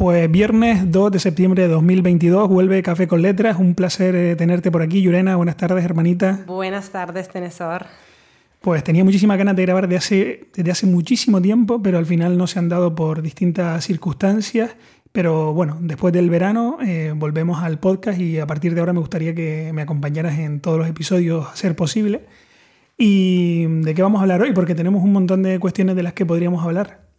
Pues 0.00 0.30
viernes 0.30 0.90
2 0.90 1.12
de 1.12 1.18
septiembre 1.18 1.64
de 1.64 1.68
2022 1.68 2.48
vuelve 2.48 2.82
Café 2.82 3.06
con 3.06 3.20
Letras. 3.20 3.58
Un 3.58 3.74
placer 3.74 4.14
eh, 4.16 4.34
tenerte 4.34 4.70
por 4.70 4.80
aquí, 4.80 5.02
Yurena. 5.02 5.36
Buenas 5.36 5.58
tardes, 5.58 5.84
hermanita. 5.84 6.40
Buenas 6.46 6.88
tardes, 6.88 7.28
Tenesor. 7.28 7.84
Pues 8.62 8.82
tenía 8.82 9.04
muchísimas 9.04 9.36
ganas 9.36 9.56
de 9.56 9.62
grabar 9.62 9.88
de 9.88 9.98
hace, 9.98 10.48
desde 10.54 10.70
hace 10.70 10.86
muchísimo 10.86 11.42
tiempo, 11.42 11.82
pero 11.82 11.98
al 11.98 12.06
final 12.06 12.38
no 12.38 12.46
se 12.46 12.58
han 12.58 12.70
dado 12.70 12.94
por 12.94 13.20
distintas 13.20 13.84
circunstancias. 13.84 14.74
Pero 15.12 15.52
bueno, 15.52 15.76
después 15.82 16.14
del 16.14 16.30
verano 16.30 16.78
eh, 16.82 17.12
volvemos 17.14 17.62
al 17.62 17.78
podcast 17.78 18.18
y 18.18 18.38
a 18.38 18.46
partir 18.46 18.72
de 18.72 18.80
ahora 18.80 18.94
me 18.94 19.00
gustaría 19.00 19.34
que 19.34 19.70
me 19.74 19.82
acompañaras 19.82 20.38
en 20.38 20.60
todos 20.60 20.78
los 20.78 20.88
episodios 20.88 21.46
a 21.46 21.56
ser 21.56 21.76
posible. 21.76 22.22
¿Y 22.96 23.66
de 23.66 23.94
qué 23.94 24.00
vamos 24.00 24.20
a 24.20 24.22
hablar 24.22 24.40
hoy? 24.40 24.54
Porque 24.54 24.74
tenemos 24.74 25.04
un 25.04 25.12
montón 25.12 25.42
de 25.42 25.58
cuestiones 25.58 25.94
de 25.94 26.04
las 26.04 26.14
que 26.14 26.24
podríamos 26.24 26.64
hablar. 26.64 27.09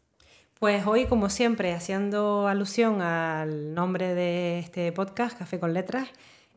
Pues 0.62 0.86
hoy, 0.86 1.06
como 1.06 1.32
siempre, 1.32 1.74
haciendo 1.74 2.48
alusión 2.48 3.02
al 3.02 3.74
nombre 3.74 4.14
de 4.14 4.60
este 4.60 4.92
podcast, 4.92 5.36
Café 5.36 5.60
con 5.60 5.74
Letras, 5.74 6.08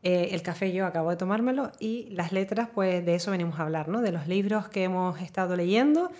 eh, 0.03 0.29
el 0.33 0.43
café 0.43 0.71
yo 0.71 0.85
acabo 0.85 1.09
de 1.09 1.15
tomármelo 1.15 1.71
y 1.79 2.09
las 2.11 2.31
letras, 2.31 2.69
pues 2.71 3.03
de 3.03 3.15
eso 3.15 3.31
venimos 3.31 3.59
a 3.59 3.63
hablar, 3.63 3.87
¿no? 3.87 4.03
De 4.03 4.11
los 4.11 4.27
libros 4.27 4.67
que 4.67 4.83
hemos 4.83 5.19
estado 5.21 5.55
leyendo 5.55 6.11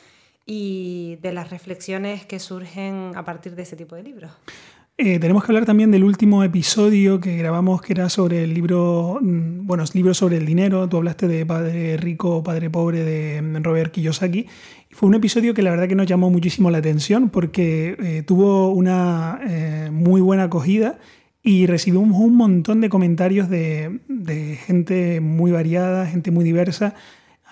y 0.48 1.20
de 1.22 1.32
las 1.32 1.52
reflexiones 1.52 2.26
que 2.26 2.40
surgen 2.40 3.12
a 3.16 3.24
partir 3.24 3.54
de 3.54 3.62
ese 3.62 3.76
tipo 3.76 3.96
de 3.96 4.02
libros. 4.02 4.32
Eh, 4.98 5.20
tenemos 5.20 5.44
que 5.44 5.52
hablar 5.52 5.66
también 5.66 5.92
del 5.92 6.06
último 6.06 6.42
episodio 6.46 7.20
que 7.20 7.36
grabamos, 7.36 7.82
que 7.82 7.92
era 7.92 8.08
sobre 8.08 8.46
el 8.46 8.54
libro, 8.54 9.20
mm, 9.22 9.68
bueno, 9.68 9.84
libros 9.94 10.18
sobre 10.18 10.38
el 10.38 10.46
dinero. 10.46 10.88
Tú 10.88 10.96
hablaste 10.98 11.28
de 11.28 11.46
Padre 11.46 11.98
Rico, 11.98 12.42
Padre 12.42 12.70
Pobre 12.70 13.04
de 13.04 13.60
Robert 13.62 13.92
Kiyosaki. 13.92 14.48
Fue 14.96 15.10
un 15.10 15.16
episodio 15.16 15.54
que 15.54 15.62
la 15.62 15.72
verdad 15.72 15.90
que 15.90 15.96
nos 15.96 16.08
llamó 16.08 16.30
muchísimo 16.30 16.72
la 16.72 16.78
atención 16.78 17.30
porque 17.30 17.98
eh, 18.02 18.24
tuvo 18.26 18.70
una 18.70 19.42
eh, 19.46 19.90
muy 19.92 20.22
buena 20.22 20.44
acogida 20.44 21.00
y 21.44 21.66
recibimos 21.66 22.18
un 22.18 22.38
montón 22.38 22.80
de 22.80 22.88
comentarios 22.88 23.50
de, 23.50 24.00
gente 24.66 25.20
muy 25.20 25.52
variada, 25.52 26.06
gente 26.06 26.32
muy 26.32 26.46
diversa, 26.46 26.94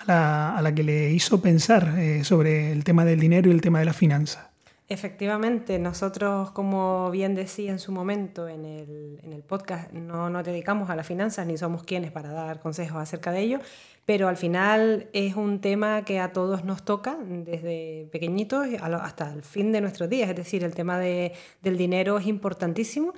a 0.06 0.58
la, 0.62 0.74
que 0.74 0.84
le 0.84 1.12
hizo 1.12 1.42
pensar 1.42 1.96
eh, 1.98 2.24
sobre 2.24 2.72
el 2.72 2.82
tema 2.82 3.04
del 3.04 3.20
dinero 3.20 3.50
y 3.50 3.52
el 3.52 3.60
tema 3.60 3.78
de 3.78 3.84
la 3.84 3.92
finanza. 3.92 4.53
Efectivamente, 4.86 5.78
nosotros, 5.78 6.50
como 6.50 7.10
bien 7.10 7.34
decía 7.34 7.70
en 7.70 7.78
su 7.78 7.90
momento 7.90 8.48
en 8.48 8.66
el, 8.66 9.18
en 9.22 9.32
el 9.32 9.42
podcast, 9.42 9.90
no 9.92 10.28
nos 10.28 10.44
dedicamos 10.44 10.90
a 10.90 10.96
las 10.96 11.06
finanzas 11.06 11.46
ni 11.46 11.56
somos 11.56 11.84
quienes 11.84 12.12
para 12.12 12.32
dar 12.32 12.60
consejos 12.60 12.98
acerca 12.98 13.32
de 13.32 13.40
ello, 13.40 13.60
pero 14.04 14.28
al 14.28 14.36
final 14.36 15.08
es 15.14 15.36
un 15.36 15.62
tema 15.62 16.04
que 16.04 16.20
a 16.20 16.32
todos 16.32 16.64
nos 16.64 16.84
toca 16.84 17.16
desde 17.18 18.08
pequeñitos 18.12 18.66
hasta 18.78 19.32
el 19.32 19.42
fin 19.42 19.72
de 19.72 19.80
nuestros 19.80 20.10
días, 20.10 20.28
es 20.28 20.36
decir, 20.36 20.62
el 20.64 20.74
tema 20.74 20.98
de, 20.98 21.32
del 21.62 21.78
dinero 21.78 22.18
es 22.18 22.26
importantísimo. 22.26 23.14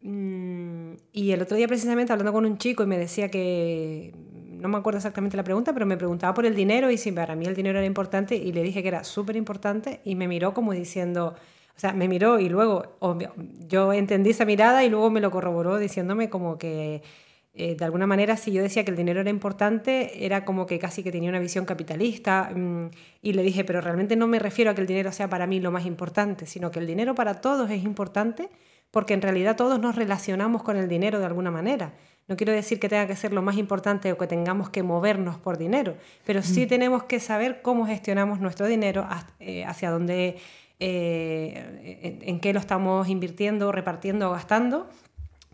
Mm, 0.00 0.94
y 1.12 1.32
el 1.32 1.42
otro 1.42 1.56
día 1.56 1.68
precisamente 1.68 2.12
hablando 2.12 2.32
con 2.32 2.46
un 2.46 2.56
chico 2.56 2.82
y 2.82 2.86
me 2.86 2.98
decía 2.98 3.30
que, 3.30 4.14
no 4.64 4.70
me 4.70 4.78
acuerdo 4.78 4.96
exactamente 4.96 5.36
la 5.36 5.44
pregunta, 5.44 5.74
pero 5.74 5.84
me 5.84 5.98
preguntaba 5.98 6.32
por 6.32 6.46
el 6.46 6.54
dinero 6.54 6.90
y 6.90 6.96
si 6.96 7.12
para 7.12 7.36
mí 7.36 7.44
el 7.44 7.54
dinero 7.54 7.78
era 7.78 7.86
importante 7.86 8.34
y 8.34 8.50
le 8.50 8.62
dije 8.62 8.80
que 8.80 8.88
era 8.88 9.04
súper 9.04 9.36
importante 9.36 10.00
y 10.04 10.14
me 10.14 10.26
miró 10.26 10.54
como 10.54 10.72
diciendo, 10.72 11.34
o 11.76 11.78
sea, 11.78 11.92
me 11.92 12.08
miró 12.08 12.40
y 12.40 12.48
luego 12.48 12.96
yo 13.68 13.92
entendí 13.92 14.30
esa 14.30 14.46
mirada 14.46 14.82
y 14.82 14.88
luego 14.88 15.10
me 15.10 15.20
lo 15.20 15.30
corroboró 15.30 15.76
diciéndome 15.76 16.30
como 16.30 16.56
que 16.56 17.02
eh, 17.52 17.76
de 17.76 17.84
alguna 17.84 18.06
manera, 18.06 18.38
si 18.38 18.52
yo 18.52 18.62
decía 18.62 18.84
que 18.84 18.90
el 18.90 18.96
dinero 18.96 19.20
era 19.20 19.28
importante, 19.28 20.24
era 20.24 20.46
como 20.46 20.64
que 20.64 20.78
casi 20.78 21.02
que 21.02 21.12
tenía 21.12 21.28
una 21.28 21.40
visión 21.40 21.66
capitalista. 21.66 22.50
Mm, 22.54 22.90
y 23.20 23.34
le 23.34 23.42
dije, 23.42 23.64
pero 23.64 23.82
realmente 23.82 24.16
no 24.16 24.26
me 24.26 24.38
refiero 24.38 24.70
a 24.70 24.74
que 24.74 24.80
el 24.80 24.86
dinero 24.86 25.12
sea 25.12 25.28
para 25.28 25.46
mí 25.46 25.60
lo 25.60 25.70
más 25.70 25.84
importante, 25.84 26.46
sino 26.46 26.70
que 26.70 26.80
el 26.80 26.86
dinero 26.86 27.14
para 27.14 27.40
todos 27.42 27.70
es 27.70 27.84
importante 27.84 28.48
porque 28.90 29.14
en 29.14 29.22
realidad 29.22 29.56
todos 29.56 29.78
nos 29.80 29.94
relacionamos 29.96 30.62
con 30.62 30.76
el 30.76 30.88
dinero 30.88 31.18
de 31.18 31.26
alguna 31.26 31.50
manera. 31.50 31.92
No 32.26 32.36
quiero 32.36 32.52
decir 32.52 32.80
que 32.80 32.88
tenga 32.88 33.06
que 33.06 33.16
ser 33.16 33.32
lo 33.32 33.42
más 33.42 33.56
importante 33.56 34.10
o 34.10 34.16
que 34.16 34.26
tengamos 34.26 34.70
que 34.70 34.82
movernos 34.82 35.36
por 35.36 35.58
dinero, 35.58 35.96
pero 36.24 36.42
sí 36.42 36.64
mm. 36.64 36.68
tenemos 36.68 37.02
que 37.04 37.20
saber 37.20 37.60
cómo 37.60 37.86
gestionamos 37.86 38.40
nuestro 38.40 38.66
dinero, 38.66 39.06
eh, 39.40 39.64
hacia 39.66 39.90
dónde, 39.90 40.36
eh, 40.80 42.18
en 42.22 42.40
qué 42.40 42.54
lo 42.54 42.60
estamos 42.60 43.08
invirtiendo, 43.08 43.72
repartiendo 43.72 44.30
o 44.30 44.32
gastando, 44.32 44.88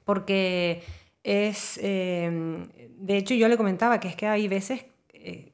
porque 0.04 0.82
es, 1.24 1.78
em, 1.82 2.68
de 2.98 3.16
hecho 3.16 3.34
yo 3.34 3.48
le 3.48 3.56
comentaba 3.56 3.98
que 4.00 4.08
es 4.08 4.16
que 4.16 4.26
hay 4.26 4.46
veces 4.46 4.86
eh, 5.12 5.52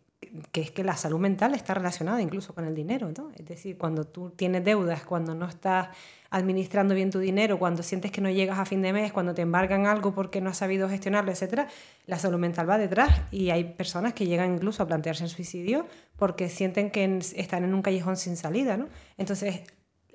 que 0.50 0.60
es 0.60 0.70
que 0.70 0.82
la 0.82 0.96
salud 0.96 1.18
mental 1.18 1.54
está 1.54 1.74
relacionada 1.74 2.20
incluso 2.22 2.54
con 2.54 2.64
el 2.64 2.74
dinero, 2.74 3.10
¿no? 3.16 3.30
Es 3.36 3.44
decir, 3.44 3.76
cuando 3.76 4.04
tú 4.04 4.30
tienes 4.30 4.64
deudas, 4.64 5.04
cuando 5.04 5.34
no 5.34 5.46
estás 5.46 5.88
administrando 6.30 6.94
bien 6.94 7.10
tu 7.10 7.18
dinero, 7.18 7.58
cuando 7.58 7.82
sientes 7.82 8.10
que 8.10 8.20
no 8.20 8.30
llegas 8.30 8.58
a 8.58 8.64
fin 8.64 8.82
de 8.82 8.92
mes, 8.92 9.12
cuando 9.12 9.34
te 9.34 9.42
embargan 9.42 9.86
algo 9.86 10.14
porque 10.14 10.40
no 10.40 10.50
has 10.50 10.56
sabido 10.56 10.88
gestionarlo, 10.88 11.30
etcétera, 11.30 11.68
la 12.06 12.18
salud 12.18 12.38
mental 12.38 12.68
va 12.68 12.78
detrás 12.78 13.22
y 13.30 13.50
hay 13.50 13.64
personas 13.64 14.14
que 14.14 14.26
llegan 14.26 14.54
incluso 14.54 14.82
a 14.82 14.86
plantearse 14.86 15.24
el 15.24 15.30
suicidio 15.30 15.86
porque 16.16 16.48
sienten 16.48 16.90
que 16.90 17.18
están 17.36 17.64
en 17.64 17.74
un 17.74 17.82
callejón 17.82 18.16
sin 18.16 18.36
salida, 18.36 18.76
¿no? 18.76 18.88
Entonces, 19.18 19.62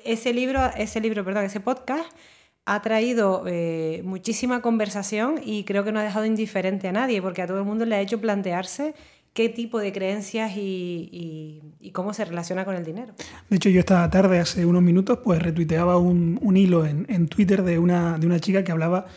ese 0.03 0.33
libro, 0.33 0.59
ese 0.75 0.99
libro, 0.99 1.23
perdón, 1.23 1.45
ese 1.45 1.59
podcast 1.59 2.11
ha 2.65 2.81
traído 2.81 3.43
eh, 3.47 4.01
muchísima 4.03 4.61
conversación 4.61 5.41
y 5.43 5.63
creo 5.63 5.83
que 5.83 5.91
no 5.91 5.99
ha 5.99 6.03
dejado 6.03 6.25
indiferente 6.25 6.87
a 6.87 6.91
nadie, 6.91 7.21
porque 7.21 7.41
a 7.41 7.47
todo 7.47 7.59
el 7.59 7.65
mundo 7.65 7.85
le 7.85 7.95
ha 7.95 8.01
hecho 8.01 8.21
plantearse 8.21 8.93
qué 9.33 9.49
tipo 9.49 9.79
de 9.79 9.91
creencias 9.91 10.51
y, 10.55 11.61
cómo 11.93 12.13
se 12.13 12.25
relaciona 12.25 12.65
con 12.65 12.75
el 12.75 12.85
dinero. 12.85 13.13
De 13.49 13.57
hecho, 13.57 13.69
yo 13.69 13.79
esta 13.79 14.09
tarde, 14.09 14.39
hace 14.39 14.65
unos 14.65 14.81
minutos, 14.81 15.19
pues 15.23 15.41
retuiteaba 15.41 15.97
un, 15.97 16.55
hilo 16.55 16.85
en, 16.85 17.27
Twitter 17.27 17.63
de 17.63 17.79
una, 17.79 18.17
de 18.17 18.27
una 18.27 18.39
chica 18.39 18.63
que 18.63 18.71
hablaba 18.71 19.07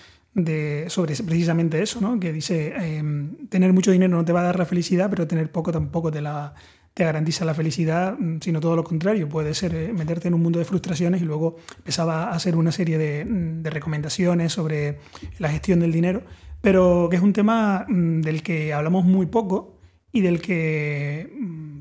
sobre 0.88 1.14
precisamente 1.16 1.80
eso, 1.80 2.00
¿no? 2.00 2.18
que 2.18 2.32
dice, 2.32 2.74
em, 2.76 3.48
tener 3.48 3.72
mucho 3.72 3.92
dinero 3.92 4.16
no 4.16 4.24
te 4.24 4.32
va 4.32 4.40
a 4.40 4.44
dar 4.44 4.58
la 4.58 4.66
felicidad, 4.66 5.08
pero 5.08 5.28
tener 5.28 5.50
poco 5.52 5.70
tampoco 5.70 6.10
te 6.10 6.20
la 6.20 6.54
te 6.94 7.04
garantiza 7.04 7.44
la 7.44 7.54
felicidad, 7.54 8.16
mm, 8.16 8.38
sino 8.40 8.60
todo 8.60 8.76
lo 8.76 8.84
contrario. 8.84 9.28
Puede 9.28 9.52
ser 9.54 9.74
eh, 9.74 9.92
meterte 9.92 10.28
en 10.28 10.34
un 10.34 10.42
mundo 10.42 10.60
de 10.60 10.64
frustraciones 10.64 11.20
y 11.20 11.24
luego 11.24 11.56
empezaba 11.76 12.26
a 12.26 12.30
hacer 12.30 12.54
una 12.54 12.70
serie 12.70 12.98
de, 12.98 13.24
mm, 13.24 13.62
de, 13.62 13.70
recomendaciones 13.70 14.52
sobre 14.52 15.00
la 15.38 15.48
gestión 15.48 15.80
del 15.80 15.90
dinero, 15.90 16.22
pero 16.62 17.08
que 17.10 17.16
es 17.16 17.22
un 17.22 17.32
tema 17.32 17.84
mm, 17.88 18.20
del 18.20 18.44
que 18.44 18.72
hablamos 18.72 19.04
muy 19.04 19.26
poco 19.26 19.73
y 20.14 20.22
del 20.22 20.40
que 20.40 21.28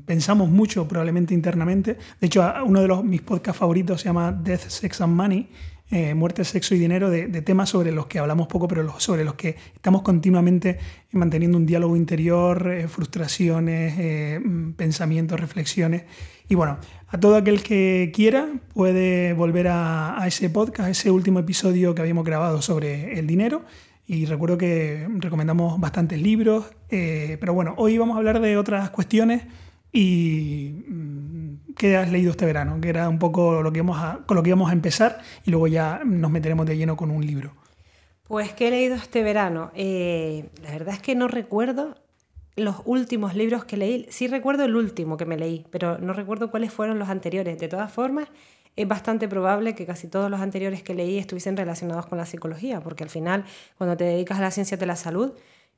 pensamos 0.04 0.50
mucho 0.50 0.86
probablemente 0.86 1.32
internamente. 1.32 1.96
De 2.20 2.26
hecho, 2.26 2.44
uno 2.66 2.82
de 2.82 2.88
los, 2.88 3.02
mis 3.02 3.22
podcasts 3.22 3.58
favoritos 3.58 4.02
se 4.02 4.08
llama 4.10 4.30
Death, 4.30 4.68
Sex 4.68 5.00
and 5.00 5.14
Money 5.14 5.48
eh, 5.90 6.14
muerte, 6.14 6.44
sexo 6.44 6.74
y 6.74 6.78
dinero, 6.78 7.10
de, 7.10 7.28
temas 7.42 7.68
sobre 7.68 7.92
los 7.92 8.06
que 8.06 8.18
hablamos 8.18 8.48
poco, 8.48 8.66
pero 8.66 8.98
sobre 8.98 9.22
los 9.22 9.34
que 9.34 9.54
estamos 9.74 10.02
continuamente 10.02 10.78
manteniendo 11.12 11.58
un 11.58 11.66
diálogo 11.66 11.94
interior, 11.94 12.68
eh, 12.72 12.88
frustraciones, 12.88 13.94
eh, 13.98 14.40
mm, 14.42 14.72
pensamientos, 14.72 15.38
reflexiones. 15.38 16.04
Y 16.48 16.54
bueno, 16.54 16.78
a 17.06 17.20
todo 17.20 17.36
aquel 17.36 17.62
que 17.62 18.10
quiera 18.14 18.48
puede 18.72 19.34
volver 19.34 19.68
a, 19.68 20.20
a 20.20 20.26
ese 20.26 20.48
podcast, 20.50 20.88
a 20.88 20.90
ese 20.90 21.10
último 21.10 21.38
episodio 21.38 21.94
que 21.94 22.00
habíamos 22.00 22.24
grabado 22.24 22.62
sobre 22.62 23.18
el 23.18 23.26
dinero. 23.26 23.62
Y 24.06 24.26
recuerdo 24.26 24.58
que 24.58 25.08
recomendamos 25.18 25.80
bastantes 25.80 26.20
libros, 26.20 26.66
pero 26.88 27.54
bueno, 27.54 27.74
hoy 27.78 27.96
vamos 27.96 28.16
a 28.16 28.18
hablar 28.18 28.40
de 28.40 28.56
otras 28.56 28.90
cuestiones 28.90 29.44
y 29.94 30.84
mm, 30.88 31.74
qué 31.76 31.96
has 31.96 32.10
leído 32.10 32.32
este 32.32 32.44
verano, 32.44 32.80
que 32.80 32.88
era 32.88 33.08
un 33.08 33.20
poco 33.20 33.62
lo 33.62 33.72
que 33.72 33.78
íbamos 33.78 33.96
con 34.26 34.36
lo 34.36 34.42
que 34.42 34.50
íbamos 34.50 34.68
a 34.68 34.72
empezar 34.72 35.20
y 35.44 35.52
luego 35.52 35.68
ya 35.68 36.02
nos 36.04 36.30
meteremos 36.32 36.66
de 36.66 36.76
lleno 36.76 36.96
con 36.96 37.10
un 37.10 37.24
libro. 37.24 37.52
Pues, 38.24 38.52
¿qué 38.52 38.68
he 38.68 38.70
leído 38.70 38.96
este 38.96 39.22
verano? 39.22 39.70
Eh, 39.74 40.48
la 40.62 40.72
verdad 40.72 40.94
es 40.94 41.00
que 41.00 41.14
no 41.14 41.28
recuerdo 41.28 41.96
los 42.56 42.76
últimos 42.84 43.36
libros 43.36 43.64
que 43.64 43.76
leí. 43.76 44.06
Sí 44.10 44.26
recuerdo 44.26 44.64
el 44.64 44.74
último 44.74 45.16
que 45.16 45.26
me 45.26 45.36
leí, 45.36 45.64
pero 45.70 45.98
no 45.98 46.12
recuerdo 46.12 46.50
cuáles 46.50 46.72
fueron 46.72 46.98
los 46.98 47.08
anteriores. 47.08 47.58
De 47.58 47.68
todas 47.68 47.92
formas, 47.92 48.28
es 48.76 48.88
bastante 48.88 49.28
probable 49.28 49.74
que 49.74 49.86
casi 49.86 50.08
todos 50.08 50.30
los 50.30 50.40
anteriores 50.40 50.82
que 50.82 50.94
leí 50.94 51.18
estuviesen 51.18 51.56
relacionados 51.56 52.06
con 52.06 52.18
la 52.18 52.26
psicología, 52.26 52.80
porque 52.80 53.04
al 53.04 53.10
final, 53.10 53.44
cuando 53.78 53.96
te 53.96 54.04
dedicas 54.04 54.38
a 54.38 54.42
la 54.42 54.50
ciencia 54.50 54.76
de 54.76 54.86
la 54.86 54.96
salud, 54.96 55.34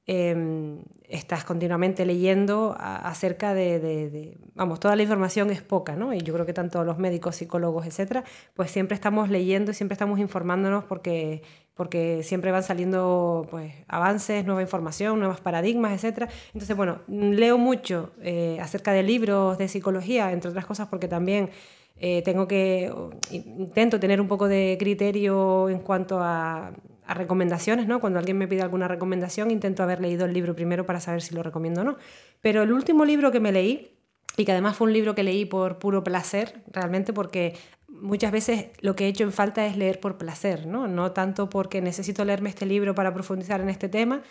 Em, 0.08 0.82
estás 1.08 1.42
continuamente 1.42 2.06
leyendo 2.06 2.76
acerca 2.78 3.54
de, 3.54 4.38
vamos, 4.54 4.78
toda 4.78 4.94
la 4.94 5.02
información 5.02 5.50
es 5.50 5.62
poca, 5.62 5.96
¿no? 5.96 6.14
Y 6.14 6.20
yo 6.20 6.32
creo 6.32 6.46
que 6.46 6.52
tanto 6.52 6.84
los 6.84 6.96
médicos, 6.96 7.34
psicólogos, 7.34 7.86
etcétera, 7.86 8.22
pues 8.54 8.70
siempre 8.70 8.94
estamos 8.94 9.30
leyendo 9.30 9.72
y 9.72 9.74
siempre 9.74 9.94
estamos 9.94 10.20
informándonos 10.20 10.84
porque, 10.84 11.42
porque 11.74 12.22
siempre 12.22 12.52
van 12.52 12.62
saliendo 12.62 13.48
pues, 13.50 13.74
avances, 13.88 14.46
nueva 14.46 14.62
información, 14.62 15.18
nuevos 15.18 15.40
paradigmas, 15.40 15.92
etcétera. 15.92 16.28
Entonces, 16.54 16.76
bueno, 16.76 17.00
leo 17.08 17.58
mucho 17.58 18.12
eh, 18.22 18.58
acerca 18.60 18.92
de 18.92 19.02
libros 19.02 19.58
de 19.58 19.66
psicología, 19.66 20.30
entre 20.30 20.50
otras 20.50 20.66
cosas 20.66 20.86
porque 20.86 21.08
también 21.08 21.50
eh, 21.98 22.22
tengo 22.22 22.46
que, 22.46 22.92
intento 23.30 23.98
tener 23.98 24.20
un 24.20 24.28
poco 24.28 24.48
de 24.48 24.76
criterio 24.78 25.68
en 25.68 25.80
cuanto 25.80 26.18
a 26.20 26.72
a 27.06 27.14
recomendaciones, 27.14 27.86
¿no? 27.86 28.00
Cuando 28.00 28.18
alguien 28.18 28.36
me 28.36 28.48
pide 28.48 28.62
alguna 28.62 28.88
recomendación, 28.88 29.50
intento 29.50 29.82
haber 29.82 30.00
leído 30.00 30.26
el 30.26 30.32
libro 30.32 30.54
primero 30.56 30.86
para 30.86 31.00
saber 31.00 31.22
si 31.22 31.34
lo 31.34 31.42
recomiendo 31.42 31.82
o 31.82 31.84
no. 31.84 31.96
Pero 32.40 32.62
el 32.62 32.72
último 32.72 33.04
libro 33.04 33.30
que 33.30 33.40
me 33.40 33.52
leí, 33.52 33.92
y 34.36 34.44
que 34.44 34.52
además 34.52 34.76
fue 34.76 34.88
un 34.88 34.92
libro 34.92 35.14
que 35.14 35.22
leí 35.22 35.44
por 35.44 35.78
puro 35.78 36.02
placer, 36.02 36.62
realmente 36.70 37.12
porque 37.12 37.54
muchas 37.88 38.32
veces 38.32 38.66
lo 38.80 38.96
que 38.96 39.04
he 39.04 39.08
hecho 39.08 39.24
en 39.24 39.32
falta 39.32 39.64
es 39.66 39.76
leer 39.76 40.00
por 40.00 40.18
placer, 40.18 40.66
¿no? 40.66 40.88
no 40.88 41.12
tanto 41.12 41.48
porque 41.48 41.80
necesito 41.80 42.24
leerme 42.24 42.50
este 42.50 42.66
libro 42.66 42.94
para 42.94 43.14
profundizar 43.14 43.60
en 43.60 43.70
este 43.70 43.88
tema. 43.88 44.22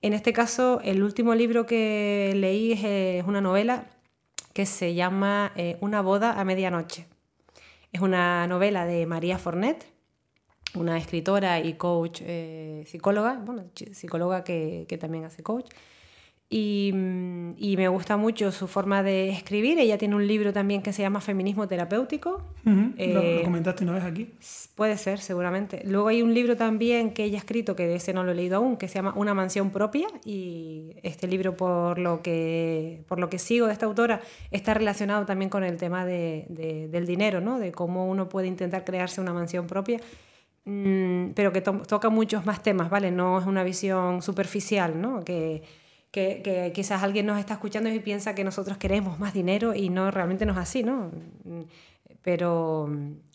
En 0.00 0.14
este 0.14 0.32
caso, 0.32 0.80
el 0.82 1.02
último 1.02 1.34
libro 1.34 1.66
que 1.66 2.32
leí 2.36 2.72
es, 2.72 3.24
una 3.26 3.40
novela 3.40 3.86
que 4.52 4.66
se 4.66 4.94
llama 4.94 5.52
eh, 5.56 5.76
Una 5.80 6.00
boda 6.00 6.40
a 6.40 6.44
medianoche. 6.44 7.06
Es 7.92 8.00
una 8.00 8.46
novela 8.46 8.84
de 8.84 9.06
María 9.06 9.38
Fornet, 9.38 9.86
una 10.74 10.96
escritora 10.98 11.60
y 11.60 11.74
coach 11.74 12.22
eh, 12.24 12.84
psicóloga, 12.86 13.40
bueno, 13.44 13.64
psicóloga 13.92 14.44
que, 14.44 14.86
que 14.88 14.98
también 14.98 15.24
hace 15.24 15.42
coach. 15.42 15.68
Mm, 16.52 17.52
y, 17.58 17.76
me 17.76 17.86
gusta 17.86 18.16
mucho 18.16 18.50
su 18.50 18.66
forma 18.66 19.04
de 19.04 19.28
escribir. 19.28 19.78
Ella 19.78 19.98
tiene 19.98 20.16
un 20.16 20.26
libro 20.26 20.52
también 20.52 20.82
que 20.82 20.92
se 20.92 21.00
llama 21.00 21.20
Feminismo 21.20 21.68
Terapéutico. 21.68 22.42
¿Lo, 22.64 22.92
eh, 22.96 23.42
comentaste 23.44 23.84
una 23.84 23.92
vez 23.92 24.02
aquí? 24.02 24.34
Puede 24.74 24.96
ser, 24.96 25.20
seguramente. 25.20 25.82
Luego 25.84 26.08
hay 26.08 26.22
un 26.22 26.34
libro 26.34 26.56
también 26.56 27.12
que 27.12 27.22
ella 27.22 27.38
ha 27.38 27.38
escrito, 27.38 27.76
que 27.76 27.94
ese 27.94 28.12
no 28.12 28.24
lo 28.24 28.32
he 28.32 28.34
leído 28.34 28.56
aún, 28.56 28.76
que 28.76 28.88
se 28.88 28.96
llama 28.96 29.12
Una 29.14 29.32
mansión 29.32 29.70
propia. 29.70 30.08
Y 30.24 30.96
este 31.04 31.28
libro, 31.28 31.56
por 31.56 32.00
lo 32.00 32.20
que, 32.20 33.04
por 33.06 33.20
lo 33.20 33.30
que 33.30 33.38
sigo 33.38 33.68
de 33.68 33.72
esta 33.72 33.86
autora, 33.86 34.20
está 34.50 34.74
relacionado 34.74 35.26
también 35.26 35.50
con 35.50 35.62
el 35.62 35.76
tema 35.76 36.04
de, 36.04 36.46
del 36.90 37.06
dinero, 37.06 37.40
¿no? 37.40 37.60
de 37.60 37.70
cómo 37.70 38.08
uno 38.08 38.28
puede 38.28 38.48
intentar 38.48 38.84
crearse 38.84 39.20
una 39.20 39.32
mansión 39.32 39.68
propia. 39.68 40.00
Mm, 40.64 41.30
pero 41.34 41.52
que 41.52 41.60
toca 41.60 42.10
muchos 42.10 42.44
más 42.44 42.62
temas, 42.62 42.90
¿vale? 42.90 43.10
No 43.10 43.38
es 43.38 43.46
una 43.46 43.62
visión 43.62 44.20
superficial, 44.20 45.00
¿no? 45.00 45.24
Que, 45.24 45.62
que, 46.10 46.72
quizás 46.74 47.02
alguien 47.02 47.26
nos 47.26 47.38
está 47.38 47.54
escuchando 47.54 47.88
y 47.88 48.00
piensa 48.00 48.34
que 48.34 48.44
nosotros 48.44 48.78
queremos 48.78 49.18
más 49.18 49.32
dinero 49.32 49.74
y 49.74 49.88
no, 49.88 50.10
realmente 50.10 50.44
no 50.46 50.52
es 50.52 50.58
así, 50.58 50.82
¿no? 50.82 51.10
Pero 52.22 52.90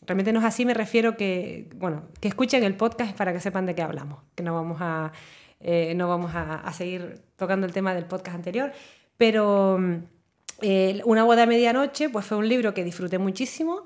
realmente 0.05 0.33
no 0.33 0.39
es 0.39 0.45
así, 0.45 0.65
me 0.65 0.73
refiero 0.73 1.15
que, 1.17 1.69
bueno, 1.75 2.03
que 2.19 2.27
escuchen 2.27 2.63
el 2.63 2.75
podcast 2.75 3.15
para 3.15 3.33
que 3.33 3.39
sepan 3.39 3.65
de 3.65 3.75
qué 3.75 3.81
hablamos, 3.81 4.19
que 4.35 4.43
no 4.43 4.53
vamos 4.53 4.77
a, 4.81 5.11
eh, 5.59 5.93
no 5.95 6.07
vamos 6.07 6.31
a, 6.35 6.71
seguir 6.73 7.21
tocando 7.37 7.65
el 7.65 7.73
tema 7.73 7.93
del 7.93 8.05
podcast 8.05 8.35
anterior, 8.35 8.71
pero 9.17 9.79
eh, 10.61 11.01
Una 11.05 11.23
boda 11.23 11.43
a 11.43 11.45
medianoche 11.45 12.09
pues 12.09 12.25
fue 12.25 12.37
un 12.37 12.47
libro 12.47 12.73
que 12.73 12.83
disfruté 12.83 13.17
muchísimo, 13.17 13.83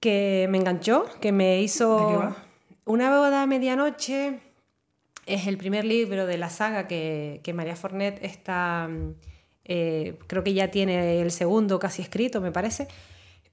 que 0.00 0.46
me 0.50 0.58
enganchó, 0.58 1.06
que 1.20 1.32
me 1.32 1.62
hizo... 1.62 2.34
Una 2.84 3.16
boda 3.16 3.42
a 3.42 3.46
medianoche 3.46 4.40
es 5.26 5.46
el 5.46 5.56
primer 5.56 5.84
libro 5.84 6.26
de 6.26 6.38
la 6.38 6.50
saga 6.50 6.86
que, 6.86 7.52
María 7.54 7.76
Fornet 7.76 8.22
está, 8.22 8.88
mm, 8.88 9.14
eh, 9.64 10.18
creo 10.26 10.42
que 10.42 10.54
ya 10.54 10.70
tiene 10.70 11.20
el 11.20 11.30
segundo 11.30 11.78
casi 11.78 12.02
escrito, 12.02 12.40
me 12.40 12.52
parece. 12.52 12.88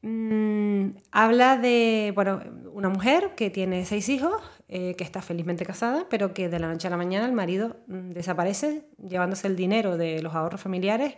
Mm, 0.02 0.92
habla 1.12 1.58
de 1.58 2.12
bueno, 2.16 2.42
una 2.72 2.90
mujer 2.90 3.34
que 3.36 3.50
tiene 3.50 3.86
seis 3.86 4.08
hijos, 4.10 4.42
eh, 4.70 4.96
que 4.98 5.04
está 5.04 5.22
felizmente 5.22 5.66
casada, 5.66 6.08
pero 6.10 6.34
que 6.34 6.48
de 6.48 6.60
la 6.60 6.68
noche 6.68 6.88
a 6.88 6.92
la 6.92 6.98
mañana 6.98 7.26
el 7.26 7.34
marido 7.34 7.78
mm, 7.88 8.10
desaparece 8.12 8.86
llevándose 8.98 9.48
el 9.48 9.56
dinero 9.56 9.98
de 9.98 10.22
los 10.22 10.34
ahorros 10.36 10.62
familiares 10.62 11.16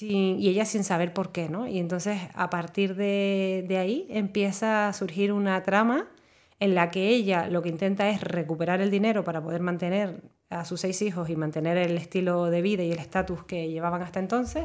y 0.00 0.48
ella 0.48 0.64
sin 0.64 0.84
saber 0.84 1.12
por 1.12 1.32
qué. 1.32 1.48
¿no? 1.48 1.66
Y 1.68 1.78
entonces 1.78 2.20
a 2.34 2.50
partir 2.50 2.94
de 2.96 3.76
ahí 3.78 4.06
empieza 4.10 4.88
a 4.88 4.92
surgir 4.92 5.32
una 5.32 5.62
trama 5.62 6.08
en 6.60 6.74
la 6.74 6.90
que 6.90 7.08
ella 7.10 7.48
lo 7.48 7.62
que 7.62 7.68
intenta 7.68 8.08
es 8.08 8.20
recuperar 8.20 8.80
el 8.80 8.90
dinero 8.90 9.24
para 9.24 9.42
poder 9.42 9.60
mantener 9.60 10.22
a 10.50 10.64
sus 10.64 10.80
seis 10.80 11.02
hijos 11.02 11.30
y 11.30 11.36
mantener 11.36 11.76
el 11.76 11.96
estilo 11.96 12.46
de 12.46 12.62
vida 12.62 12.82
y 12.82 12.92
el 12.92 12.98
estatus 12.98 13.44
que 13.44 13.68
llevaban 13.68 14.02
hasta 14.02 14.18
entonces, 14.18 14.64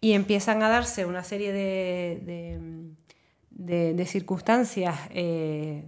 y 0.00 0.12
empiezan 0.12 0.62
a 0.62 0.68
darse 0.68 1.06
una 1.06 1.24
serie 1.24 1.52
de, 1.52 2.94
de, 3.50 4.06
circunstancias 4.06 4.96
eh, 5.10 5.84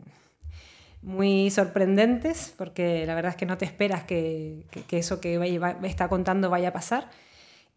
muy 1.02 1.50
sorprendentes, 1.50 2.54
porque 2.56 3.06
la 3.06 3.14
verdad 3.14 3.30
es 3.30 3.36
que 3.36 3.46
no 3.46 3.56
te 3.56 3.64
esperas 3.64 4.04
que, 4.04 4.66
eso 4.90 5.20
que 5.20 5.60
está 5.84 6.08
contando 6.08 6.50
vaya 6.50 6.68
a 6.68 6.72
pasar. 6.72 7.08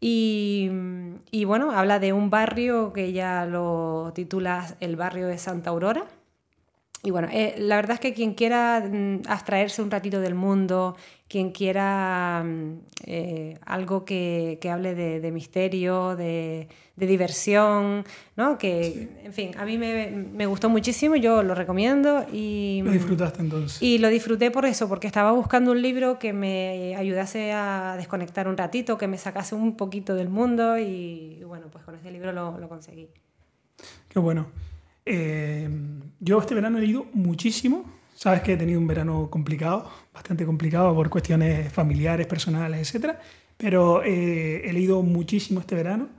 Y, 0.01 0.69
y 1.31 1.45
bueno, 1.45 1.71
habla 1.71 1.99
de 1.99 2.11
un 2.11 2.29
barrio 2.29 2.91
que 2.91 3.05
ella 3.05 3.45
lo 3.45 4.11
titula 4.13 4.75
el 4.81 4.97
barrio 4.97 5.27
de 5.27 5.37
Santa 5.37 5.69
Aurora, 5.69 6.07
y 7.05 7.11
bueno, 7.11 7.27
eh, 7.33 7.55
la 7.57 7.75
verdad 7.75 7.95
es 7.95 7.99
que 7.99 8.13
quien 8.13 8.33
quiera 8.33 8.79
mm, 8.79 9.23
abstraerse 9.27 9.81
un 9.81 9.91
ratito 9.91 10.21
del 10.21 10.35
mundo, 10.35 10.95
quien 11.27 11.51
quiera 11.51 12.41
mm, 12.45 12.79
eh, 13.07 13.59
algo 13.65 14.05
que, 14.05 14.57
que 14.61 14.69
hable 14.69 14.95
de, 14.95 15.19
de 15.19 15.31
misterio, 15.33 16.15
de, 16.15 16.69
de, 16.95 17.05
diversión, 17.05 18.05
¿no? 18.37 18.57
Que, 18.57 19.09
en 19.21 19.33
fin, 19.33 19.51
a 19.57 19.65
mí 19.65 19.77
me, 19.77 20.11
me, 20.11 20.45
gustó 20.45 20.69
muchísimo, 20.69 21.17
yo 21.17 21.43
lo 21.43 21.55
recomiendo. 21.55 22.25
Y, 22.31 22.81
¿Lo 22.85 22.91
disfrutaste 22.91 23.41
entonces? 23.41 23.81
Y 23.81 23.97
lo 23.97 24.07
disfruté 24.07 24.49
por 24.49 24.65
eso, 24.65 24.87
porque 24.87 25.07
estaba 25.07 25.33
buscando 25.33 25.71
un 25.71 25.81
libro 25.81 26.19
que 26.19 26.31
me 26.31 26.95
ayudase 26.95 27.51
a 27.51 27.95
desconectar 27.97 28.47
un 28.47 28.55
ratito, 28.55 28.97
que 28.97 29.07
me 29.07 29.17
sacase 29.17 29.55
un 29.55 29.75
poquito 29.75 30.15
del 30.15 30.29
mundo 30.29 30.77
y, 30.77 31.39
y 31.41 31.43
bueno, 31.43 31.67
pues 31.69 31.83
con 31.83 31.95
este 31.95 32.11
libro 32.11 32.31
lo, 32.31 32.57
lo 32.57 32.69
conseguí. 32.69 33.09
Qué 34.07 34.19
bueno. 34.19 34.47
Eh, 35.05 35.69
yo 36.19 36.39
este 36.39 36.55
verano 36.55 36.77
he 36.77 36.81
leído 36.81 37.05
muchísimo. 37.13 37.85
Sabes 38.15 38.41
que 38.41 38.53
he 38.53 38.57
tenido 38.57 38.79
un 38.79 38.87
verano 38.87 39.29
complicado, 39.29 39.89
bastante 40.13 40.45
complicado 40.45 40.93
por 40.95 41.09
cuestiones 41.09 41.71
familiares, 41.71 42.27
personales, 42.27 42.93
etc. 42.93 43.17
Pero 43.57 44.03
eh, 44.03 44.61
he 44.63 44.73
leído 44.73 45.01
muchísimo 45.01 45.59
este 45.59 45.75
verano, 45.75 46.09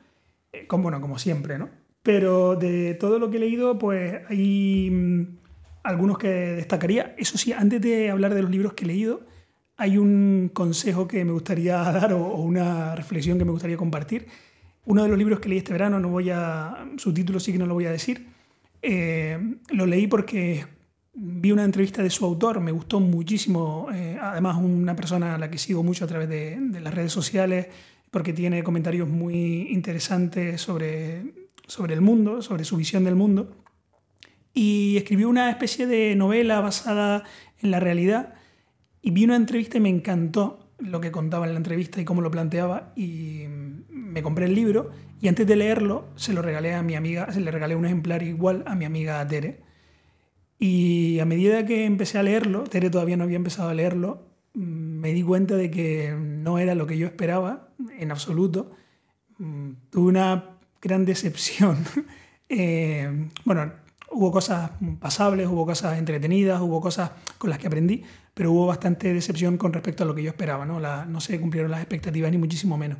eh, 0.52 0.66
como, 0.66 0.84
bueno, 0.84 1.00
como 1.00 1.19
siempre, 1.19 1.58
¿no? 1.58 1.69
Pero 2.02 2.56
de 2.56 2.94
todo 2.94 3.19
lo 3.19 3.31
que 3.31 3.38
he 3.38 3.40
leído, 3.40 3.78
pues 3.78 4.20
hay 4.28 4.90
mm, 4.90 5.38
algunos 5.84 6.19
que 6.19 6.28
destacaría. 6.28 7.14
Eso 7.16 7.38
sí, 7.38 7.52
antes 7.52 7.80
de 7.80 8.10
hablar 8.10 8.34
de 8.34 8.42
los 8.42 8.50
libros 8.50 8.75
que 8.75 8.84
he 8.84 8.88
leído, 8.88 9.22
hay 9.76 9.96
un 9.96 10.50
consejo 10.52 11.08
que 11.08 11.25
me 11.25 11.32
gustaría 11.32 11.76
dar 11.78 12.12
o, 12.12 12.22
o 12.22 12.42
una 12.42 12.94
reflexión 12.94 13.38
que 13.38 13.44
me 13.44 13.52
gustaría 13.52 13.76
compartir. 13.76 14.26
Uno 14.84 15.02
de 15.02 15.08
los 15.08 15.16
libros 15.16 15.40
que 15.40 15.48
leí 15.48 15.58
este 15.58 15.72
verano, 15.72 15.98
no 15.98 16.08
voy 16.10 16.28
a, 16.30 16.87
su 16.98 17.14
título 17.14 17.40
sí 17.40 17.52
que 17.52 17.58
no 17.58 17.66
lo 17.66 17.72
voy 17.72 17.87
a 17.87 17.90
decir, 17.90 18.26
eh, 18.86 19.38
lo 19.70 19.86
leí 19.86 20.06
porque 20.06 20.66
vi 21.14 21.52
una 21.52 21.64
entrevista 21.64 22.02
de 22.02 22.10
su 22.10 22.26
autor, 22.26 22.60
me 22.60 22.70
gustó 22.70 23.00
muchísimo, 23.00 23.88
eh, 23.94 24.19
además 24.20 24.58
una 24.60 24.94
persona 24.94 25.36
a 25.36 25.38
la 25.38 25.50
que 25.50 25.56
sigo 25.56 25.82
mucho 25.82 26.04
a 26.04 26.08
través 26.08 26.28
de, 26.28 26.58
las 26.82 26.92
redes 26.92 27.10
sociales, 27.10 27.69
porque 28.10 28.34
tiene 28.34 28.62
comentarios 28.62 29.08
muy 29.08 29.69
interesantes 29.70 30.60
sobre, 30.60 31.48
sobre 31.66 31.94
el 31.94 32.02
mundo, 32.02 32.42
sobre 32.42 32.64
su 32.64 32.76
visión 32.76 33.04
del 33.04 33.14
mundo. 33.14 33.56
Y 34.52 34.98
escribió 34.98 35.30
una 35.30 35.50
especie 35.50 35.87
de 35.87 36.14
novela 36.14 36.60
basada 36.60 37.25
en 37.62 37.70
la 37.70 37.80
realidad 37.80 38.35
y 39.00 39.12
vi 39.12 39.25
una 39.25 39.37
entrevista 39.37 39.78
y 39.78 39.80
me 39.80 39.88
encantó 39.88 40.75
lo 40.78 41.00
que 41.00 41.11
contaba 41.11 41.47
en 41.47 41.52
la 41.52 41.59
entrevista 41.59 42.02
y 42.02 42.04
cómo 42.04 42.20
lo 42.20 42.30
planteaba 42.30 42.92
y 42.97 43.44
me 44.14 44.23
compré 44.23 44.47
el 44.47 44.54
libro 44.54 44.90
y 45.21 45.26
antes 45.26 45.44
de 45.44 45.56
leerlo 45.56 46.06
se 46.14 46.33
lo 46.33 46.40
regalé 46.40 46.73
a 46.73 46.85
mi 46.85 46.94
amiga, 46.94 47.30
se 47.33 47.40
le 47.40 47.50
regalé 47.50 47.75
un 47.75 47.85
ejemplar 47.85 48.23
igual 48.23 48.62
a 48.66 48.76
mi 48.76 48.85
amiga 48.85 49.26
Tere. 49.26 49.61
Y 50.56 51.18
a 51.18 51.25
medida 51.25 51.66
que 51.66 51.85
empecé 51.85 52.18
a 52.18 52.23
leerlo, 52.23 52.62
Tere 52.62 52.90
todavía 52.90 53.16
no 53.16 53.25
había 53.25 53.37
empezado 53.37 53.71
a 53.71 53.75
leerlo, 53.75 54.28
mm, 54.54 54.61
me 54.61 55.12
di 55.12 55.25
cuenta 55.25 55.56
de 55.56 55.68
que 55.68 56.14
no 56.16 56.61
era 56.61 56.76
lo 56.76 56.87
que 56.87 56.97
yo 56.97 57.09
esperaba 57.09 57.71
en 57.99 58.12
absoluto. 58.12 58.71
Mm, 59.38 59.71
tuve 59.90 60.09
una 60.09 60.59
gran 60.80 61.04
decepción. 61.04 61.76
Eh, 62.56 63.30
bueno, 63.47 63.73
hubo 64.11 64.30
cosas 64.30 64.71
pasables, 65.00 65.49
hubo 65.49 65.64
cosas 65.64 65.99
entretenidas, 65.99 66.61
hubo 66.61 66.78
cosas 66.78 67.11
con 67.38 67.49
las 67.49 67.59
que 67.59 67.66
aprendí, 67.66 68.04
pero 68.35 68.52
hubo 68.52 68.66
bastante 68.66 69.12
decepción 69.14 69.56
con 69.56 69.73
respecto 69.73 70.04
a 70.04 70.06
lo 70.06 70.14
que 70.14 70.23
yo 70.23 70.28
esperaba. 70.28 70.66
No, 70.66 70.78
no 70.78 71.21
se 71.21 71.40
cumplieron 71.40 71.71
las 71.71 71.80
expectativas 71.80 72.30
ni 72.30 72.37
muchísimo 72.37 72.76
menos. 72.76 72.99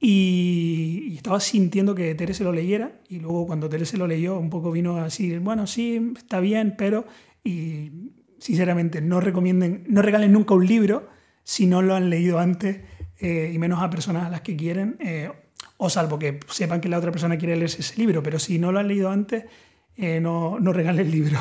Y, 0.00 1.14
estaba 1.16 1.40
sintiendo 1.40 1.94
que 1.94 2.14
Tere 2.14 2.34
se 2.34 2.44
lo 2.44 2.52
leyera 2.52 3.00
y 3.08 3.18
luego 3.18 3.46
cuando 3.46 3.68
Tere 3.68 3.84
se 3.84 3.96
lo 3.96 4.06
leyó 4.06 4.38
un 4.38 4.50
poco 4.50 4.70
vino 4.70 4.96
a 4.96 5.04
decir, 5.04 5.40
bueno, 5.40 5.66
sí, 5.66 6.12
está 6.16 6.40
bien, 6.40 6.74
pero... 6.76 7.06
Y 7.44 7.90
sinceramente 8.38 9.00
no 9.00 9.20
recomienden, 9.20 9.84
no 9.88 10.02
regalen 10.02 10.32
nunca 10.32 10.54
un 10.54 10.66
libro 10.66 11.08
si 11.42 11.66
no 11.66 11.82
lo 11.82 11.94
han 11.94 12.10
leído 12.10 12.38
antes 12.38 12.80
eh, 13.18 13.50
y 13.52 13.58
menos 13.58 13.82
a 13.82 13.90
personas 13.90 14.26
a 14.26 14.30
las 14.30 14.42
que 14.42 14.56
quieren, 14.56 14.96
eh, 15.00 15.30
o 15.76 15.90
salvo 15.90 16.18
que 16.18 16.40
sepan 16.48 16.80
que 16.80 16.88
la 16.88 16.98
otra 16.98 17.10
persona 17.10 17.36
quiere 17.36 17.56
leerse 17.56 17.80
ese 17.80 17.96
libro, 17.96 18.22
pero 18.22 18.38
si 18.38 18.58
no 18.58 18.70
lo 18.70 18.78
han 18.78 18.88
leído 18.88 19.10
antes, 19.10 19.44
eh, 19.96 20.20
no, 20.20 20.60
no 20.60 20.72
regalen 20.72 21.06
el 21.06 21.10
libro. 21.10 21.38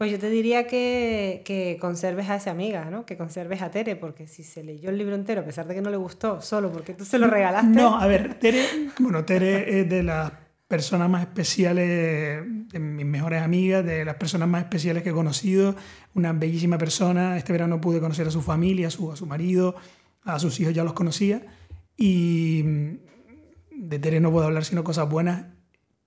Pues 0.00 0.10
yo 0.10 0.18
te 0.18 0.30
diría 0.30 0.66
que, 0.66 1.42
que, 1.44 1.76
conserves 1.78 2.30
a 2.30 2.36
esa 2.36 2.52
amiga, 2.52 2.88
¿no? 2.90 3.04
Que 3.04 3.18
conserves 3.18 3.60
a 3.60 3.70
Tere, 3.70 3.96
porque 3.96 4.26
si 4.26 4.42
se 4.42 4.64
leyó 4.64 4.88
el 4.88 4.96
libro 4.96 5.14
entero, 5.14 5.42
a 5.42 5.44
pesar 5.44 5.66
de 5.66 5.74
que 5.74 5.82
no 5.82 5.90
le 5.90 5.98
gustó, 5.98 6.40
solo 6.40 6.72
porque 6.72 6.94
tú 6.94 7.04
se 7.04 7.18
lo 7.18 7.26
regalaste. 7.26 7.68
No, 7.68 8.00
a 8.00 8.06
ver, 8.06 8.38
Tere, 8.38 8.64
bueno, 8.98 9.26
Tere 9.26 9.78
es 9.78 9.90
de 9.90 10.02
las 10.02 10.32
personas 10.66 11.10
más 11.10 11.20
especiales, 11.20 12.42
de 12.72 12.78
mis 12.78 13.04
mejores 13.04 13.42
amigas, 13.42 13.84
de 13.84 14.06
las 14.06 14.14
personas 14.14 14.48
más 14.48 14.62
especiales 14.62 15.02
que 15.02 15.10
he 15.10 15.12
conocido, 15.12 15.76
una 16.14 16.32
bellísima 16.32 16.78
persona. 16.78 17.36
Este 17.36 17.52
verano 17.52 17.78
pude 17.78 18.00
conocer 18.00 18.26
a 18.26 18.30
su 18.30 18.40
familia, 18.40 18.88
a 18.88 18.90
su, 18.90 19.12
a 19.12 19.16
su 19.16 19.26
marido, 19.26 19.74
a 20.24 20.38
sus 20.38 20.58
hijos 20.60 20.72
ya 20.72 20.82
los 20.82 20.94
conocía. 20.94 21.42
Y 21.98 22.62
de 23.70 23.98
Tere 24.00 24.18
no 24.20 24.32
puedo 24.32 24.46
hablar 24.46 24.64
sino 24.64 24.82
cosas 24.82 25.10
buenas 25.10 25.59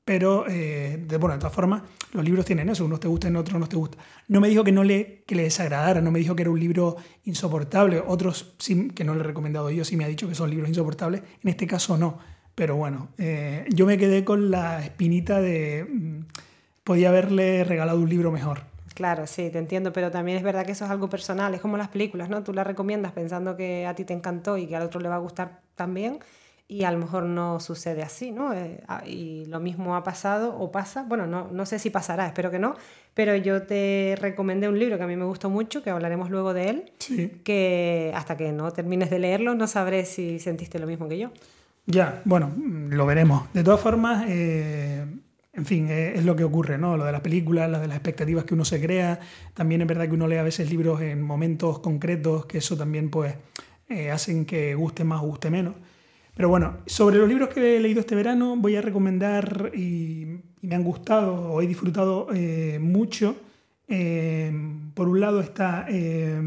pero, 0.05 0.45
eh, 0.49 1.01
de, 1.07 1.17
bueno, 1.17 1.35
de 1.35 1.39
todas 1.39 1.53
formas, 1.53 1.83
los 2.11 2.25
libros 2.25 2.45
tienen 2.45 2.67
eso, 2.69 2.83
unos 2.83 2.99
te 2.99 3.07
gustan, 3.07 3.35
otros 3.37 3.59
no 3.59 3.67
te 3.67 3.77
gustan. 3.77 4.01
No 4.27 4.41
me 4.41 4.49
dijo 4.49 4.63
que, 4.63 4.71
no 4.71 4.83
le, 4.83 5.23
que 5.25 5.35
le 5.35 5.43
desagradara, 5.43 6.01
no 6.01 6.11
me 6.11 6.19
dijo 6.19 6.35
que 6.35 6.41
era 6.41 6.51
un 6.51 6.59
libro 6.59 6.97
insoportable, 7.23 8.03
otros 8.05 8.53
sí, 8.59 8.89
que 8.89 9.05
no 9.05 9.13
le 9.13 9.21
he 9.21 9.23
recomendado 9.23 9.71
yo, 9.71 9.85
sí 9.85 9.95
me 9.95 10.03
ha 10.03 10.07
dicho 10.09 10.27
que 10.27 10.35
son 10.35 10.49
libros 10.49 10.67
insoportables, 10.67 11.21
en 11.41 11.49
este 11.49 11.67
caso 11.67 11.97
no. 11.97 12.19
Pero 12.53 12.75
bueno, 12.75 13.09
eh, 13.17 13.65
yo 13.69 13.85
me 13.85 13.97
quedé 13.97 14.23
con 14.23 14.51
la 14.51 14.83
espinita 14.83 15.41
de... 15.41 15.87
Mm, 15.89 16.25
podía 16.83 17.09
haberle 17.09 17.63
regalado 17.63 17.99
un 17.99 18.09
libro 18.09 18.31
mejor. 18.31 18.61
Claro, 18.93 19.25
sí, 19.25 19.49
te 19.49 19.57
entiendo, 19.57 19.91
pero 19.93 20.11
también 20.11 20.37
es 20.37 20.43
verdad 20.43 20.65
que 20.65 20.73
eso 20.73 20.85
es 20.85 20.91
algo 20.91 21.09
personal, 21.09 21.55
es 21.55 21.61
como 21.61 21.77
las 21.77 21.87
películas, 21.87 22.29
¿no? 22.29 22.43
Tú 22.43 22.53
las 22.53 22.67
recomiendas 22.67 23.13
pensando 23.13 23.55
que 23.55 23.87
a 23.87 23.95
ti 23.95 24.03
te 24.03 24.13
encantó 24.13 24.57
y 24.57 24.67
que 24.67 24.75
al 24.75 24.83
otro 24.83 24.99
le 24.99 25.09
va 25.09 25.15
a 25.15 25.19
gustar 25.19 25.61
también 25.75 26.19
y 26.67 26.83
a 26.85 26.91
lo 26.91 26.97
mejor 26.97 27.23
no 27.23 27.59
sucede 27.59 28.03
así, 28.03 28.31
¿no? 28.31 28.53
Eh, 28.53 28.81
ah, 28.87 29.03
y 29.05 29.45
lo 29.45 29.59
mismo 29.59 29.95
ha 29.95 30.03
pasado 30.03 30.57
o 30.57 30.71
pasa, 30.71 31.03
bueno, 31.03 31.27
no, 31.27 31.49
no 31.51 31.65
sé 31.65 31.77
si 31.77 31.89
pasará, 31.89 32.25
espero 32.25 32.51
que 32.51 32.59
no, 32.59 32.75
pero 33.13 33.35
yo 33.35 33.63
te 33.63 34.15
recomendé 34.19 34.69
un 34.69 34.79
libro 34.79 34.97
que 34.97 35.03
a 35.03 35.07
mí 35.07 35.15
me 35.15 35.25
gustó 35.25 35.49
mucho, 35.49 35.83
que 35.83 35.89
hablaremos 35.89 36.29
luego 36.29 36.53
de 36.53 36.69
él, 36.69 36.91
que 37.43 38.11
hasta 38.15 38.37
que 38.37 38.51
no 38.51 38.71
termines 38.71 39.09
de 39.09 39.19
leerlo 39.19 39.55
no 39.55 39.67
sabré 39.67 40.05
si 40.05 40.39
sentiste 40.39 40.79
lo 40.79 40.87
mismo 40.87 41.07
que 41.07 41.19
yo. 41.19 41.31
Ya, 41.85 42.21
bueno, 42.23 42.51
lo 42.57 43.05
veremos. 43.05 43.53
De 43.53 43.61
todas 43.61 43.81
formas, 43.81 44.25
eh, 44.29 45.05
en 45.51 45.65
fin, 45.65 45.89
eh, 45.89 46.13
es 46.15 46.23
lo 46.23 46.33
que 46.35 46.45
ocurre, 46.45 46.77
¿no? 46.77 46.95
Lo 46.95 47.03
de 47.03 47.11
las 47.11 47.19
películas, 47.19 47.69
lo 47.69 47.79
de 47.79 47.87
las 47.87 47.97
expectativas 47.97 48.45
que 48.45 48.53
uno 48.53 48.63
se 48.63 48.79
crea. 48.81 49.19
También 49.53 49.81
es 49.81 49.87
verdad 49.87 50.07
que 50.07 50.13
uno 50.13 50.27
lee 50.27 50.37
a 50.37 50.43
veces 50.43 50.71
libros 50.71 51.01
en 51.01 51.21
momentos 51.21 51.79
concretos, 51.79 52.45
que 52.45 52.59
eso 52.59 52.77
también, 52.77 53.09
pues, 53.09 53.35
hacen 54.11 54.45
que 54.45 54.73
guste 54.75 55.03
más 55.03 55.21
o 55.21 55.25
guste 55.25 55.51
menos. 55.51 55.75
Pero 56.35 56.49
bueno, 56.49 56.77
sobre 56.85 57.17
los 57.17 57.29
libros 57.29 57.49
que 57.49 57.77
he 57.77 57.79
leído 57.79 57.99
este 57.99 58.15
verano 58.15 58.55
voy 58.57 58.75
a 58.75 58.81
recomendar 58.81 59.71
y, 59.75 60.39
me 60.61 60.75
han 60.75 60.83
gustado 60.83 61.51
o 61.51 61.61
he 61.61 61.67
disfrutado 61.67 62.27
eh, 62.33 62.79
mucho. 62.81 63.35
Eh, 63.89 64.49
por 64.93 65.09
un 65.09 65.19
lado 65.19 65.41
está 65.41 65.85
eh, 65.89 66.41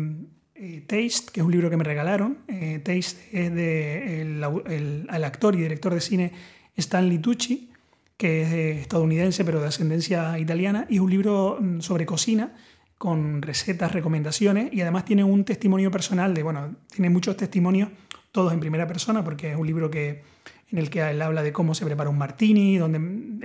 Taste, 0.87 1.31
que 1.33 1.41
es 1.41 1.47
un 1.47 1.53
libro 1.53 1.69
que 1.69 1.77
me 1.77 1.85
regalaron. 1.85 2.39
Taste 2.83 3.19
es 3.31 3.55
de 3.55 4.23
el, 4.23 5.25
actor 5.25 5.55
y 5.55 5.59
director 5.59 5.93
de 5.93 6.01
cine 6.01 6.33
Stanley 6.77 7.19
Tucci, 7.19 7.71
que 8.17 8.43
es 8.43 8.81
estadounidense 8.81 9.45
pero 9.45 9.61
de 9.61 9.69
ascendencia 9.69 10.39
italiana, 10.39 10.87
y 10.89 10.95
es 10.95 11.01
un 11.01 11.11
libro 11.11 11.59
mm, 11.61 11.81
sobre 11.81 12.07
cocina 12.07 12.55
con 12.99 13.43
recetas, 13.43 13.93
recomendaciones 13.93 14.73
y 14.73 14.81
además 14.81 15.05
tiene 15.05 15.23
un 15.23 15.45
testimonio 15.45 15.91
personal 15.91 16.33
de, 16.33 16.43
bueno, 16.43 16.77
tiene 16.91 17.11
muchos 17.11 17.37
testimonios 17.37 17.91
todos 18.37 18.53
en 18.53 18.61
primera 18.61 18.87
persona, 18.87 19.25
porque 19.25 19.53
es 19.53 19.57
un 19.57 19.67
libro 19.67 19.91
que, 19.91 20.23
en 20.71 20.77
el 20.77 20.91
que 20.91 21.01
él 21.01 21.23
habla 21.23 21.43
de 21.43 21.55
cómo 21.55 21.75
se 21.75 21.87
prepara 21.87 22.11
un 22.11 22.19
martini, 22.19 22.77
donde, 22.77 22.99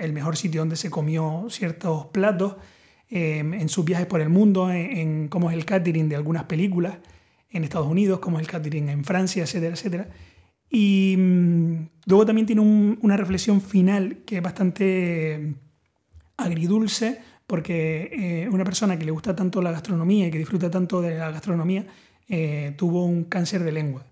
el 0.03 0.12
mejor 0.12 0.36
sitio 0.36 0.60
donde 0.60 0.75
se 0.75 0.89
comió 0.89 1.45
ciertos 1.50 2.07
platos, 2.07 2.57
em, 3.10 3.53
en 3.53 3.69
sus 3.69 3.86
viajes 3.86 4.05
por 4.05 4.19
el 4.19 4.27
mundo, 4.27 4.69
en, 4.69 5.29
cómo 5.29 5.50
es 5.50 5.55
el 5.55 5.63
catering 5.63 6.10
de 6.10 6.17
algunas 6.17 6.43
películas 6.43 6.98
en 7.51 7.63
Estados 7.63 7.88
Unidos, 7.88 8.19
cómo 8.19 8.38
es 8.38 8.41
el 8.41 8.51
catering 8.51 8.89
en 8.89 9.05
Francia, 9.05 9.43
etcétera, 9.43 9.75
etcétera. 9.75 10.10
Y 10.69 11.15
mm, 11.17 11.89
luego 12.07 12.25
también 12.25 12.45
tiene 12.45 12.62
una 12.62 13.15
reflexión 13.15 13.62
final 13.62 14.17
que 14.25 14.38
es 14.38 14.43
bastante 14.43 15.55
agridulce, 16.36 17.19
porque 17.48 18.10
eh, 18.12 18.50
una 18.50 18.65
persona 18.65 19.00
que 19.00 19.05
le 19.05 19.12
gusta 19.12 19.33
tanto 19.33 19.62
la 19.62 19.71
gastronomía 19.71 20.27
y 20.27 20.31
que 20.31 20.38
disfruta 20.38 20.69
tanto 20.69 21.01
de 21.01 21.17
la 21.17 21.31
gastronomía 21.31 21.86
eh, 22.27 22.74
tuvo 22.77 23.05
un 23.05 23.24
cáncer 23.24 23.63
de 23.63 23.71
lengua. 23.71 24.11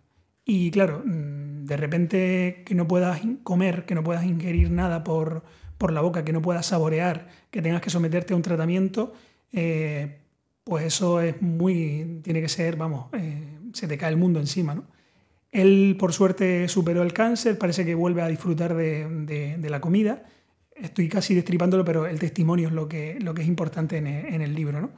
Y 0.49 0.71
claro, 0.71 1.03
mm, 1.05 1.65
de 1.65 1.77
repente 1.77 2.63
que 2.65 2.73
no 2.73 2.87
puedas 2.87 3.21
comer, 3.43 3.85
que 3.85 3.93
no 3.93 4.03
puedas 4.03 4.25
ingerir 4.25 4.71
nada 4.71 5.03
por, 5.03 5.43
la 5.91 6.01
boca, 6.01 6.25
que 6.25 6.33
no 6.33 6.41
puedas 6.41 6.65
saborear, 6.65 7.27
que 7.51 7.61
tengas 7.61 7.81
que 7.81 7.91
someterte 7.91 8.33
a 8.33 8.35
un 8.35 8.41
tratamiento, 8.41 9.13
eh, 9.53 10.21
pues 10.63 10.85
eso 10.85 11.21
es 11.21 11.39
muy, 11.39 12.19
tiene 12.23 12.41
que 12.41 12.49
ser, 12.49 12.77
vamos, 12.77 13.13
eh, 13.13 13.59
se 13.73 13.87
te 13.87 13.95
cae 13.95 14.09
el 14.09 14.17
mundo 14.17 14.39
encima, 14.39 14.73
¿no? 14.73 14.85
Él, 15.51 15.95
por 15.99 16.13
suerte, 16.13 16.67
superó 16.67 17.03
el 17.03 17.13
cáncer, 17.13 17.59
parece 17.59 17.85
que 17.85 17.93
vuelve 17.93 18.23
a 18.23 18.27
disfrutar 18.27 18.75
de, 18.75 19.67
la 19.69 19.79
comida. 19.79 20.23
Estoy 20.75 21.09
casi 21.09 21.35
destripándolo, 21.35 21.85
pero 21.85 22.07
el 22.07 22.17
testimonio 22.17 22.69
es 22.69 22.73
lo 22.73 22.89
que, 22.89 23.19
lo 23.19 23.35
que 23.35 23.43
es 23.43 23.47
importante 23.47 23.97
en 23.97 24.07
el, 24.41 24.55
libro, 24.55 24.81
¿no? 24.81 24.91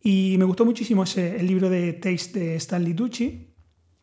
Y 0.00 0.36
me 0.38 0.44
gustó 0.44 0.64
muchísimo 0.64 1.02
ese, 1.02 1.36
el 1.36 1.48
libro 1.48 1.68
de 1.68 1.94
Taste 1.94 2.38
de 2.38 2.56
Stanley 2.56 2.94
Tucci, 2.94 3.53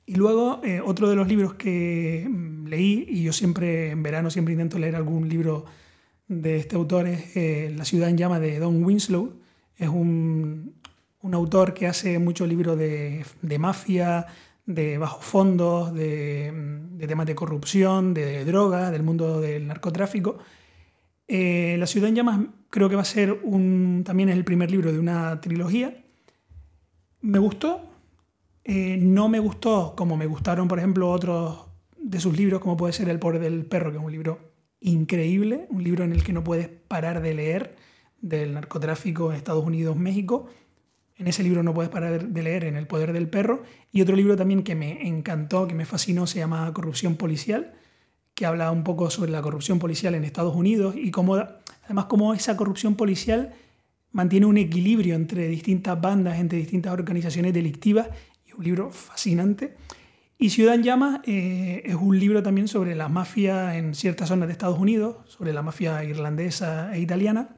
y 0.06 0.16
luego, 0.16 0.62
eh, 0.64 0.82
otro 0.84 1.10
de 1.10 1.16
los 1.16 1.28
libros 1.28 1.54
que 1.56 2.28
mm, 2.30 2.68
leí, 2.68 3.06
y 3.08 3.24
yo 3.24 3.34
siempre 3.34 3.92
en 3.92 4.04
verano 4.04 4.30
siempre 4.30 4.54
intento 4.54 4.80
leer 4.80 4.96
algún 4.96 5.30
libro 5.30 5.66
de 6.28 6.58
este 6.58 6.76
autor, 6.76 7.08
es 7.08 7.36
eh, 7.36 7.74
La 7.76 7.86
ciudad 7.86 8.10
en 8.10 8.18
llama 8.18 8.40
de 8.40 8.60
Don 8.60 8.84
Winslow. 8.84 9.34
Es 9.78 9.90
un, 9.90 10.74
un 11.22 11.34
autor 11.34 11.74
que 11.74 11.88
hace 11.88 12.20
muchos 12.20 12.48
libros 12.48 12.78
de, 12.78 13.26
de, 13.42 13.60
mafia, 13.60 14.28
de 14.66 14.98
bajos 14.98 15.24
fondos, 15.26 15.94
de, 15.94 16.52
mm, 16.52 16.98
de, 16.98 17.08
temas 17.08 17.26
de 17.26 17.36
corrupción, 17.36 18.14
de, 18.14 18.46
drogas, 18.46 18.92
del 18.92 19.04
mundo 19.04 19.42
del 19.42 19.68
narcotráfico. 19.68 20.40
Eh, 21.28 21.76
La 21.80 21.88
ciudad 21.88 22.10
en 22.10 22.16
llamas 22.16 22.40
creo 22.70 22.90
que 22.90 22.96
va 22.96 23.04
a 23.04 23.06
ser 23.06 23.34
un, 23.44 24.04
también 24.06 24.30
es 24.30 24.36
el 24.36 24.44
primer 24.44 24.72
libro 24.72 24.92
de 24.92 25.00
una 25.00 25.40
trilogía. 25.42 26.04
Me 27.22 27.40
gustó, 27.40 27.91
eh, 28.64 28.98
no 29.00 29.28
me 29.28 29.40
gustó 29.40 29.96
como 29.96 30.18
me 30.18 30.26
gustaron, 30.26 30.68
por 30.68 30.78
ejemplo, 30.80 31.10
otros 31.10 31.66
de 31.98 32.20
sus 32.20 32.36
libros, 32.38 32.60
como 32.60 32.78
puede 32.78 32.94
ser 32.94 33.10
El 33.10 33.20
poder 33.20 33.42
del 33.42 33.66
perro, 33.66 33.92
que 33.92 33.98
es 33.98 34.04
un 34.04 34.12
libro 34.12 34.52
increíble, 34.82 35.68
un 35.70 35.84
libro 35.84 36.04
en 36.04 36.12
el 36.12 36.24
que 36.24 36.34
no 36.34 36.44
puedes 36.44 36.68
parar 36.68 37.22
de 37.22 37.34
leer 37.34 37.76
del 38.22 38.54
narcotráfico 38.54 39.32
en 39.32 39.38
Estados 39.38 39.66
Unidos, 39.66 39.96
México. 39.96 40.48
En 41.18 41.28
ese 41.28 41.44
libro 41.44 41.64
no 41.64 41.74
puedes 41.74 41.92
parar 41.92 42.28
de 42.28 42.44
leer 42.44 42.64
en 42.64 42.76
El 42.76 42.88
poder 42.88 43.14
del 43.14 43.30
perro. 43.30 43.64
Y 43.92 44.02
otro 44.02 44.16
libro 44.16 44.36
también 44.36 44.64
que 44.64 44.76
me 44.76 45.08
encantó, 45.08 45.68
que 45.68 45.76
me 45.76 45.86
fascinó, 45.86 46.26
se 46.26 46.40
llama 46.40 46.72
Corrupción 46.74 47.16
policial, 47.16 47.74
que 48.34 48.46
habla 48.46 48.72
un 48.72 48.84
poco 48.84 49.10
sobre 49.10 49.32
la 49.32 49.42
corrupción 49.42 49.78
policial 49.78 50.16
en 50.16 50.24
Estados 50.24 50.56
Unidos 50.56 50.96
y 50.98 51.12
cómo, 51.12 51.36
además, 51.86 52.06
cómo 52.06 52.34
esa 52.34 52.58
corrupción 52.58 52.96
policial 52.96 53.54
mantiene 54.12 54.46
un 54.46 54.58
equilibrio 54.58 55.16
entre 55.16 55.48
distintas 55.48 56.00
bandas, 56.02 56.40
entre 56.40 56.58
distintas 56.58 56.94
organizaciones 56.94 57.54
delictivas 57.54 58.10
un 58.58 58.64
libro 58.64 58.92
fascinante. 58.92 59.76
Y 60.38 60.50
Ciudad 60.50 60.74
en 60.74 60.84
Llamas 60.84 61.22
eh, 61.26 61.84
es 61.86 61.96
un 61.96 62.20
libro 62.20 62.42
también 62.42 62.68
sobre 62.68 62.96
la 62.96 63.10
mafia 63.10 63.78
en 63.78 63.94
ciertas 63.94 64.30
zonas 64.30 64.48
de 64.48 64.54
Estados 64.54 64.80
Unidos, 64.80 65.18
sobre 65.28 65.54
la 65.54 65.62
mafia 65.62 66.04
irlandesa 66.04 66.96
e 66.96 67.00
italiana, 67.00 67.58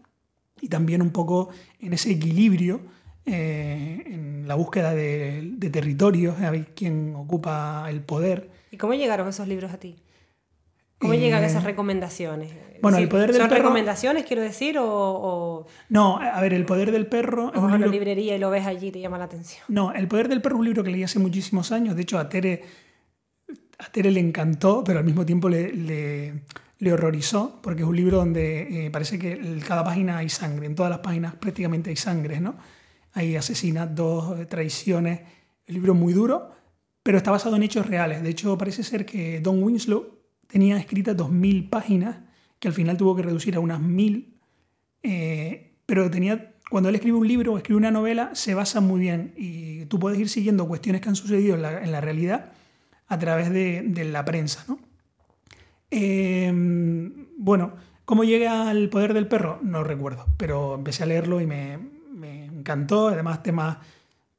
y 0.60 0.68
también 0.68 1.02
un 1.02 1.12
poco 1.12 1.50
en 1.80 1.94
ese 1.94 2.12
equilibrio, 2.12 2.82
eh, 3.26 4.04
en 4.06 4.48
la 4.48 4.56
búsqueda 4.56 4.94
de, 4.94 5.54
de 5.56 5.70
territorios, 5.70 6.40
a 6.42 6.52
ver 6.52 6.74
quién 6.76 7.16
ocupa 7.16 7.86
el 7.90 8.02
poder. 8.02 8.50
¿Y 8.70 8.78
cómo 8.78 8.94
llegaron 8.94 9.30
esos 9.30 9.48
libros 9.48 9.72
a 9.72 9.78
ti? 9.78 10.03
¿Cómo 11.04 11.14
llegan 11.14 11.44
esas 11.44 11.64
recomendaciones? 11.64 12.52
Bueno, 12.84 12.98
el 12.98 13.08
poder 13.08 13.32
del 13.32 13.42
¿Son 13.42 13.50
recomendaciones, 13.50 14.26
quiero 14.26 14.42
decir, 14.42 14.76
o, 14.78 15.66
No, 15.88 16.18
a 16.18 16.42
ver, 16.42 16.54
El 16.54 16.66
poder 16.66 16.92
del 16.92 17.08
perro... 17.08 17.48
O 17.48 17.56
es 17.56 17.62
una 17.62 17.88
librería 17.88 18.36
y 18.36 18.40
lo 18.40 18.50
ves 18.50 18.66
allí 18.66 18.88
y 18.88 18.92
te 18.92 19.00
llama 19.00 19.18
la 19.18 19.24
atención. 19.24 19.64
No, 19.70 19.94
El 19.94 20.10
poder 20.10 20.28
del 20.28 20.42
perro 20.42 20.58
es 20.58 20.60
un 20.60 20.66
libro 20.66 20.84
que 20.84 20.92
leí 20.92 21.02
hace 21.02 21.18
muchísimos 21.18 21.72
años. 21.72 21.96
De 21.96 22.02
hecho, 22.02 22.20
a 22.20 22.28
Tere, 22.28 22.62
a 23.80 23.90
Tere 23.90 24.12
le 24.12 24.20
encantó, 24.20 24.84
pero 24.84 25.00
al 25.00 25.06
mismo 25.06 25.26
tiempo 25.26 25.48
le, 25.48 25.72
le, 25.72 26.94
horrorizó, 26.94 27.62
porque 27.64 27.84
es 27.84 27.88
un 27.88 27.96
libro 27.96 28.18
donde 28.18 28.88
eh, 28.88 28.92
parece 28.92 29.18
que 29.18 29.32
en 29.32 29.62
cada 29.62 29.86
página 29.86 30.18
hay 30.18 30.28
sangre. 30.28 30.66
En 30.66 30.76
todas 30.76 30.90
las 30.90 31.00
páginas 31.00 31.36
prácticamente 31.36 31.90
hay 31.90 31.96
sangre, 31.96 32.42
¿no? 32.42 32.56
Hay 33.14 33.38
asesinatos, 33.38 34.46
traiciones. 34.50 35.22
El 35.66 35.76
libro 35.76 35.94
muy 35.94 36.12
duro, 36.12 36.52
pero 37.02 37.18
está 37.18 37.32
basado 37.32 37.56
en 37.56 37.64
hechos 37.64 37.86
reales. 37.86 38.22
De 38.24 38.30
hecho, 38.30 38.58
parece 38.58 38.84
ser 38.84 39.06
que 39.06 39.40
Don 39.40 39.64
Winslow 39.64 40.23
tenía 40.54 40.78
escritas 40.78 41.18
2.000 41.18 41.68
páginas, 41.68 42.18
que 42.60 42.68
al 42.68 42.76
final 42.76 42.96
tuvo 42.96 43.16
que 43.16 43.24
reducir 43.24 43.56
a 43.56 43.60
unas 43.60 43.82
1.000, 43.82 44.36
eh, 45.02 45.74
pero 45.88 46.12
tenía, 46.12 46.54
cuando 46.70 46.90
él 46.90 46.96
escribe 46.96 47.18
un 47.18 47.28
libro 47.28 47.54
o 47.54 47.58
escribe 47.58 47.80
una 47.80 47.90
novela, 47.90 48.30
se 48.34 48.54
basa 48.54 48.80
muy 48.80 49.00
bien 49.00 49.34
y 49.36 49.86
tú 49.86 49.98
puedes 49.98 50.20
ir 50.20 50.30
siguiendo 50.30 50.68
cuestiones 50.68 51.02
que 51.02 51.10
han 51.10 51.16
sucedido 51.16 51.56
en 51.56 51.64
la, 51.64 52.02
realidad 52.02 52.52
a 53.08 53.18
través 53.18 53.50
de, 53.50 54.06
la 54.06 54.24
prensa. 54.26 54.64
¿no? 54.68 54.78
Em, 55.90 57.26
bueno, 57.36 57.74
¿cómo 58.06 58.24
llega 58.24 58.70
al 58.70 58.90
poder 58.90 59.16
del 59.16 59.28
perro? 59.28 59.58
No 59.64 59.84
recuerdo, 59.84 60.28
pero 60.38 60.76
empecé 60.76 61.02
a 61.02 61.08
leerlo 61.08 61.42
y 61.42 61.48
me, 61.48 61.80
me 62.14 62.46
encantó, 62.46 63.08
además 63.08 63.42
temas 63.42 63.78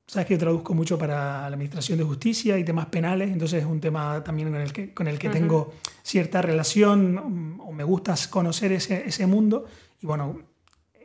Sabes 0.07 0.27
que 0.27 0.35
yo 0.35 0.39
traduzco 0.39 0.75
mucho 0.75 0.99
para 0.99 1.15
la 1.15 1.47
Administración 1.47 1.99
de 1.99 2.05
Justicia 2.05 2.59
y 2.59 2.65
temas 2.65 2.87
penales, 2.87 3.31
entonces 3.31 3.63
es 3.63 3.69
un 3.69 3.81
tema 3.81 4.23
también 4.23 4.51
con 4.51 4.61
el 4.61 4.73
que, 4.73 4.93
con 4.93 5.09
el 5.09 5.19
que 5.19 5.31
tengo 5.31 5.73
cierta 6.03 6.43
relación 6.43 7.59
o 7.61 7.73
me 7.73 7.85
gusta 7.85 8.15
conocer 8.29 8.73
ese, 8.73 9.07
ese, 9.07 9.27
mundo. 9.27 9.65
Y 10.01 10.07
bueno, 10.07 10.43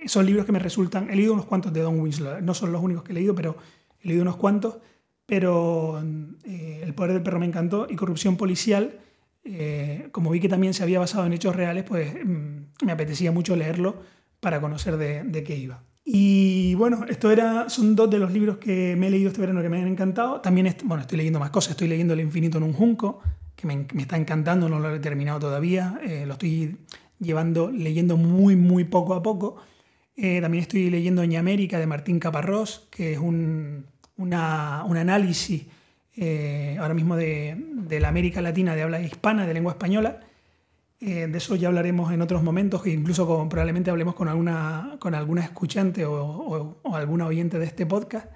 son 0.06 0.25
libros 0.25 0.46
que 0.46 0.51
me 0.51 0.60
resultan... 0.60 1.10
He 1.10 1.15
leído 1.15 1.34
unos 1.34 1.46
cuantos 1.46 1.72
de 1.72 1.82
Don 1.82 2.00
Winslow, 2.00 2.41
no 2.41 2.53
son 2.53 2.72
los 2.72 2.82
únicos 2.82 3.03
que 3.03 3.13
he 3.13 3.15
leído, 3.15 3.34
pero 3.34 3.56
he 4.01 4.08
leído 4.10 4.22
unos 4.22 4.36
cuantos. 4.36 4.77
Pero 5.25 6.03
eh, 6.44 6.82
El 6.84 6.94
poder 6.94 7.13
del 7.13 7.24
perro 7.24 7.39
me 7.39 7.46
encantó 7.46 7.88
y 7.89 7.96
Corrupción 7.96 8.36
policial 8.36 9.00
eh, 9.44 10.10
como 10.12 10.29
vi 10.32 10.39
que 10.39 10.50
también 10.50 10.74
se 10.74 10.84
había 10.84 11.00
basado 11.00 11.25
en 11.25 11.34
hechos 11.34 11.56
reales, 11.56 11.84
pues 11.84 12.13
mm, 12.13 12.86
me 12.86 12.91
apetecía 12.91 13.32
mucho 13.32 13.56
leerlo 13.56 14.01
para 14.39 14.62
conocer 14.62 14.98
de, 14.98 15.44
qué 15.44 15.56
iba. 15.56 15.84
Y 16.03 16.74
bueno, 16.75 17.06
esto 17.08 17.32
era, 17.32 17.70
son 17.70 17.96
dos 17.96 18.10
de 18.10 18.18
los 18.18 18.32
libros 18.32 18.58
que 18.58 18.96
me 18.96 19.08
he 19.08 19.10
leído 19.10 19.29
este 19.29 19.41
verano 19.41 19.62
que 19.62 19.70
me 19.70 19.82
han 19.82 19.88
encantado. 19.88 20.41
También 20.41 20.75
bueno, 20.84 21.01
estoy 21.01 21.18
leyendo 21.18 21.39
más 21.39 21.51
cosas. 21.51 21.72
Estoy 21.72 21.88
leyendo 21.88 22.13
El 22.13 22.22
infinito 22.22 22.58
en 22.58 22.63
un 22.63 22.74
junco, 22.74 23.22
que 23.56 23.68
me, 23.68 23.86
está 23.98 24.18
encantando, 24.18 24.70
no 24.70 24.79
lo 24.79 24.96
he 24.96 25.00
terminado 25.00 25.39
todavía. 25.39 26.00
Eh, 26.03 26.25
lo 26.25 26.34
estoy 26.34 26.77
llevando, 27.20 27.70
leyendo 27.70 28.18
muy, 28.18 28.56
muy 28.56 28.86
poco 28.86 29.13
a 29.13 29.22
poco. 29.22 29.58
Eh, 30.15 30.41
también 30.41 30.63
estoy 30.63 30.89
leyendo 30.89 31.22
América 31.22 31.79
de 31.79 31.88
Martín 31.88 32.20
Caparrós, 32.20 32.88
que 32.91 33.13
es 33.13 33.20
un, 33.20 33.86
un 34.18 34.34
análisis 34.34 35.65
eh, 36.22 36.75
ahora 36.79 36.94
mismo 36.94 37.15
de, 37.15 37.56
la 37.89 38.10
América 38.10 38.41
Latina 38.41 38.75
de 38.75 38.82
habla 38.82 39.00
hispana, 39.00 39.48
de 39.48 39.53
lengua 39.53 39.72
española. 39.72 40.20
Eh, 41.01 41.27
de 41.27 41.38
eso 41.38 41.56
ya 41.56 41.70
hablaremos 41.70 42.12
en 42.12 42.22
otros 42.22 42.44
momentos, 42.44 42.84
que 42.84 42.91
incluso 42.91 43.25
probablemente 43.48 43.89
hablemos 43.89 44.15
con 44.15 44.27
alguna, 44.27 44.98
con 45.00 45.15
alguna 45.15 45.41
escuchante 45.41 46.06
o, 46.06 46.82
alguna 46.94 47.25
oyente 47.25 47.58
de 47.58 47.65
este 47.65 47.86
podcast. 47.86 48.27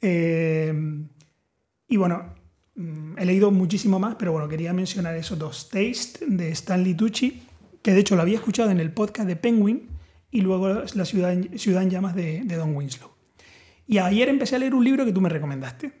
Eh, 0.00 0.72
y 1.88 1.96
bueno, 1.96 2.34
mm, 2.76 3.18
he 3.18 3.24
leído 3.24 3.50
muchísimo 3.50 3.98
más, 3.98 4.14
pero 4.14 4.32
bueno, 4.32 4.48
quería 4.48 4.72
mencionar 4.72 5.16
esos 5.16 5.38
dos. 5.38 5.68
Taste 5.68 6.26
de 6.26 6.50
Stanley 6.50 6.94
Tucci, 6.94 7.42
que 7.82 7.92
de 7.92 8.00
hecho 8.00 8.14
lo 8.14 8.22
había 8.22 8.36
escuchado 8.36 8.70
en 8.70 8.78
el 8.78 8.92
podcast 8.92 9.26
de 9.26 9.36
Penguin, 9.36 9.88
y 10.30 10.42
luego 10.42 10.68
La 10.94 11.04
ciudad, 11.04 11.36
ciudad 11.56 11.82
en 11.82 11.90
llamas 11.90 12.14
de, 12.14 12.42
de 12.44 12.56
Don 12.56 12.74
Winslow. 12.76 13.10
Y 13.86 13.98
ayer 13.98 14.28
empecé 14.28 14.56
a 14.56 14.58
leer 14.60 14.74
un 14.74 14.84
libro 14.84 15.04
que 15.04 15.12
tú 15.12 15.20
me 15.20 15.28
recomendaste, 15.28 15.92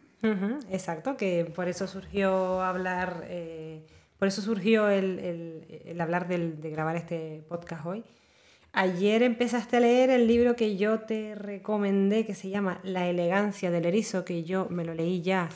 exacto, 0.70 1.16
que 1.16 1.50
por 1.54 1.68
eso 1.68 1.86
surgió 1.86 2.62
hablar, 2.62 3.24
eh, 3.28 3.86
por 4.20 4.28
eso 4.28 4.42
surgió 4.42 4.88
el, 4.88 5.96
hablar 5.98 6.28
de 6.28 6.70
grabar 6.70 6.94
este 6.94 7.42
podcast 7.48 7.84
hoy. 7.84 8.04
Ayer 8.72 9.24
empezaste 9.24 9.78
a 9.78 9.80
leer 9.80 10.10
el 10.10 10.28
libro 10.28 10.54
que 10.54 10.76
yo 10.76 11.00
te 11.00 11.34
recomendé, 11.34 12.24
que 12.24 12.36
se 12.36 12.50
llama 12.50 12.80
La 12.84 13.08
elegancia 13.08 13.70
del 13.72 13.84
erizo, 13.84 14.24
que 14.24 14.44
yo 14.44 14.68
me 14.70 14.84
lo 14.84 14.94
leí 14.94 15.22
ya 15.22 15.48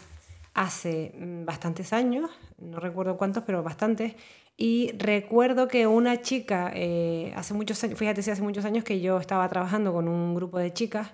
hace 0.53 1.13
mm, 1.17 1.45
bastantes 1.45 1.93
años, 1.93 2.31
no 2.59 2.81
recuerdo 2.81 3.17
cuántos, 3.17 3.45
pero 3.45 3.63
bastantes. 3.63 4.15
Y 4.57 4.93
recuerdo 4.99 5.69
que 5.69 5.87
una 5.87 6.23
chica, 6.23 6.73
eh, 6.75 7.33
hace 7.37 7.55
muchos 7.55 7.83
años, 7.85 7.99
fíjate 7.99 8.23
si 8.23 8.31
hace 8.31 8.43
muchos 8.43 8.65
años 8.65 8.83
que 8.83 9.01
yo 9.01 9.19
estaba 9.19 9.49
trabajando 9.49 9.93
con 9.93 10.09
un 10.09 10.35
grupo 10.35 10.59
de 10.59 10.73
chicas, 10.73 11.13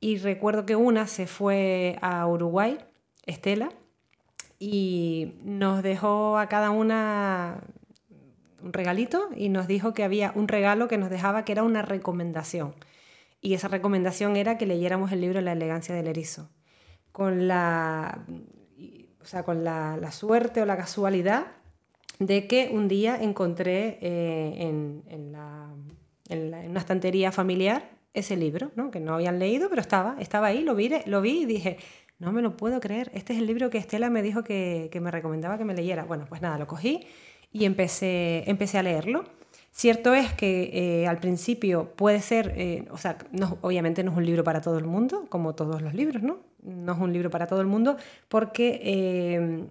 y 0.00 0.18
recuerdo 0.18 0.66
que 0.66 0.76
una 0.76 1.06
se 1.06 1.26
fue 1.26 1.98
a 2.00 2.26
Uruguay 2.26 2.78
Estela, 3.26 3.70
y 4.62 5.32
nos 5.42 5.82
dejó 5.82 6.38
a 6.38 6.48
cada 6.48 6.70
una 6.70 7.62
un 8.62 8.74
regalito 8.74 9.30
y 9.34 9.48
nos 9.48 9.66
dijo 9.66 9.94
que 9.94 10.04
había 10.04 10.32
un 10.34 10.46
regalo 10.46 10.86
que 10.86 10.98
nos 10.98 11.08
dejaba 11.08 11.46
que 11.46 11.52
era 11.52 11.62
una 11.62 11.80
recomendación. 11.80 12.74
Y 13.40 13.54
esa 13.54 13.68
recomendación 13.68 14.36
era 14.36 14.58
que 14.58 14.66
leyéramos 14.66 15.12
el 15.12 15.22
libro 15.22 15.40
La 15.40 15.52
elegancia 15.52 15.94
del 15.94 16.06
erizo. 16.06 16.50
Con 17.10 17.48
la, 17.48 18.26
o 19.22 19.24
sea, 19.24 19.44
con 19.44 19.64
la, 19.64 20.12
suerte 20.12 20.60
o 20.60 20.66
la 20.66 20.76
casualidad 20.76 21.46
de 22.18 22.46
que 22.46 22.68
un 22.70 22.86
día 22.86 23.16
encontré 23.16 23.98
eh, 24.02 24.56
en, 24.58 25.02
en, 25.08 25.32
la, 25.32 25.70
en, 26.28 26.70
una 26.70 26.80
estantería 26.80 27.32
familiar 27.32 27.90
ese 28.12 28.36
libro, 28.36 28.72
¿no? 28.76 28.90
que 28.90 29.00
no 29.00 29.14
habían 29.14 29.38
leído, 29.38 29.70
pero 29.70 29.80
estaba, 29.80 30.16
estaba 30.18 30.48
ahí, 30.48 30.62
lo 30.62 30.74
vi, 30.74 30.90
lo 31.06 31.22
vi 31.22 31.42
y 31.42 31.46
dije, 31.46 31.78
no 32.20 32.32
me 32.32 32.42
lo 32.42 32.56
puedo 32.56 32.78
creer. 32.80 33.10
Este 33.14 33.32
es 33.32 33.40
el 33.40 33.46
libro 33.46 33.70
que 33.70 33.78
Estela 33.78 34.10
me 34.10 34.22
dijo 34.22 34.44
que, 34.44 34.90
me 35.00 35.10
recomendaba 35.10 35.58
que 35.58 35.64
me 35.64 35.74
leyera. 35.74 36.04
Bueno, 36.04 36.26
pues 36.28 36.40
nada, 36.42 36.58
lo 36.58 36.66
cogí 36.66 37.06
y 37.50 37.64
empecé, 37.64 38.44
empecé 38.46 38.78
a 38.78 38.82
leerlo. 38.82 39.24
Cierto 39.72 40.14
es 40.14 40.32
que 40.34 40.70
eh, 40.72 41.06
al 41.06 41.18
principio 41.18 41.92
puede 41.96 42.20
ser, 42.20 42.52
eh, 42.56 42.86
o 42.90 42.98
sea, 42.98 43.16
no, 43.32 43.56
obviamente 43.62 44.04
no 44.04 44.10
es 44.10 44.16
un 44.16 44.26
libro 44.26 44.44
para 44.44 44.60
todo 44.60 44.78
el 44.78 44.84
mundo, 44.84 45.26
como 45.28 45.54
todos 45.54 45.80
los 45.80 45.94
libros, 45.94 46.22
¿no? 46.22 46.40
No 46.62 46.92
es 46.92 46.98
un 46.98 47.12
libro 47.12 47.30
para 47.30 47.46
todo 47.46 47.60
el 47.60 47.66
mundo 47.66 47.96
porque 48.28 48.80
eh, 48.82 49.64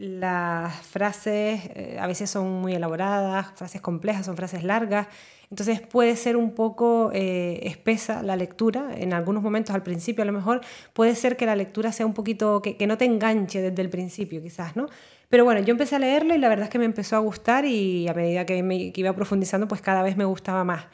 las 0.00 0.74
frases 0.86 1.70
a 1.98 2.06
veces 2.06 2.30
son 2.30 2.60
muy 2.60 2.74
elaboradas, 2.74 3.52
frases 3.54 3.80
complejas, 3.80 4.26
son 4.26 4.36
frases 4.36 4.64
largas 4.64 5.08
entonces 5.50 5.80
puede 5.80 6.14
ser 6.14 6.36
un 6.36 6.52
poco 6.52 7.10
eh, 7.12 7.60
espesa 7.64 8.22
la 8.22 8.36
lectura, 8.36 8.90
en 8.96 9.12
algunos 9.12 9.42
momentos 9.42 9.74
al 9.74 9.82
principio 9.82 10.22
a 10.22 10.24
lo 10.24 10.32
mejor 10.32 10.60
puede 10.92 11.16
ser 11.16 11.36
que 11.36 11.44
la 11.44 11.56
lectura 11.56 11.90
sea 11.90 12.06
un 12.06 12.14
poquito, 12.14 12.62
que, 12.62 12.86
no 12.86 12.96
te 12.96 13.04
enganche 13.04 13.60
desde 13.60 13.82
el 13.82 13.90
principio 13.90 14.40
quizás, 14.40 14.76
¿no? 14.76 14.86
Pero 15.28 15.44
bueno, 15.44 15.60
yo 15.60 15.72
empecé 15.72 15.96
a 15.96 15.98
leerlo 15.98 16.34
y 16.34 16.38
la 16.38 16.48
verdad 16.48 16.64
es 16.64 16.70
que 16.70 16.78
me 16.78 16.84
empezó 16.84 17.16
a 17.16 17.18
gustar 17.18 17.64
y 17.64 18.06
a 18.08 18.14
medida 18.14 18.46
que, 18.46 18.62
me, 18.62 18.92
iba 18.94 19.12
profundizando 19.12 19.66
pues 19.66 19.80
cada 19.80 20.02
vez 20.02 20.16
me 20.16 20.24
gustaba 20.24 20.62
más. 20.62 20.86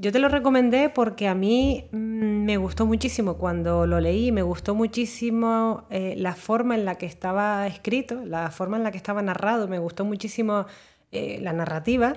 Yo 0.00 0.12
te 0.12 0.18
lo 0.18 0.28
recomendé 0.28 0.88
porque 0.88 1.28
a 1.28 1.34
mí 1.34 1.84
mm, 1.92 1.96
me 1.96 2.56
gustó 2.56 2.86
muchísimo 2.86 3.36
cuando 3.36 3.86
lo 3.86 4.00
leí, 4.00 4.32
me 4.32 4.42
gustó 4.42 4.74
muchísimo 4.74 5.86
eh, 5.90 6.14
la 6.16 6.34
forma 6.34 6.74
en 6.74 6.86
la 6.86 6.94
que 6.94 7.04
estaba 7.04 7.66
escrito, 7.66 8.24
la 8.24 8.50
forma 8.50 8.78
en 8.78 8.82
la 8.82 8.90
que 8.90 8.96
estaba 8.96 9.20
narrado, 9.20 9.68
me 9.68 9.78
gustó 9.78 10.04
muchísimo 10.06 10.64
eh, 11.12 11.38
la 11.42 11.52
narrativa. 11.52 12.14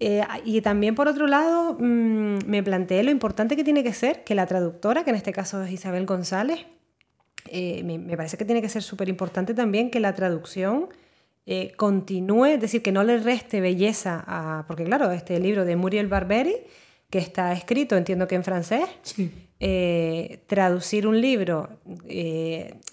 Eh, 0.00 0.22
y 0.46 0.62
también, 0.62 0.94
por 0.94 1.08
otro 1.08 1.26
lado, 1.26 1.76
mm, 1.78 2.38
me 2.46 2.62
planteé 2.62 3.02
lo 3.02 3.10
importante 3.10 3.54
que 3.54 3.64
tiene 3.64 3.84
que 3.84 3.92
ser 3.92 4.24
que 4.24 4.34
la 4.34 4.46
traductora, 4.46 5.04
que 5.04 5.10
en 5.10 5.16
este 5.16 5.32
caso 5.32 5.62
es 5.62 5.70
Isabel 5.70 6.06
González, 6.06 6.66
eh, 7.48 7.82
me, 7.84 8.16
parece 8.16 8.38
que 8.38 8.44
tiene 8.46 8.62
que 8.62 8.68
ser 8.68 8.82
súper 8.82 9.08
importante 9.08 9.54
también 9.54 9.90
que 9.90 10.00
la 10.00 10.14
traducción 10.14 10.88
eh, 11.46 11.72
continúe, 11.76 12.46
es 12.46 12.60
decir, 12.60 12.82
que 12.82 12.92
no 12.92 13.02
le 13.02 13.18
reste 13.18 13.60
belleza 13.60 14.24
a... 14.26 14.64
Porque 14.66 14.84
claro, 14.84 15.10
este 15.10 15.38
libro 15.38 15.64
de 15.64 15.76
Muriel 15.76 16.06
Barberi, 16.06 16.56
que 17.10 17.18
está 17.18 17.52
escrito, 17.52 17.96
entiendo 17.96 18.26
que 18.28 18.36
en 18.36 18.44
francés, 18.44 18.84
traducir 20.46 21.06
un 21.06 21.20
libro 21.20 21.68